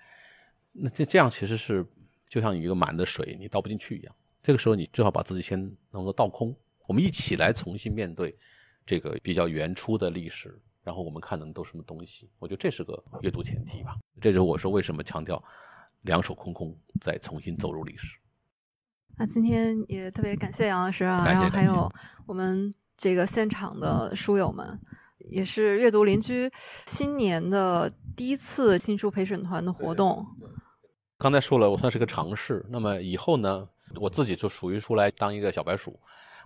[0.72, 1.86] 那这这样其实是
[2.28, 4.16] 就像一个满的水，你倒不进去一样。
[4.42, 5.60] 这个时候你最好把自己先
[5.92, 6.56] 能够倒空，
[6.88, 8.36] 我们一起来重新面对
[8.88, 12.28] 这个比较原初的历史，然后我们看能都什么东西。
[12.40, 14.00] 我觉得这是个阅读前提吧。
[14.20, 15.42] 这就是我说为什么强调
[16.02, 18.18] 两手空空再重新走入历史。
[19.16, 21.88] 那今天也特别感谢杨老师啊，然后还有
[22.26, 22.74] 我们。
[22.98, 24.80] 这个现场的书友们，
[25.30, 26.52] 也是阅读邻居
[26.86, 30.26] 新年的第一次新书陪审团的活动。
[31.18, 32.66] 刚才说了，我算是个尝试。
[32.70, 36.00] 那么以后呢，我自己就属于出来当一个小白鼠。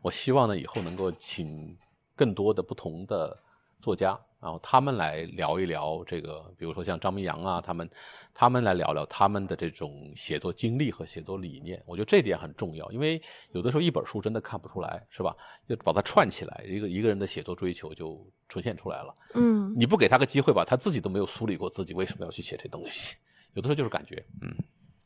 [0.04, 1.78] 我希望呢，以后能够请
[2.16, 3.40] 更多的不同的
[3.82, 7.90] 作家然后他们来聊一聊这个，比如说像张明阳啊，他们
[8.36, 11.82] 他们来聊聊他们的这种写作经历和写作理念。
[11.88, 13.20] 我觉得这点很重要，因为
[13.52, 15.36] 有的时候一本书真的看不出来，是吧？
[15.68, 19.16] 就把它串起来，一个一个人的写作追求就呈现出来了。
[19.34, 23.16] 嗯，你不给他个机会吧，他自己都没有梳理过自己为什么要去写这东西。
[23.54, 24.56] 有的时候就是感觉，嗯，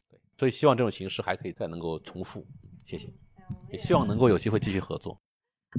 [0.09, 0.19] 对。
[0.37, 2.45] 所以希望这种形式还可以再能够重复。
[2.85, 3.07] 谢谢，
[3.71, 5.17] 也希望能够有机会继续合作。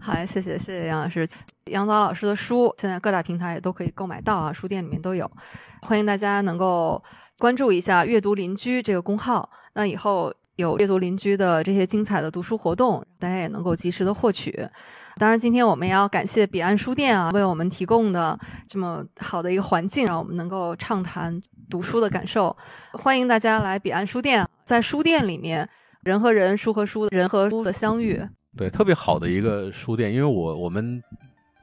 [0.01, 1.29] 好，谢谢谢谢杨老师，
[1.67, 5.31] 杨导老师的书现在各大平台也都可以购买到啊，书店里面都有，
[5.83, 7.03] 欢迎大家能够
[7.39, 9.49] 关注一下“阅读邻居”这个公号。
[9.75, 14.67] 那以后有阅读邻居的这些精彩的读书活动，大家也能够及时的获取。
[15.19, 18.37] 当然，今天我们也要感谢彼岸书店啊，为我们提供的
[18.67, 22.57] 这么好的一个环境，让我们能够畅谈读书的感受。
[22.93, 25.69] 欢迎大家来彼岸书店，在书店里面，
[26.03, 28.27] 人和人、书和书、人和书的相遇。
[28.57, 31.03] 对，特别好的一个书店，因为我我们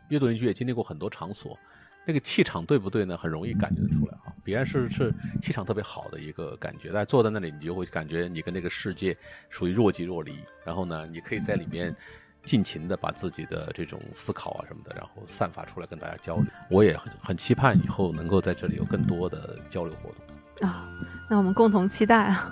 [0.08, 1.58] 阅读邻居也经历过很多场所，
[2.04, 3.16] 那个气场对不对呢？
[3.16, 4.34] 很容易感觉得出来哈。
[4.44, 9.16] 彼岸是是气场特别好的一个感觉，大家坐在那里，你就会感觉你跟那个世界
[9.50, 10.40] 属于若即若离。
[10.66, 11.96] 然后呢，你可以在里面
[12.44, 16.46] 尽情的把自己的这种思考啊什么的，然后散发出来跟大家交流。
[16.72, 20.90] 我也很很期盼以后能够在这里有更多的交流活动啊。
[21.30, 22.50] 那我们共同期待啊！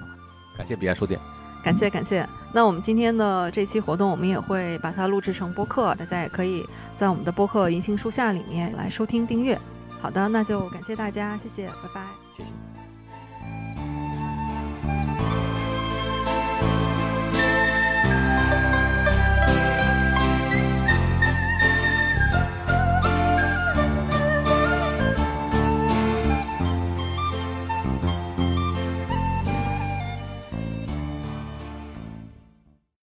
[0.55, 1.19] 感谢彼岸书店。
[1.63, 6.65] 感谢感谢，那我们今天的这期活动，我们也会把它录制成播客，大家也可以
[6.97, 9.59] 在我们的播客“银杏树下”里面来收听订阅。
[10.01, 12.76] 好的，那就感谢大家，谢谢，拜拜。